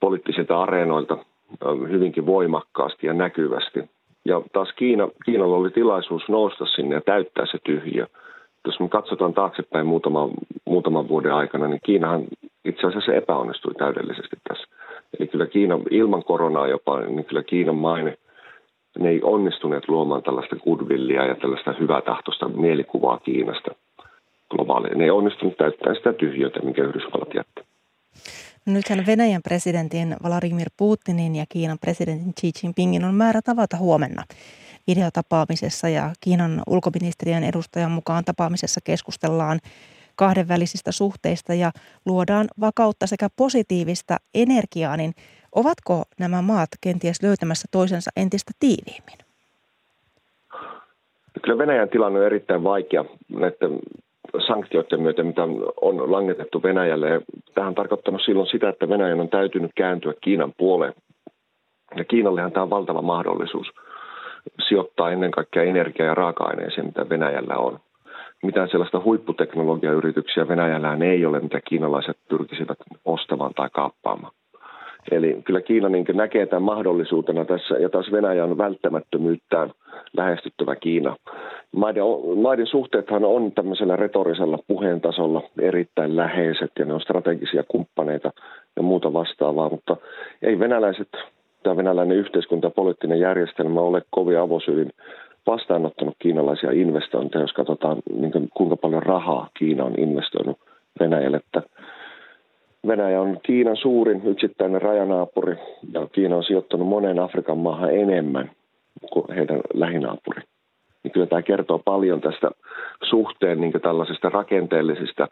poliittisilta 0.00 0.62
areenoilta 0.62 1.18
hyvinkin 1.90 2.26
voimakkaasti 2.26 3.06
ja 3.06 3.12
näkyvästi. 3.12 3.80
Ja 4.24 4.42
taas 4.52 4.72
Kiina, 4.76 5.08
Kiinalla 5.24 5.56
oli 5.56 5.70
tilaisuus 5.70 6.28
nousta 6.28 6.66
sinne 6.66 6.94
ja 6.94 7.00
täyttää 7.00 7.46
se 7.46 7.58
tyhjö. 7.64 8.06
Jos 8.66 8.80
me 8.80 8.88
katsotaan 8.88 9.34
taaksepäin 9.34 9.86
muutaman, 9.86 10.30
muutaman 10.64 11.08
vuoden 11.08 11.32
aikana, 11.32 11.68
niin 11.68 11.80
Kiinahan 11.84 12.24
itse 12.64 12.86
asiassa 12.86 13.12
epäonnistui 13.12 13.74
täydellisesti 13.74 14.36
tässä. 14.48 14.68
Eli 15.18 15.26
kyllä 15.28 15.46
Kiina 15.46 15.78
ilman 15.90 16.24
koronaa 16.24 16.68
jopa, 16.68 17.00
niin 17.00 17.24
kyllä 17.24 17.42
Kiinan 17.42 17.76
maine 17.76 18.16
ne 18.98 19.08
ei 19.08 19.20
onnistuneet 19.22 19.88
luomaan 19.88 20.22
tällaista 20.22 20.56
goodwillia 20.56 21.26
ja 21.26 21.34
tällaista 21.34 21.74
hyvätahtoista 21.80 22.48
mielikuvaa 22.48 23.18
Kiinasta 23.18 23.70
globaali. 24.50 24.88
Ne 24.88 25.04
ei 25.04 25.10
onnistunut 25.10 25.56
täyttämään 25.56 25.96
sitä 25.96 26.12
tyhjötä, 26.12 26.60
minkä 26.60 26.82
Yhdysvallat 26.82 27.34
jätti. 27.34 27.62
No 28.66 28.72
nythän 28.72 29.06
Venäjän 29.06 29.42
presidentin 29.42 30.16
Vladimir 30.22 30.70
Putinin 30.76 31.36
ja 31.36 31.44
Kiinan 31.48 31.78
presidentin 31.78 32.32
Xi 32.40 32.50
Jinpingin 32.62 33.04
on 33.04 33.14
määrä 33.14 33.40
tavata 33.42 33.76
huomenna 33.76 34.24
videotapaamisessa 34.86 35.88
ja 35.88 36.10
Kiinan 36.20 36.62
ulkoministeriön 36.66 37.44
edustajan 37.44 37.90
mukaan 37.90 38.24
tapaamisessa 38.24 38.80
keskustellaan 38.84 39.58
kahdenvälisistä 40.16 40.92
suhteista 40.92 41.54
ja 41.54 41.70
luodaan 42.06 42.46
vakautta 42.60 43.06
sekä 43.06 43.28
positiivista 43.36 44.16
energiaa, 44.34 44.96
niin 44.96 45.14
ovatko 45.54 46.02
nämä 46.18 46.42
maat 46.42 46.68
kenties 46.80 47.22
löytämässä 47.22 47.68
toisensa 47.70 48.10
entistä 48.16 48.52
tiiviimmin? 48.60 49.18
Kyllä 51.42 51.58
Venäjän 51.58 51.88
tilanne 51.88 52.20
on 52.20 52.26
erittäin 52.26 52.64
vaikea 52.64 53.04
näiden 53.28 53.78
sanktioiden 54.46 55.02
myötä, 55.02 55.22
mitä 55.22 55.42
on 55.80 56.12
langetettu 56.12 56.62
Venäjälle. 56.62 57.20
Tähän 57.54 57.68
on 57.68 57.74
tarkoittanut 57.74 58.22
silloin 58.24 58.48
sitä, 58.48 58.68
että 58.68 58.88
Venäjän 58.88 59.20
on 59.20 59.28
täytynyt 59.28 59.70
kääntyä 59.74 60.14
Kiinan 60.20 60.52
puoleen. 60.56 60.94
Ja 61.96 62.04
Kiinallehan 62.04 62.52
tämä 62.52 62.62
on 62.62 62.70
valtava 62.70 63.02
mahdollisuus 63.02 63.66
sijoittaa 64.68 65.10
ennen 65.10 65.30
kaikkea 65.30 65.62
energiaa 65.62 66.08
ja 66.08 66.14
raaka-aineeseen, 66.14 66.86
mitä 66.86 67.08
Venäjällä 67.08 67.56
on. 67.56 67.78
Mitään 68.42 68.68
sellaista 68.68 69.00
huipputeknologiayrityksiä 69.00 70.48
Venäjällään 70.48 71.02
ei 71.02 71.26
ole, 71.26 71.40
mitä 71.40 71.60
kiinalaiset 71.60 72.18
pyrkisivät 72.28 72.78
ostamaan 73.04 73.54
tai 73.54 73.70
kaappaamaan. 73.72 74.32
Eli 75.10 75.42
kyllä 75.44 75.60
Kiina 75.60 75.88
niin 75.88 76.04
näkee 76.12 76.46
tämän 76.46 76.62
mahdollisuutena 76.62 77.44
tässä, 77.44 77.74
ja 77.74 77.88
taas 77.88 78.12
Venäjä 78.12 78.44
on 78.44 78.58
välttämättömyyttään 78.58 79.70
lähestyttävä 80.16 80.76
Kiina. 80.76 81.16
Maiden, 81.72 82.02
maiden 82.42 82.66
suhteethan 82.66 83.24
on 83.24 83.52
tämmöisellä 83.52 83.96
retorisella 83.96 84.58
puheen 84.66 85.00
tasolla 85.00 85.42
erittäin 85.60 86.16
läheiset, 86.16 86.70
ja 86.78 86.84
ne 86.84 86.94
on 86.94 87.00
strategisia 87.00 87.64
kumppaneita 87.68 88.30
ja 88.76 88.82
muuta 88.82 89.12
vastaavaa, 89.12 89.70
mutta 89.70 89.96
ei 90.42 90.58
venäläiset, 90.58 91.08
tämä 91.62 91.76
venäläinen 91.76 92.16
yhteiskunta 92.16 92.66
ja 92.66 92.70
poliittinen 92.70 93.20
järjestelmä 93.20 93.80
ole 93.80 94.02
kovin 94.10 94.38
avosylin 94.38 94.90
vastaanottanut 95.46 96.16
kiinalaisia 96.18 96.70
investointeja, 96.70 97.42
jos 97.42 97.52
katsotaan 97.52 97.96
niin 98.18 98.32
kuin, 98.32 98.48
kuinka 98.54 98.76
paljon 98.76 99.02
rahaa 99.02 99.48
Kiina 99.58 99.84
on 99.84 99.98
investoinut 99.98 100.58
Venäjälle. 101.00 101.36
Että 101.36 101.62
Venäjä 102.86 103.20
on 103.20 103.40
Kiinan 103.42 103.76
suurin 103.76 104.22
yksittäinen 104.26 104.82
rajanaapuri 104.82 105.56
ja 105.92 106.06
Kiina 106.12 106.36
on 106.36 106.44
sijoittanut 106.44 106.88
moneen 106.88 107.18
Afrikan 107.18 107.58
maahan 107.58 107.94
enemmän 107.94 108.50
kuin 109.12 109.26
heidän 109.36 109.60
lähinaapuri. 109.74 110.42
Niin 111.04 111.12
kyllä 111.12 111.26
tämä 111.26 111.42
kertoo 111.42 111.78
paljon 111.78 112.20
tästä 112.20 112.50
suhteen 113.10 113.60
niin 113.60 113.72
tällaisista 113.82 114.28
rakenteellisista 114.28 115.28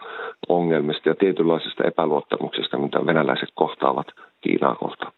ongelmista 0.48 1.08
ja 1.08 1.14
tietynlaisesta 1.14 1.84
epäluottamuksesta, 1.84 2.78
mitä 2.78 3.06
venäläiset 3.06 3.48
kohtaavat 3.54 4.06
Kiinaa 4.40 4.74
kohtaan. 4.74 5.12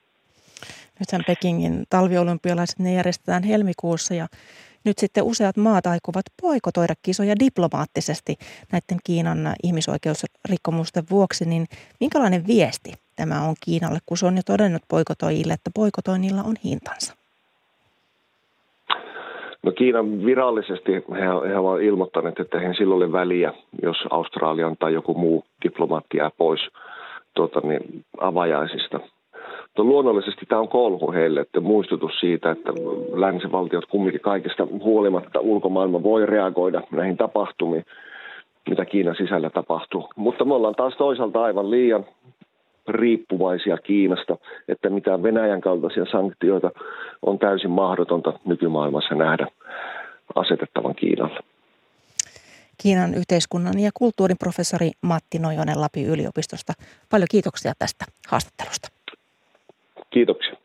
Nythän 1.01 1.22
Pekingin 1.26 1.85
talviolympialaiset 1.91 2.78
ne 2.78 2.95
järjestetään 2.95 3.43
helmikuussa 3.43 4.14
ja 4.14 4.26
nyt 4.85 4.99
sitten 4.99 5.24
useat 5.24 5.57
maat 5.57 5.87
aikovat 5.87 6.24
poikotoida 6.43 6.95
kisoja 7.03 7.35
diplomaattisesti 7.39 8.37
näiden 8.72 8.99
Kiinan 9.05 9.55
ihmisoikeusrikkomusten 9.62 11.05
vuoksi, 11.11 11.45
niin 11.45 11.66
minkälainen 12.01 12.47
viesti 12.47 12.93
tämä 13.16 13.41
on 13.41 13.55
Kiinalle, 13.64 13.99
kun 14.07 14.16
se 14.16 14.26
on 14.26 14.37
jo 14.37 14.43
todennut 14.47 14.82
poikotoijille, 14.89 15.53
että 15.53 15.70
poikotoinnilla 15.74 16.43
on 16.43 16.55
hintansa? 16.64 17.14
No 19.62 19.72
Kiinan 19.72 20.24
virallisesti 20.24 20.93
he, 20.93 21.49
he 21.49 21.59
ovat 21.59 21.82
ilmoittaneet, 21.82 22.41
että 22.41 22.61
he 22.61 22.74
silloin 22.74 23.03
ole 23.03 23.12
väliä, 23.12 23.53
jos 23.82 23.97
Australian 24.11 24.76
tai 24.76 24.93
joku 24.93 25.14
muu 25.14 25.45
diplomaatti 25.64 26.16
jää 26.16 26.30
pois 26.39 26.61
tuota, 27.35 27.61
niin, 27.61 28.05
avajaisista– 28.20 29.01
mutta 29.75 29.91
luonnollisesti 29.91 30.47
tämä 30.47 30.61
on 30.61 30.68
kolhu 30.68 31.12
heille, 31.12 31.41
että 31.41 31.61
muistutus 31.61 32.20
siitä, 32.20 32.51
että 32.51 32.72
länsivaltiot 33.14 33.87
kumminkin 33.87 34.20
kaikesta 34.20 34.66
huolimatta 34.70 35.41
ulkomaailma 35.41 36.03
voi 36.03 36.27
reagoida 36.27 36.83
näihin 36.91 37.16
tapahtumiin, 37.16 37.85
mitä 38.68 38.85
Kiinan 38.85 39.16
sisällä 39.16 39.51
tapahtuu. 39.51 40.09
Mutta 40.16 40.45
me 40.45 40.55
ollaan 40.55 40.75
taas 40.75 40.95
toisaalta 40.97 41.43
aivan 41.43 41.70
liian 41.70 42.07
riippuvaisia 42.89 43.79
Kiinasta, 43.79 44.37
että 44.68 44.91
mitään 44.91 45.22
Venäjän 45.22 45.61
kaltaisia 45.61 46.05
sanktioita 46.12 46.70
on 47.22 47.39
täysin 47.39 47.70
mahdotonta 47.70 48.33
nykymaailmassa 48.45 49.14
nähdä 49.14 49.47
asetettavan 50.35 50.95
Kiinalle. 50.95 51.41
Kiinan 52.83 53.14
yhteiskunnan 53.14 53.79
ja 53.81 53.91
kulttuurin 53.95 54.39
professori 54.39 54.91
Matti 55.03 55.39
Nojonen 55.39 55.81
Lapin 55.81 56.07
yliopistosta. 56.07 56.72
Paljon 57.11 57.29
kiitoksia 57.31 57.72
tästä 57.79 58.05
haastattelusta. 58.29 59.03
Kiitoksia. 60.15 60.57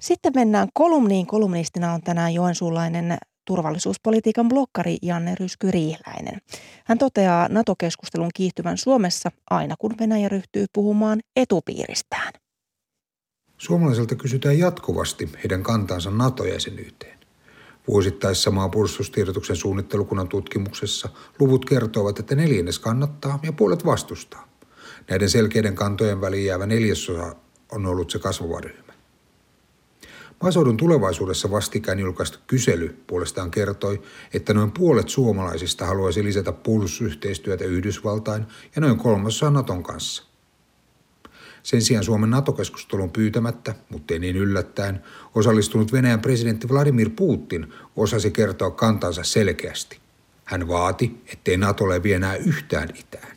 Sitten 0.00 0.32
mennään 0.34 0.68
kolumniin. 0.74 1.26
Kolumnistina 1.26 1.92
on 1.92 2.02
tänään 2.02 2.34
joensuulainen 2.34 3.18
turvallisuuspolitiikan 3.44 4.48
blokkari 4.48 4.96
Janne 5.02 5.34
Rysky-Riihläinen. 5.40 6.38
Hän 6.84 6.98
toteaa 6.98 7.48
NATO-keskustelun 7.48 8.30
kiihtyvän 8.34 8.78
Suomessa 8.78 9.30
aina 9.50 9.74
kun 9.78 9.94
Venäjä 10.00 10.28
ryhtyy 10.28 10.66
puhumaan 10.72 11.20
etupiiristään. 11.36 12.32
Suomalaiselta 13.58 14.14
kysytään 14.14 14.58
jatkuvasti 14.58 15.28
heidän 15.42 15.62
kantansa 15.62 16.10
NATO-jäsenyyteen. 16.10 17.18
Vuosittaisessa 17.88 18.50
maanpuolustustiedotuksen 18.50 19.56
suunnittelukunnan 19.56 20.28
tutkimuksessa 20.28 21.08
luvut 21.40 21.64
kertovat, 21.64 22.18
että 22.18 22.34
neljännes 22.34 22.78
kannattaa 22.78 23.38
ja 23.42 23.52
puolet 23.52 23.86
vastustaa. 23.86 24.55
Näiden 25.10 25.30
selkeiden 25.30 25.74
kantojen 25.74 26.20
väliin 26.20 26.46
jäävä 26.46 26.66
neljäsosa 26.66 27.36
on 27.72 27.86
ollut 27.86 28.10
se 28.10 28.18
kasvava 28.18 28.60
ryhmä. 28.60 28.92
Maaseudun 30.42 30.76
tulevaisuudessa 30.76 31.50
vastikään 31.50 31.98
julkaistu 31.98 32.38
kysely 32.46 33.02
puolestaan 33.06 33.50
kertoi, 33.50 34.02
että 34.34 34.54
noin 34.54 34.72
puolet 34.72 35.08
suomalaisista 35.08 35.86
haluaisi 35.86 36.24
lisätä 36.24 36.52
puolustusyhteistyötä 36.52 37.64
Yhdysvaltain 37.64 38.46
ja 38.76 38.82
noin 38.82 38.98
kolmasosa 38.98 39.50
Naton 39.50 39.82
kanssa. 39.82 40.22
Sen 41.62 41.82
sijaan 41.82 42.04
Suomen 42.04 42.30
NATO-keskustelun 42.30 43.10
pyytämättä, 43.10 43.74
mutta 43.88 44.14
ei 44.14 44.20
niin 44.20 44.36
yllättäen, 44.36 45.02
osallistunut 45.34 45.92
Venäjän 45.92 46.20
presidentti 46.20 46.68
Vladimir 46.68 47.10
Putin 47.10 47.72
osasi 47.96 48.30
kertoa 48.30 48.70
kantansa 48.70 49.24
selkeästi. 49.24 49.98
Hän 50.44 50.68
vaati, 50.68 51.22
ettei 51.32 51.56
NATO 51.56 51.84
ole 51.84 52.00
enää 52.14 52.36
yhtään 52.36 52.88
itään. 52.94 53.35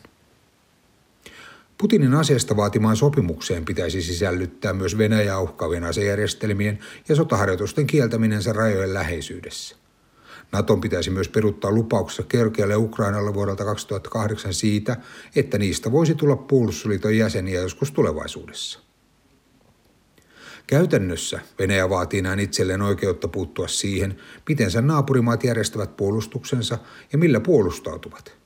Putinin 1.80 2.14
asiasta 2.14 2.56
vaatimaan 2.56 2.96
sopimukseen 2.96 3.64
pitäisi 3.64 4.02
sisällyttää 4.02 4.72
myös 4.72 4.98
Venäjää 4.98 5.40
uhkaavien 5.40 5.84
asejärjestelmien 5.84 6.78
ja 7.08 7.16
sotaharjoitusten 7.16 7.86
kieltäminen 7.86 8.42
sen 8.42 8.54
rajojen 8.54 8.94
läheisyydessä. 8.94 9.76
Naton 10.52 10.80
pitäisi 10.80 11.10
myös 11.10 11.28
peruttaa 11.28 11.72
lupauksessa 11.72 12.22
Georgialle 12.22 12.76
Ukrainalle 12.76 13.34
vuodelta 13.34 13.64
2008 13.64 14.54
siitä, 14.54 14.96
että 15.36 15.58
niistä 15.58 15.92
voisi 15.92 16.14
tulla 16.14 16.36
puolustusliiton 16.36 17.16
jäseniä 17.16 17.60
joskus 17.60 17.90
tulevaisuudessa. 17.90 18.80
Käytännössä 20.66 21.40
Venäjä 21.58 21.90
vaatii 21.90 22.22
näin 22.22 22.40
itselleen 22.40 22.82
oikeutta 22.82 23.28
puuttua 23.28 23.68
siihen, 23.68 24.16
miten 24.48 24.70
sen 24.70 24.86
naapurimaat 24.86 25.44
järjestävät 25.44 25.96
puolustuksensa 25.96 26.78
ja 27.12 27.18
millä 27.18 27.40
puolustautuvat– 27.40 28.32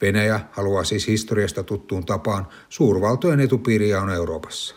Venäjä 0.00 0.40
haluaa 0.52 0.84
siis 0.84 1.06
historiasta 1.06 1.62
tuttuun 1.62 2.06
tapaan 2.06 2.46
suurvaltojen 2.68 3.40
etupiiriä 3.40 4.00
on 4.00 4.10
Euroopassa. 4.10 4.74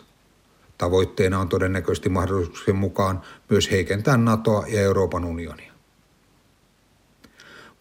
Tavoitteena 0.78 1.40
on 1.40 1.48
todennäköisesti 1.48 2.08
mahdollisuuksien 2.08 2.76
mukaan 2.76 3.22
myös 3.50 3.70
heikentää 3.70 4.16
NATOa 4.16 4.64
ja 4.68 4.80
Euroopan 4.80 5.24
unionia. 5.24 5.72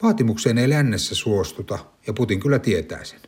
Vaatimukseen 0.04 0.58
ei 0.58 0.70
lännessä 0.70 1.16
suostuta, 1.16 1.80
ja 2.08 2.14
Putin 2.14 2.40
kyllä 2.40 2.60
tietää 2.60 3.04
sen. 3.04 3.20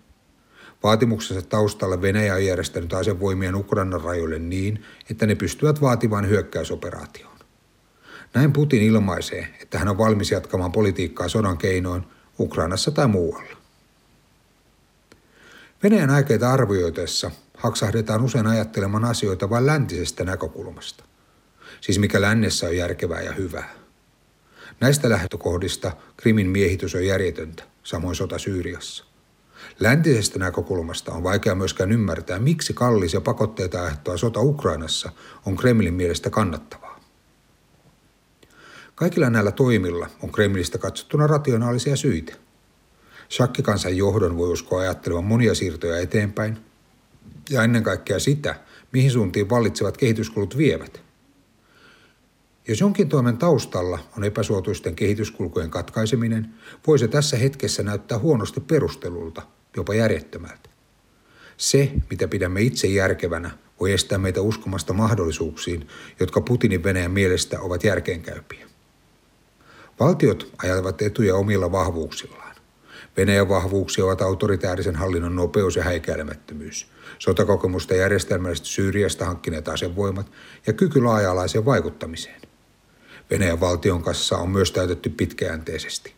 Vaatimuksensa 0.84 1.48
taustalla 1.48 2.02
Venäjä 2.02 2.34
on 2.34 2.46
järjestänyt 2.46 2.94
asevoimien 2.94 3.56
Ukrainan 3.56 4.02
rajoille 4.02 4.40
niin, 4.40 4.84
että 5.10 5.26
ne 5.26 5.36
pystyvät 5.36 5.82
vaatimaan 5.82 6.30
hyökkäysoperaatioon. 6.30 7.36
Näin 8.34 8.54
Putin 8.54 8.82
ilmaisee, 8.84 9.48
että 9.62 9.80
hän 9.80 9.88
on 9.88 9.98
valmis 9.98 10.32
jatkamaan 10.32 10.72
politiikkaa 10.72 11.30
sodan 11.30 11.58
keinoin 11.58 12.04
Ukrainassa 12.40 12.92
tai 12.92 13.08
muualla. 13.08 13.65
Venäjän 15.86 16.10
aikeita 16.10 16.52
arvioitessa 16.52 17.32
haksahdetaan 17.58 18.24
usein 18.24 18.48
ajattelemaan 18.48 19.06
asioita 19.06 19.50
vain 19.50 19.66
läntisestä 19.66 20.24
näkökulmasta. 20.24 21.04
Siis 21.82 22.00
mikä 22.00 22.22
lännessä 22.22 22.68
on 22.68 22.78
järkevää 22.78 23.22
ja 23.22 23.34
hyvää. 23.34 23.70
Näistä 24.80 25.10
lähtökohdista 25.10 25.92
Krimin 26.18 26.50
miehitys 26.50 26.96
on 26.96 27.06
järjetöntä, 27.06 27.64
samoin 27.84 28.16
sota 28.16 28.38
Syyriassa. 28.38 29.06
Läntisestä 29.80 30.40
näkökulmasta 30.40 31.12
on 31.12 31.24
vaikea 31.24 31.56
myöskään 31.56 31.92
ymmärtää, 31.92 32.40
miksi 32.40 32.74
kallis 32.74 33.14
ja 33.14 33.22
pakotteita 33.22 33.84
aiheuttava 33.84 34.18
sota 34.18 34.40
Ukrainassa 34.40 35.12
on 35.46 35.56
Kremlin 35.56 35.94
mielestä 35.94 36.30
kannattavaa. 36.30 37.00
Kaikilla 38.96 39.30
näillä 39.30 39.52
toimilla 39.52 40.10
on 40.24 40.32
Kremlistä 40.32 40.78
katsottuna 40.78 41.28
rationaalisia 41.28 41.96
syitä. 41.96 42.45
Shakkikansan 43.30 43.98
johdon 43.98 44.38
voi 44.38 44.50
uskoa 44.50 44.82
ajattelevan 44.82 45.24
monia 45.24 45.56
siirtoja 45.56 46.00
eteenpäin, 46.00 46.58
ja 47.50 47.64
ennen 47.64 47.84
kaikkea 47.84 48.20
sitä, 48.20 48.56
mihin 48.92 49.12
suuntiin 49.12 49.50
vallitsevat 49.50 49.98
kehityskulut 49.98 50.58
vievät. 50.58 51.02
Jos 52.68 52.80
jonkin 52.80 53.10
toimen 53.10 53.38
taustalla 53.38 54.00
on 54.18 54.24
epäsuotuisten 54.24 54.96
kehityskulkujen 54.96 55.70
katkaiseminen, 55.70 56.54
voi 56.88 57.00
se 57.00 57.08
tässä 57.08 57.38
hetkessä 57.38 57.84
näyttää 57.84 58.20
huonosti 58.20 58.62
perustelulta, 58.62 59.42
jopa 59.78 59.94
järjettömältä. 59.94 60.70
Se, 61.58 61.92
mitä 62.10 62.28
pidämme 62.28 62.62
itse 62.62 62.88
järkevänä, 62.88 63.52
voi 63.80 63.94
estää 63.94 64.18
meitä 64.18 64.42
uskomasta 64.42 64.94
mahdollisuuksiin, 64.94 65.88
jotka 66.20 66.42
Putinin 66.42 66.84
Venäjän 66.84 67.12
mielestä 67.12 67.62
ovat 67.62 67.84
järkeenkäypiä. 67.84 68.68
Valtiot 70.00 70.52
ajavat 70.58 71.02
etuja 71.02 71.36
omilla 71.36 71.72
vahvuuksillaan. 71.72 72.45
Venäjän 73.18 73.50
vahvuuksia 73.50 74.06
ovat 74.06 74.22
autoritäärisen 74.22 74.96
hallinnon 74.96 75.36
nopeus 75.36 75.76
ja 75.76 75.84
häikäilemättömyys, 75.84 76.88
sotakokemusta 77.20 77.96
järjestelmällisesti 77.96 78.70
Syyriasta 78.70 79.26
hankkineet 79.26 79.68
asevoimat 79.68 80.32
ja 80.68 80.74
kyky 80.74 81.02
laaja-alaiseen 81.02 81.66
vaikuttamiseen. 81.66 82.42
Venäjän 83.30 83.60
valtion 83.60 84.04
kanssa 84.04 84.38
on 84.38 84.50
myös 84.50 84.72
täytetty 84.72 85.10
pitkäjänteisesti. 85.10 86.14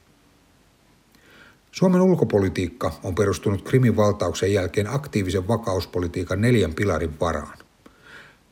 Suomen 1.72 2.02
ulkopolitiikka 2.02 2.92
on 3.04 3.16
perustunut 3.16 3.62
Krimin 3.62 3.96
valtauksen 3.96 4.54
jälkeen 4.54 4.94
aktiivisen 4.94 5.48
vakauspolitiikan 5.48 6.42
neljän 6.42 6.74
pilarin 6.74 7.20
varaan. 7.20 7.58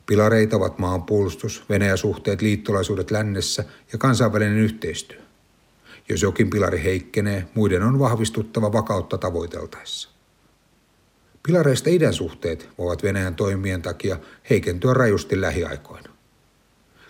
Pilareita 0.06 0.58
ovat 0.58 0.80
maanpuolustus, 0.80 1.64
Venäjä-suhteet, 1.70 2.42
liittolaisuudet 2.42 3.12
lännessä 3.12 3.64
ja 3.92 3.98
kansainvälinen 3.98 4.58
yhteistyö. 4.58 5.25
Jos 6.10 6.22
jokin 6.22 6.50
pilari 6.50 6.84
heikkenee, 6.84 7.48
muiden 7.54 7.84
on 7.84 8.00
vahvistuttava 8.00 8.74
vakautta 8.74 9.18
tavoiteltaessa. 9.18 10.10
Pilareista 11.44 11.90
idän 11.90 12.14
suhteet 12.14 12.70
voivat 12.78 13.04
Venäjän 13.04 13.36
toimien 13.36 13.82
takia 13.82 14.18
heikentyä 14.50 14.94
rajusti 14.94 15.42
lähiaikoina. 15.42 16.10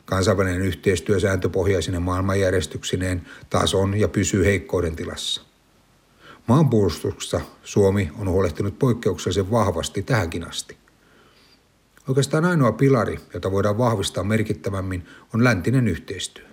Kansainvälinen 0.06 0.62
yhteistyö 0.62 1.20
sääntöpohjaisine 1.20 2.00
maailmanjärjestyksineen 2.00 3.22
taas 3.50 3.74
on 3.74 4.00
ja 4.00 4.08
pysyy 4.08 4.46
heikkouden 4.46 4.96
tilassa. 4.96 5.42
Maanpuolustuksessa 6.48 7.42
Suomi 7.64 8.12
on 8.18 8.30
huolehtinut 8.30 8.80
poikkeuksellisen 8.80 9.52
vahvasti 9.52 10.04
tähänkin 10.04 10.48
asti. 10.48 10.78
Oikeastaan 12.08 12.46
ainoa 12.46 12.72
pilari, 12.72 13.20
jota 13.34 13.52
voidaan 13.52 13.78
vahvistaa 13.78 14.24
merkittävämmin, 14.24 15.06
on 15.34 15.44
läntinen 15.44 15.88
yhteistyö. 15.88 16.45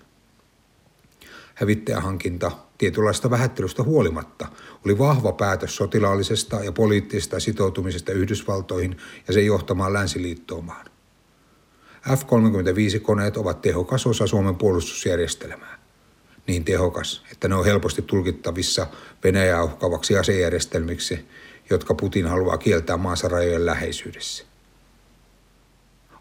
Hävittäjähankinta 1.55 2.51
tietynlaista 2.79 3.31
vähättelystä 3.31 3.83
huolimatta 3.83 4.49
oli 4.85 4.99
vahva 4.99 5.33
päätös 5.33 5.77
sotilaallisesta 5.77 6.57
ja 6.65 6.73
poliittisesta 6.73 7.41
sitoutumisesta 7.41 8.13
Yhdysvaltoihin 8.13 8.97
ja 9.27 9.33
sen 9.33 9.47
johtamaan 9.47 9.93
länsiliittoomaan. 9.93 10.87
F-35-koneet 12.09 13.37
ovat 13.37 13.63
tehokas 13.63 14.07
osa 14.07 14.27
Suomen 14.27 14.55
puolustusjärjestelmää. 14.55 15.79
Niin 16.47 16.65
tehokas, 16.65 17.25
että 17.33 17.49
ne 17.49 17.55
on 17.55 17.65
helposti 17.65 18.03
tulkittavissa 18.03 18.87
Venäjää 19.25 19.63
uhkavaksi 19.63 20.17
asejärjestelmiksi, 20.17 21.29
jotka 21.71 21.95
Putin 21.95 22.27
haluaa 22.27 22.59
kieltää 22.59 22.97
maansa 22.97 23.29
rajojen 23.29 23.67
läheisyydessä. 23.67 24.52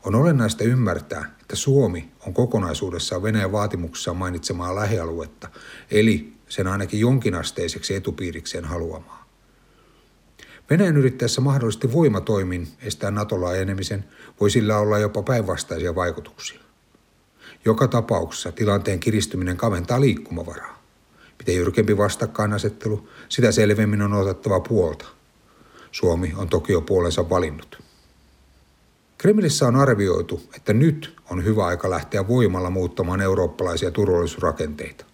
On 0.05 0.15
olennaista 0.15 0.63
ymmärtää, 0.63 1.35
että 1.41 1.55
Suomi 1.55 2.11
on 2.27 2.33
kokonaisuudessaan 2.33 3.23
Venäjän 3.23 3.51
vaatimuksessa 3.51 4.13
mainitsemaa 4.13 4.75
lähialuetta, 4.75 5.49
eli 5.91 6.33
sen 6.49 6.67
ainakin 6.67 6.99
jonkinasteiseksi 6.99 7.95
etupiirikseen 7.95 8.65
haluamaa. 8.65 9.25
Venäjän 10.69 10.97
yrittäessä 10.97 11.41
mahdollisesti 11.41 11.93
voimatoimin 11.93 12.67
estää 12.81 13.11
nato 13.11 13.41
laajenemisen 13.41 14.05
voi 14.39 14.49
sillä 14.49 14.77
olla 14.77 14.99
jopa 14.99 15.23
päinvastaisia 15.23 15.95
vaikutuksia. 15.95 16.59
Joka 17.65 17.87
tapauksessa 17.87 18.51
tilanteen 18.51 18.99
kiristyminen 18.99 19.57
kaventaa 19.57 20.01
liikkumavaraa. 20.01 20.83
Mitä 21.39 21.51
jyrkempi 21.51 21.97
vastakkainasettelu, 21.97 23.09
sitä 23.29 23.51
selvemmin 23.51 24.01
on 24.01 24.13
otettava 24.13 24.59
puolta. 24.59 25.05
Suomi 25.91 26.33
on 26.37 26.49
toki 26.49 26.73
jo 26.73 26.81
puolensa 26.81 27.29
valinnut. 27.29 27.90
Kremlissä 29.21 29.67
on 29.67 29.75
arvioitu, 29.75 30.41
että 30.55 30.73
nyt 30.73 31.15
on 31.29 31.45
hyvä 31.45 31.65
aika 31.65 31.89
lähteä 31.89 32.27
voimalla 32.27 32.69
muuttamaan 32.69 33.21
eurooppalaisia 33.21 33.91
turvallisuusrakenteita. 33.91 35.05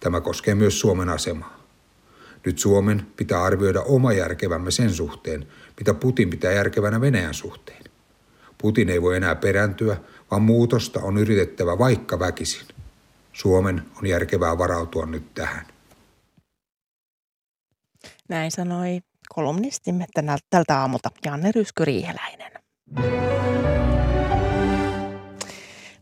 Tämä 0.00 0.20
koskee 0.20 0.54
myös 0.54 0.80
Suomen 0.80 1.08
asemaa. 1.08 1.58
Nyt 2.46 2.58
Suomen 2.58 3.06
pitää 3.16 3.42
arvioida 3.42 3.82
oma 3.82 4.12
järkevämme 4.12 4.70
sen 4.70 4.90
suhteen, 4.90 5.46
mitä 5.78 5.94
Putin 5.94 6.30
pitää 6.30 6.52
järkevänä 6.52 7.00
Venäjän 7.00 7.34
suhteen. 7.34 7.84
Putin 8.58 8.88
ei 8.88 9.02
voi 9.02 9.16
enää 9.16 9.34
perääntyä, 9.34 9.96
vaan 10.30 10.42
muutosta 10.42 11.00
on 11.00 11.18
yritettävä 11.18 11.78
vaikka 11.78 12.18
väkisin. 12.18 12.66
Suomen 13.32 13.82
on 13.96 14.06
järkevää 14.06 14.58
varautua 14.58 15.06
nyt 15.06 15.34
tähän. 15.34 15.66
Näin 18.28 18.50
sanoi 18.50 19.00
kolumnistimme 19.34 20.06
tältä 20.50 20.78
aamulta 20.78 21.10
Janne 21.24 21.52
Rysky-Riiheläinen. 21.52 22.57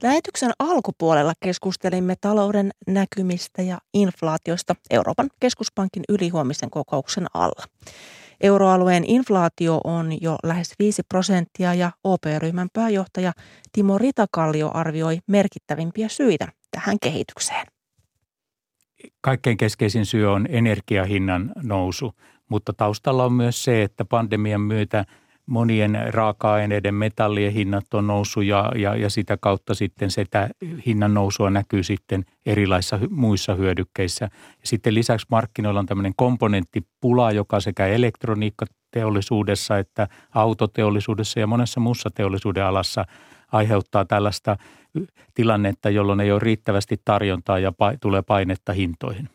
Lähetyksen 0.03 0.51
alkupuolella 0.59 1.33
keskustelimme 1.41 2.15
talouden 2.21 2.71
näkymistä 2.87 3.63
ja 3.63 3.79
inflaatiosta 3.95 4.75
Euroopan 4.91 5.31
keskuspankin 5.41 6.03
ylihuomisen 6.09 6.71
kokouksen 6.71 7.27
alla. 7.35 7.65
Euroalueen 8.41 9.05
inflaatio 9.07 9.81
on 9.85 10.23
jo 10.23 10.37
lähes 10.43 10.75
5 10.79 11.03
prosenttia 11.09 11.75
ja 11.75 11.91
OP-ryhmän 12.05 12.69
pääjohtaja 12.73 13.33
Timo 13.73 13.99
Ritakallio 13.99 14.71
arvioi 14.75 15.19
merkittävimpiä 15.27 16.09
syitä 16.09 16.49
tähän 16.71 16.97
kehitykseen. 17.03 17.67
Kaikkein 19.21 19.57
keskeisin 19.57 20.07
syy 20.07 20.27
on 20.27 20.47
energiahinnan 20.51 21.53
nousu, 21.63 22.13
mutta 22.49 22.73
taustalla 22.73 23.25
on 23.25 23.33
myös 23.33 23.65
se, 23.65 23.83
että 23.83 24.05
pandemian 24.05 24.61
myötä– 24.61 25.05
monien 25.47 25.99
raaka-aineiden, 26.09 26.95
metallien 26.95 27.53
hinnat 27.53 27.95
on 27.95 28.07
noussut 28.07 28.45
ja, 28.45 28.73
ja, 28.77 28.97
ja 28.97 29.11
sitä 29.11 29.37
kautta 29.41 29.75
sitten 29.75 30.11
sitä 30.11 30.49
hinnan 30.87 31.15
nousua 31.15 31.51
näkyy 31.51 31.83
sitten 31.83 32.25
erilaisissa 32.47 32.99
muissa 33.11 33.55
hyödykkeissä. 33.55 34.29
Sitten 34.65 34.95
lisäksi 34.95 35.27
markkinoilla 35.31 35.81
on 35.81 35.87
tämmöinen 35.87 36.13
komponenttipula, 36.17 37.33
joka 37.33 37.61
sekä 37.61 37.87
elektroniikkateollisuudessa 37.87 39.79
että 39.79 40.09
autoteollisuudessa 40.35 41.41
ja 41.41 41.47
monessa 41.47 41.81
muussa 41.81 42.11
teollisuuden 42.15 42.65
alassa 42.65 43.05
aiheuttaa 43.53 44.05
tällaista 44.05 44.57
tilannetta, 45.35 45.91
jolloin 45.91 46.21
ei 46.21 46.33
ole 46.33 46.41
riittävästi 46.41 47.01
tarjontaa 47.05 47.59
ja 47.59 47.73
tulee 48.01 48.23
painetta 48.23 48.73
hintoihin 48.73 49.29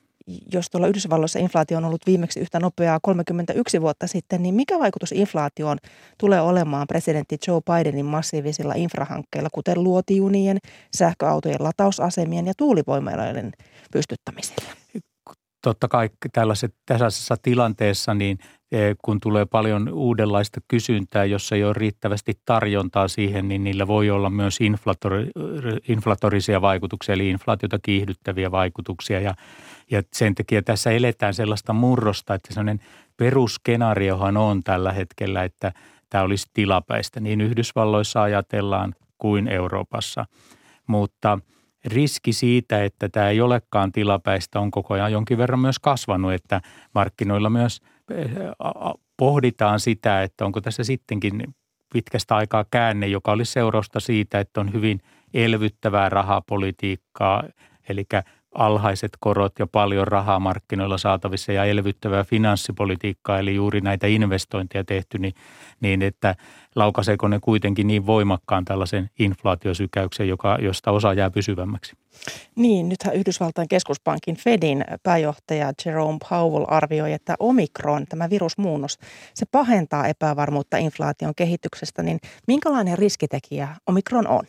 jos 0.54 0.70
tuolla 0.70 0.88
Yhdysvalloissa 0.88 1.40
inflaatio 1.40 1.78
on 1.78 1.86
ollut 1.86 2.06
viimeksi 2.06 2.40
yhtä 2.40 2.60
nopeaa 2.60 3.00
31 3.02 3.82
vuotta 3.82 4.08
sitten, 4.08 4.44
niin 4.44 4.56
mikä 4.56 4.80
vaikutus 4.80 5.12
inflaatioon 5.12 5.78
tulee 6.18 6.42
olemaan 6.42 6.88
presidentti 6.88 7.38
Joe 7.48 7.62
Bidenin 7.62 8.06
massiivisilla 8.06 8.74
infrahankkeilla, 8.74 9.50
kuten 9.54 9.84
luotijunien, 9.84 10.58
sähköautojen 10.98 11.64
latausasemien 11.64 12.48
ja 12.48 12.54
tuulivoimaloiden 12.58 13.52
pystyttämisellä? 13.92 14.72
Totta 15.64 15.88
kai 15.88 16.10
tällaiset, 16.34 16.76
tällaisessa 16.86 17.36
tilanteessa, 17.42 18.14
niin 18.14 18.38
e, 18.72 18.78
kun 19.02 19.20
tulee 19.20 19.46
paljon 19.46 19.90
uudenlaista 19.94 20.60
kysyntää, 20.68 21.26
jossa 21.26 21.56
ei 21.56 21.64
ole 21.64 21.74
riittävästi 21.74 22.34
tarjontaa 22.46 23.08
siihen, 23.08 23.48
niin 23.48 23.64
niillä 23.64 23.88
voi 23.88 24.10
olla 24.10 24.30
myös 24.30 24.62
inflatori, 24.62 25.30
inflatorisia 25.88 26.62
vaikutuksia, 26.62 27.14
eli 27.14 27.30
inflaatiota 27.30 27.80
kiihdyttäviä 27.84 28.52
vaikutuksia. 28.52 29.20
Ja 29.20 29.34
ja 29.92 30.04
sen 30.14 30.36
takia 30.36 30.62
tässä 30.62 30.92
eletään 30.92 31.34
sellaista 31.34 31.74
murrosta, 31.74 32.34
että 32.34 32.54
sellainen 32.54 32.80
perusskenaariohan 33.18 34.38
on 34.38 34.64
tällä 34.64 34.94
hetkellä, 34.94 35.44
että 35.44 35.72
tämä 36.10 36.24
olisi 36.24 36.48
tilapäistä. 36.54 37.20
Niin 37.20 37.42
Yhdysvalloissa 37.42 38.22
ajatellaan 38.22 38.96
kuin 39.18 39.48
Euroopassa. 39.48 40.26
Mutta 40.88 41.40
riski 41.86 42.34
siitä, 42.34 42.84
että 42.84 43.10
tämä 43.10 43.30
ei 43.30 43.42
olekaan 43.42 43.92
tilapäistä, 43.92 44.60
on 44.60 44.72
koko 44.72 44.94
ajan 44.94 45.12
jonkin 45.12 45.38
verran 45.38 45.60
myös 45.60 45.80
kasvanut, 45.80 46.34
että 46.34 46.62
markkinoilla 46.96 47.50
myös 47.50 47.82
eh, 48.12 48.32
pohditaan 49.18 49.80
sitä, 49.80 50.24
että 50.24 50.46
onko 50.46 50.62
tässä 50.62 50.84
sittenkin 50.84 51.56
pitkästä 51.94 52.36
aikaa 52.36 52.66
käänne, 52.72 53.08
joka 53.08 53.32
olisi 53.32 53.52
seurausta 53.52 54.00
siitä, 54.00 54.40
että 54.40 54.62
on 54.62 54.74
hyvin 54.74 55.02
elvyttävää 55.34 56.10
rahapolitiikkaa, 56.10 57.44
eli 57.90 58.06
alhaiset 58.56 59.12
korot 59.20 59.54
ja 59.60 59.68
paljon 59.68 60.08
rahaa 60.08 60.40
markkinoilla 60.40 60.98
saatavissa 60.98 61.52
ja 61.52 61.66
elvyttävää 61.66 62.24
finanssipolitiikkaa, 62.24 63.40
eli 63.40 63.56
juuri 63.56 63.82
näitä 63.82 64.08
investointeja 64.08 64.84
tehty, 64.84 65.18
niin, 65.18 65.34
niin 65.82 66.02
että 66.02 66.36
laukaiseeko 66.76 67.28
ne 67.28 67.40
kuitenkin 67.40 67.88
niin 67.88 68.06
voimakkaan 68.06 68.66
tällaisen 68.66 69.10
inflaatiosykäyksen, 69.20 70.28
joka, 70.28 70.58
josta 70.62 70.92
osa 70.92 71.14
jää 71.14 71.30
pysyvämmäksi? 71.30 71.96
Niin, 72.56 72.90
nythän 72.90 73.16
Yhdysvaltain 73.16 73.68
keskuspankin 73.68 74.36
Fedin 74.36 74.86
pääjohtaja 75.04 75.74
Jerome 75.86 76.18
Powell 76.30 76.66
arvioi, 76.68 77.14
että 77.14 77.36
omikron, 77.40 78.06
tämä 78.10 78.30
virusmuunnos, 78.30 78.98
se 79.34 79.46
pahentaa 79.52 80.08
epävarmuutta 80.08 80.78
inflaation 80.78 81.36
kehityksestä, 81.36 82.04
niin 82.04 82.20
minkälainen 82.48 82.98
riskitekijä 82.98 83.68
omikron 83.88 84.28
on? 84.28 84.44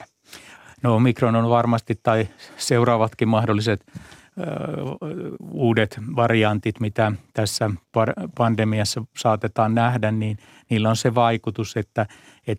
No 0.83 0.97
Omikron 0.97 1.37
on 1.37 1.51
varmasti 1.51 2.01
tai 2.03 2.29
seuraavatkin 2.57 3.29
mahdolliset 3.29 3.87
uudet 5.51 6.01
variantit, 6.17 6.81
mitä 6.81 7.13
tässä 7.35 7.71
pandemiassa 8.37 9.05
saatetaan 9.17 9.75
nähdä, 9.75 10.11
niin 10.11 10.39
niillä 10.71 10.91
on 10.91 10.97
se 10.97 11.15
vaikutus, 11.15 11.77
että 11.77 12.07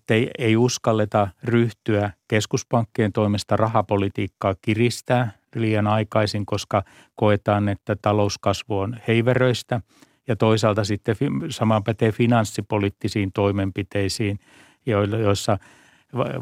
ei, 0.09 0.31
ei 0.37 0.57
uskalleta 0.57 1.27
ryhtyä 1.43 2.11
keskuspankkien 2.27 3.13
toimesta 3.13 3.57
rahapolitiikkaa 3.57 4.55
kiristää 4.61 5.31
liian 5.55 5.87
aikaisin, 5.87 6.45
koska 6.45 6.83
koetaan, 7.15 7.69
että 7.69 7.95
talouskasvu 8.01 8.79
on 8.79 8.97
heiveröistä. 9.07 9.81
Ja 10.27 10.35
toisaalta 10.35 10.83
sitten 10.83 11.15
sama 11.49 11.81
pätee 11.81 12.11
finanssipoliittisiin 12.11 13.31
toimenpiteisiin, 13.31 14.39
joissa– 14.85 15.57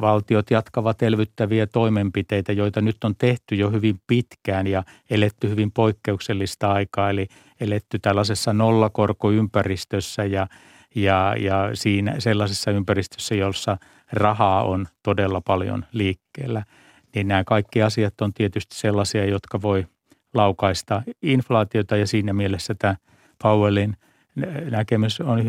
valtiot 0.02 0.52
jatkavat 0.52 1.02
elvyttäviä 1.02 1.68
toimenpiteitä, 1.68 2.54
joita 2.54 2.82
nyt 2.82 3.04
on 3.04 3.16
tehty 3.18 3.56
jo 3.56 3.70
hyvin 3.70 4.00
pitkään 4.08 4.68
ja 4.68 4.84
eletty 5.10 5.50
hyvin 5.50 5.72
poikkeuksellista 5.72 6.72
aikaa, 6.72 7.10
eli 7.10 7.28
eletty 7.60 8.00
tällaisessa 8.00 8.54
nollakorkoympäristössä 8.54 10.26
ja, 10.26 10.48
ja, 10.96 11.36
ja 11.40 11.70
siinä 11.74 12.16
sellaisessa 12.20 12.72
ympäristössä, 12.72 13.36
jossa 13.36 13.78
rahaa 14.14 14.64
on 14.64 14.88
todella 15.04 15.42
paljon 15.42 15.86
liikkeellä. 15.92 16.64
Niin 17.16 17.28
nämä 17.28 17.44
kaikki 17.44 17.82
asiat 17.82 18.22
on 18.22 18.34
tietysti 18.34 18.76
sellaisia, 18.76 19.26
jotka 19.26 19.62
voi 19.62 19.88
laukaista 20.34 21.04
inflaatiota 21.22 21.98
ja 21.98 22.08
siinä 22.08 22.34
mielessä 22.34 22.76
tämä 22.80 22.96
Powellin 23.44 23.98
näkemys 24.72 25.22
on 25.22 25.40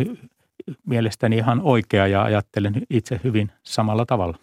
mielestäni 0.87 1.37
ihan 1.37 1.61
oikea 1.61 2.07
ja 2.07 2.23
ajattelen 2.23 2.75
itse 2.91 3.21
hyvin 3.25 3.53
samalla 3.63 4.07
tavalla. 4.07 4.39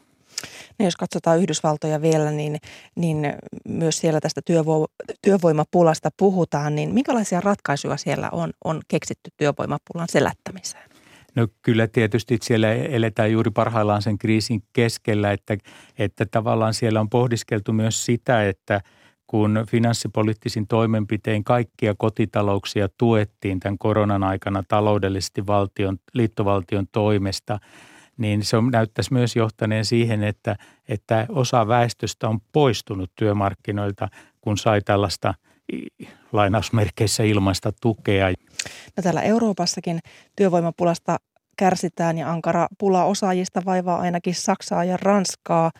No 0.80 0.86
jos 0.86 0.96
katsotaan 0.96 1.40
Yhdysvaltoja 1.40 2.02
vielä, 2.02 2.32
niin, 2.32 2.58
niin 2.96 3.34
myös 3.68 3.98
siellä 3.98 4.20
tästä 4.20 4.41
työvo- 4.46 4.88
työvoimapulasta 5.22 6.10
puhutaan, 6.18 6.76
niin 6.76 6.94
minkälaisia 6.94 7.41
ratkaisuja 7.41 7.98
siellä 7.98 8.30
on, 8.32 8.52
on 8.66 8.82
keksitty 8.88 9.32
työvoimapulan 9.38 10.08
selättämiseen? 10.10 10.90
No 11.36 11.48
kyllä 11.62 11.88
tietysti 11.88 12.38
siellä 12.41 12.74
eletään 12.74 13.32
juuri 13.32 13.52
parhaillaan 13.52 14.02
sen 14.02 14.18
kriisin 14.18 14.64
keskellä, 14.74 15.32
että, 15.32 15.58
että 16.00 16.26
tavallaan 16.26 16.74
siellä 16.74 17.00
on 17.00 17.10
pohdiskeltu 17.10 17.74
myös 17.74 18.06
sitä, 18.06 18.48
että– 18.50 18.82
kun 19.30 19.65
finanssipoliittisin 19.68 20.68
toimenpitein 20.68 21.43
kaikkia 21.43 21.95
kotitalouksia 21.97 22.89
tuettiin 22.97 23.60
tämän 23.60 23.77
koronan 23.77 24.23
aikana 24.23 24.64
taloudellisesti 24.68 25.47
valtion, 25.47 25.97
liittovaltion 26.14 26.88
toimesta, 26.91 27.60
niin 28.18 28.43
se 28.43 28.57
näyttäisi 28.72 29.14
myös 29.14 29.35
johtaneen 29.35 29.85
siihen, 29.85 30.23
että, 30.23 30.56
että 30.88 31.26
osa 31.30 31.68
väestöstä 31.68 32.30
on 32.30 32.39
poistunut 32.51 33.11
työmarkkinoilta, 33.15 34.07
kun 34.41 34.57
sai 34.57 34.81
tällaista 34.81 35.34
lainausmerkeissä 36.31 37.23
ilmaista 37.23 37.72
tukea. 37.81 38.27
No 38.97 39.03
täällä 39.03 39.22
Euroopassakin 39.22 39.99
työvoimapulasta 40.35 41.18
kärsitään 41.57 42.18
ja 42.18 42.31
ankara 42.31 42.68
pula 42.77 43.06
osaajista 43.06 43.61
vaivaa 43.65 43.99
ainakin 43.99 44.35
Saksaa 44.35 44.84
ja 44.84 44.97
Ranskaa– 44.97 45.72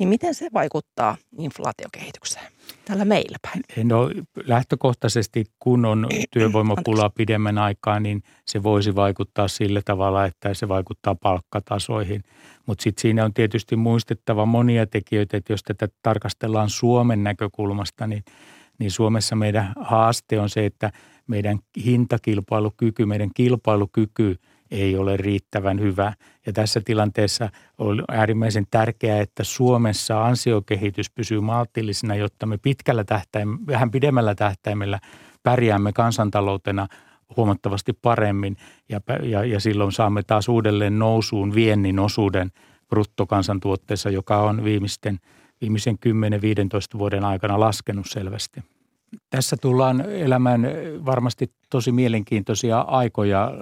niin 0.00 0.08
miten 0.08 0.34
se 0.34 0.48
vaikuttaa 0.52 1.16
inflaatiokehitykseen 1.38 2.52
täällä 2.84 3.04
meillä 3.04 3.36
päin? 3.42 3.88
No 3.88 4.10
lähtökohtaisesti, 4.44 5.44
kun 5.58 5.84
on 5.84 6.06
työvoimapula 6.30 7.10
pidemmän 7.10 7.58
aikaa, 7.58 8.00
niin 8.00 8.22
se 8.46 8.62
voisi 8.62 8.94
vaikuttaa 8.94 9.48
sillä 9.48 9.82
tavalla, 9.84 10.24
että 10.24 10.54
se 10.54 10.68
vaikuttaa 10.68 11.14
palkkatasoihin. 11.14 12.24
Mutta 12.66 12.82
sitten 12.82 13.02
siinä 13.02 13.24
on 13.24 13.34
tietysti 13.34 13.76
muistettava 13.76 14.46
monia 14.46 14.86
tekijöitä, 14.86 15.36
että 15.36 15.52
jos 15.52 15.62
tätä 15.62 15.88
tarkastellaan 16.02 16.70
Suomen 16.70 17.24
näkökulmasta, 17.24 18.06
niin, 18.06 18.24
niin 18.78 18.90
Suomessa 18.90 19.36
meidän 19.36 19.72
haaste 19.80 20.40
on 20.40 20.48
se, 20.48 20.66
että 20.66 20.92
meidän 21.26 21.58
hintakilpailukyky, 21.84 23.06
meidän 23.06 23.30
kilpailukyky– 23.34 24.36
ei 24.70 24.96
ole 24.96 25.16
riittävän 25.16 25.80
hyvä. 25.80 26.12
Ja 26.46 26.52
tässä 26.52 26.80
tilanteessa 26.84 27.48
on 27.78 28.04
äärimmäisen 28.08 28.66
tärkeää, 28.70 29.20
että 29.20 29.44
Suomessa 29.44 30.24
ansiokehitys 30.24 31.10
pysyy 31.10 31.40
maltillisena, 31.40 32.14
jotta 32.14 32.46
me 32.46 32.58
pitkällä 32.58 33.04
tähtäimellä, 33.04 33.60
vähän 33.66 33.90
pidemmällä 33.90 34.34
tähtäimellä 34.34 34.98
pärjäämme 35.42 35.92
kansantaloutena 35.92 36.86
huomattavasti 37.36 37.92
paremmin 37.92 38.56
ja, 38.88 39.00
ja, 39.22 39.44
ja 39.44 39.60
silloin 39.60 39.92
saamme 39.92 40.22
taas 40.22 40.48
uudelleen 40.48 40.98
nousuun 40.98 41.54
viennin 41.54 41.98
osuuden 41.98 42.50
bruttokansantuotteessa, 42.88 44.10
joka 44.10 44.42
on 44.42 44.64
viimeisten, 44.64 45.20
viimeisen 45.60 45.98
10-15 46.94 46.98
vuoden 46.98 47.24
aikana 47.24 47.60
laskenut 47.60 48.06
selvästi. 48.08 48.60
Tässä 49.30 49.56
tullaan 49.60 50.00
elämään 50.00 50.60
varmasti 51.06 51.52
tosi 51.70 51.92
mielenkiintoisia 51.92 52.80
aikoja 52.80 53.52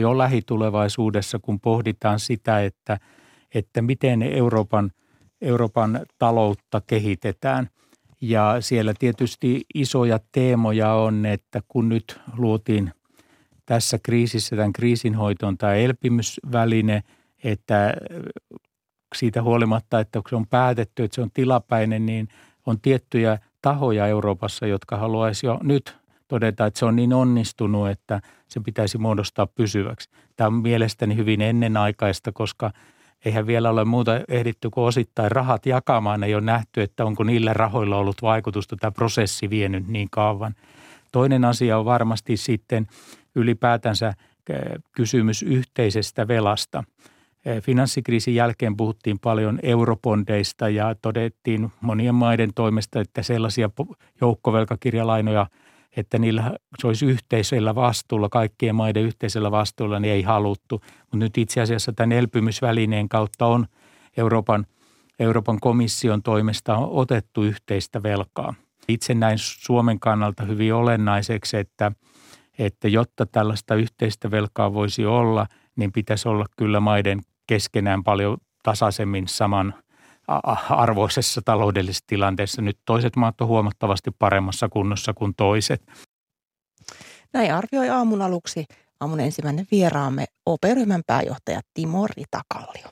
jo 0.00 0.18
lähitulevaisuudessa, 0.18 1.38
kun 1.38 1.60
pohditaan 1.60 2.20
sitä, 2.20 2.60
että, 2.60 2.98
että 3.54 3.82
miten 3.82 4.22
Euroopan, 4.22 4.90
Euroopan 5.40 6.00
taloutta 6.18 6.82
kehitetään. 6.86 7.68
Ja 8.20 8.56
siellä 8.60 8.94
tietysti 8.98 9.64
isoja 9.74 10.18
teemoja 10.32 10.92
on, 10.92 11.26
että 11.26 11.60
kun 11.68 11.88
nyt 11.88 12.20
luotiin 12.36 12.92
tässä 13.66 13.98
kriisissä 14.02 14.56
tämän 14.56 14.72
kriisinhoitoon 14.72 15.58
tämä 15.58 15.74
elpymysväline, 15.74 17.02
että 17.44 17.94
siitä 19.14 19.42
huolimatta, 19.42 20.00
että 20.00 20.22
se 20.28 20.36
on 20.36 20.46
päätetty, 20.46 21.04
että 21.04 21.14
se 21.14 21.22
on 21.22 21.30
tilapäinen, 21.30 22.06
niin 22.06 22.28
on 22.66 22.80
tiettyjä 22.80 23.38
tahoja 23.64 24.06
Euroopassa, 24.06 24.66
jotka 24.66 24.96
haluaisi 24.96 25.46
jo 25.46 25.58
nyt 25.62 25.96
todeta, 26.28 26.66
että 26.66 26.78
se 26.78 26.84
on 26.84 26.96
niin 26.96 27.12
onnistunut, 27.12 27.88
että 27.88 28.20
se 28.48 28.60
pitäisi 28.60 28.98
muodostaa 28.98 29.46
pysyväksi. 29.46 30.10
Tämä 30.36 30.46
on 30.48 30.54
mielestäni 30.54 31.16
hyvin 31.16 31.40
ennenaikaista, 31.40 32.32
koska 32.32 32.70
eihän 33.24 33.46
vielä 33.46 33.70
ole 33.70 33.84
muuta 33.84 34.20
ehditty 34.28 34.70
kuin 34.70 34.84
osittain 34.84 35.30
rahat 35.30 35.66
jakamaan. 35.66 36.24
Ei 36.24 36.34
ole 36.34 36.42
nähty, 36.42 36.82
että 36.82 37.04
onko 37.04 37.24
niillä 37.24 37.52
rahoilla 37.52 37.96
ollut 37.96 38.22
vaikutusta 38.22 38.76
tämä 38.76 38.90
prosessi 38.90 39.50
vienyt 39.50 39.88
niin 39.88 40.08
kauan. 40.10 40.54
Toinen 41.12 41.44
asia 41.44 41.78
on 41.78 41.84
varmasti 41.84 42.36
sitten 42.36 42.86
ylipäätänsä 43.34 44.08
eh, 44.08 44.58
kysymys 44.92 45.42
yhteisestä 45.42 46.28
velasta– 46.28 46.84
finanssikriisin 47.62 48.34
jälkeen 48.34 48.76
puhuttiin 48.76 49.18
paljon 49.18 49.58
eurobondeista 49.62 50.68
ja 50.68 50.94
todettiin 51.02 51.72
monien 51.80 52.14
maiden 52.14 52.50
toimesta, 52.54 53.00
että 53.00 53.22
sellaisia 53.22 53.70
joukkovelkakirjalainoja, 54.20 55.46
että 55.96 56.18
niillä 56.18 56.58
se 56.78 56.86
olisi 56.86 57.06
yhteisellä 57.06 57.74
vastuulla, 57.74 58.28
kaikkien 58.28 58.74
maiden 58.74 59.02
yhteisellä 59.02 59.50
vastuulla, 59.50 60.00
niin 60.00 60.14
ei 60.14 60.22
haluttu. 60.22 60.80
Mutta 61.00 61.16
nyt 61.16 61.38
itse 61.38 61.60
asiassa 61.60 61.92
tämän 61.92 62.12
elpymisvälineen 62.12 63.08
kautta 63.08 63.46
on 63.46 63.66
Euroopan, 64.16 64.66
Euroopan 65.18 65.60
komission 65.60 66.22
toimesta 66.22 66.76
on 66.76 66.88
otettu 66.90 67.42
yhteistä 67.42 68.02
velkaa. 68.02 68.54
Itse 68.88 69.14
näin 69.14 69.38
Suomen 69.38 70.00
kannalta 70.00 70.44
hyvin 70.44 70.74
olennaiseksi, 70.74 71.56
että, 71.56 71.92
että 72.58 72.88
jotta 72.88 73.26
tällaista 73.26 73.74
yhteistä 73.74 74.30
velkaa 74.30 74.74
voisi 74.74 75.06
olla, 75.06 75.46
niin 75.76 75.92
pitäisi 75.92 76.28
olla 76.28 76.44
kyllä 76.56 76.80
maiden 76.80 77.20
keskenään 77.46 78.04
paljon 78.04 78.38
tasaisemmin 78.62 79.28
saman 79.28 79.74
arvoisessa 80.70 81.40
taloudellisessa 81.44 82.04
tilanteessa. 82.06 82.62
Nyt 82.62 82.78
toiset 82.84 83.16
maat 83.16 83.40
on 83.40 83.48
huomattavasti 83.48 84.10
paremmassa 84.18 84.68
kunnossa 84.68 85.12
kuin 85.14 85.34
toiset. 85.36 85.82
Näin 87.32 87.54
arvioi 87.54 87.88
aamun 87.88 88.22
aluksi 88.22 88.64
aamun 89.00 89.20
ensimmäinen 89.20 89.66
vieraamme 89.70 90.24
OP-ryhmän 90.46 91.02
pääjohtaja 91.06 91.60
Timo 91.74 92.06
Ritakallio. 92.06 92.88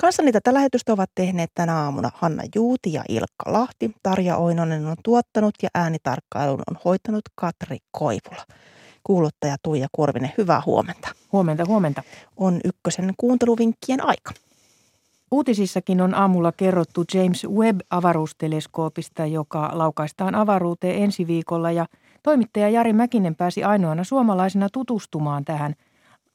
Kanssani 0.00 0.32
tätä 0.32 0.54
lähetystä 0.54 0.92
ovat 0.92 1.10
tehneet 1.14 1.50
tänä 1.54 1.76
aamuna 1.76 2.10
Hanna 2.14 2.42
Juuti 2.54 2.92
ja 2.92 3.04
Ilkka 3.08 3.52
Lahti. 3.52 3.90
Tarja 4.02 4.36
Oinonen 4.36 4.86
on 4.86 4.96
tuottanut 5.04 5.54
ja 5.62 5.68
äänitarkkailun 5.74 6.62
on 6.70 6.78
hoitanut 6.84 7.22
Katri 7.34 7.78
Koivula 7.90 8.44
kuuluttaja 9.08 9.56
Tuija 9.62 9.88
Kurvinen. 9.92 10.32
Hyvää 10.38 10.62
huomenta. 10.66 11.08
Huomenta, 11.32 11.64
huomenta. 11.64 12.02
On 12.36 12.60
ykkösen 12.64 13.14
kuunteluvinkkien 13.16 14.04
aika. 14.04 14.32
Uutisissakin 15.30 16.00
on 16.00 16.14
aamulla 16.14 16.52
kerrottu 16.52 17.04
James 17.14 17.46
Webb-avaruusteleskoopista, 17.46 19.26
joka 19.26 19.70
laukaistaan 19.72 20.34
avaruuteen 20.34 21.02
ensi 21.02 21.26
viikolla 21.26 21.70
ja 21.70 21.86
toimittaja 22.22 22.68
Jari 22.68 22.92
Mäkinen 22.92 23.34
pääsi 23.34 23.64
ainoana 23.64 24.04
suomalaisena 24.04 24.68
tutustumaan 24.72 25.44
tähän 25.44 25.74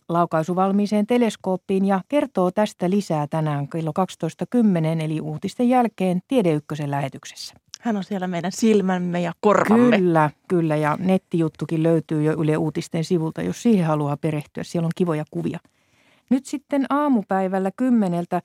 laukaisuvalmiiseen 0.10 1.08
teleskooppiin 1.08 1.86
ja 1.86 2.02
kertoo 2.10 2.52
tästä 2.52 2.90
lisää 2.90 3.28
tänään 3.28 3.68
kello 3.68 3.92
12.10 4.98 5.02
eli 5.02 5.22
uutisten 5.22 5.70
jälkeen 5.70 6.22
Tiedeykkösen 6.28 6.92
lähetyksessä. 6.92 7.56
Hän 7.84 7.98
on 7.98 8.04
siellä 8.04 8.28
meidän 8.28 8.52
silmämme 8.52 9.22
ja 9.22 9.34
korvamme. 9.42 9.98
Kyllä, 9.98 10.30
kyllä 10.48 10.76
ja 10.76 10.98
nettijuttukin 11.00 11.84
löytyy 11.84 12.24
jo 12.24 12.34
Yle 12.42 12.58
Uutisten 12.58 13.04
sivulta, 13.04 13.42
jos 13.42 13.64
siihen 13.64 13.86
haluaa 13.86 14.18
perehtyä. 14.18 14.64
Siellä 14.64 14.86
on 14.86 14.92
kivoja 14.96 15.26
kuvia. 15.32 15.60
Nyt 16.30 16.46
sitten 16.46 16.86
aamupäivällä 16.90 17.72
kymmeneltä 17.78 18.42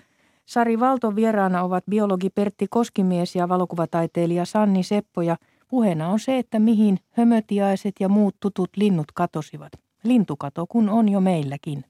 Sari 0.47 0.81
Valton 0.81 1.17
vieraana 1.17 1.63
ovat 1.63 1.85
biologi 1.91 2.31
Pertti 2.31 2.67
Koskimies 2.71 3.37
ja 3.37 3.49
valokuvataiteilija 3.49 4.45
Sanni 4.45 4.83
Seppo 4.83 5.23
ja 5.23 5.37
puheena 5.69 6.09
on 6.09 6.21
se, 6.21 6.39
että 6.39 6.59
mihin 6.59 6.99
hömötiaiset 7.11 7.95
ja 8.01 8.09
muut 8.09 8.37
tutut 8.41 8.71
linnut 8.77 9.13
katosivat. 9.15 9.73
Lintukato 10.05 10.67
kun 10.69 10.89
on 10.89 11.09
jo 11.09 11.21
meilläkin. 11.21 11.85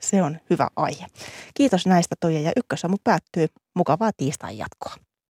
Se 0.00 0.22
on 0.22 0.38
hyvä 0.50 0.68
aihe. 0.76 1.06
Kiitos 1.54 1.86
näistä 1.86 2.14
Toija 2.20 2.40
ja 2.40 2.52
Ykkösamu 2.56 2.96
päättyy. 3.04 3.46
Mukavaa 3.74 4.10
tiistain 4.16 4.58
jatkoa. 4.58 5.11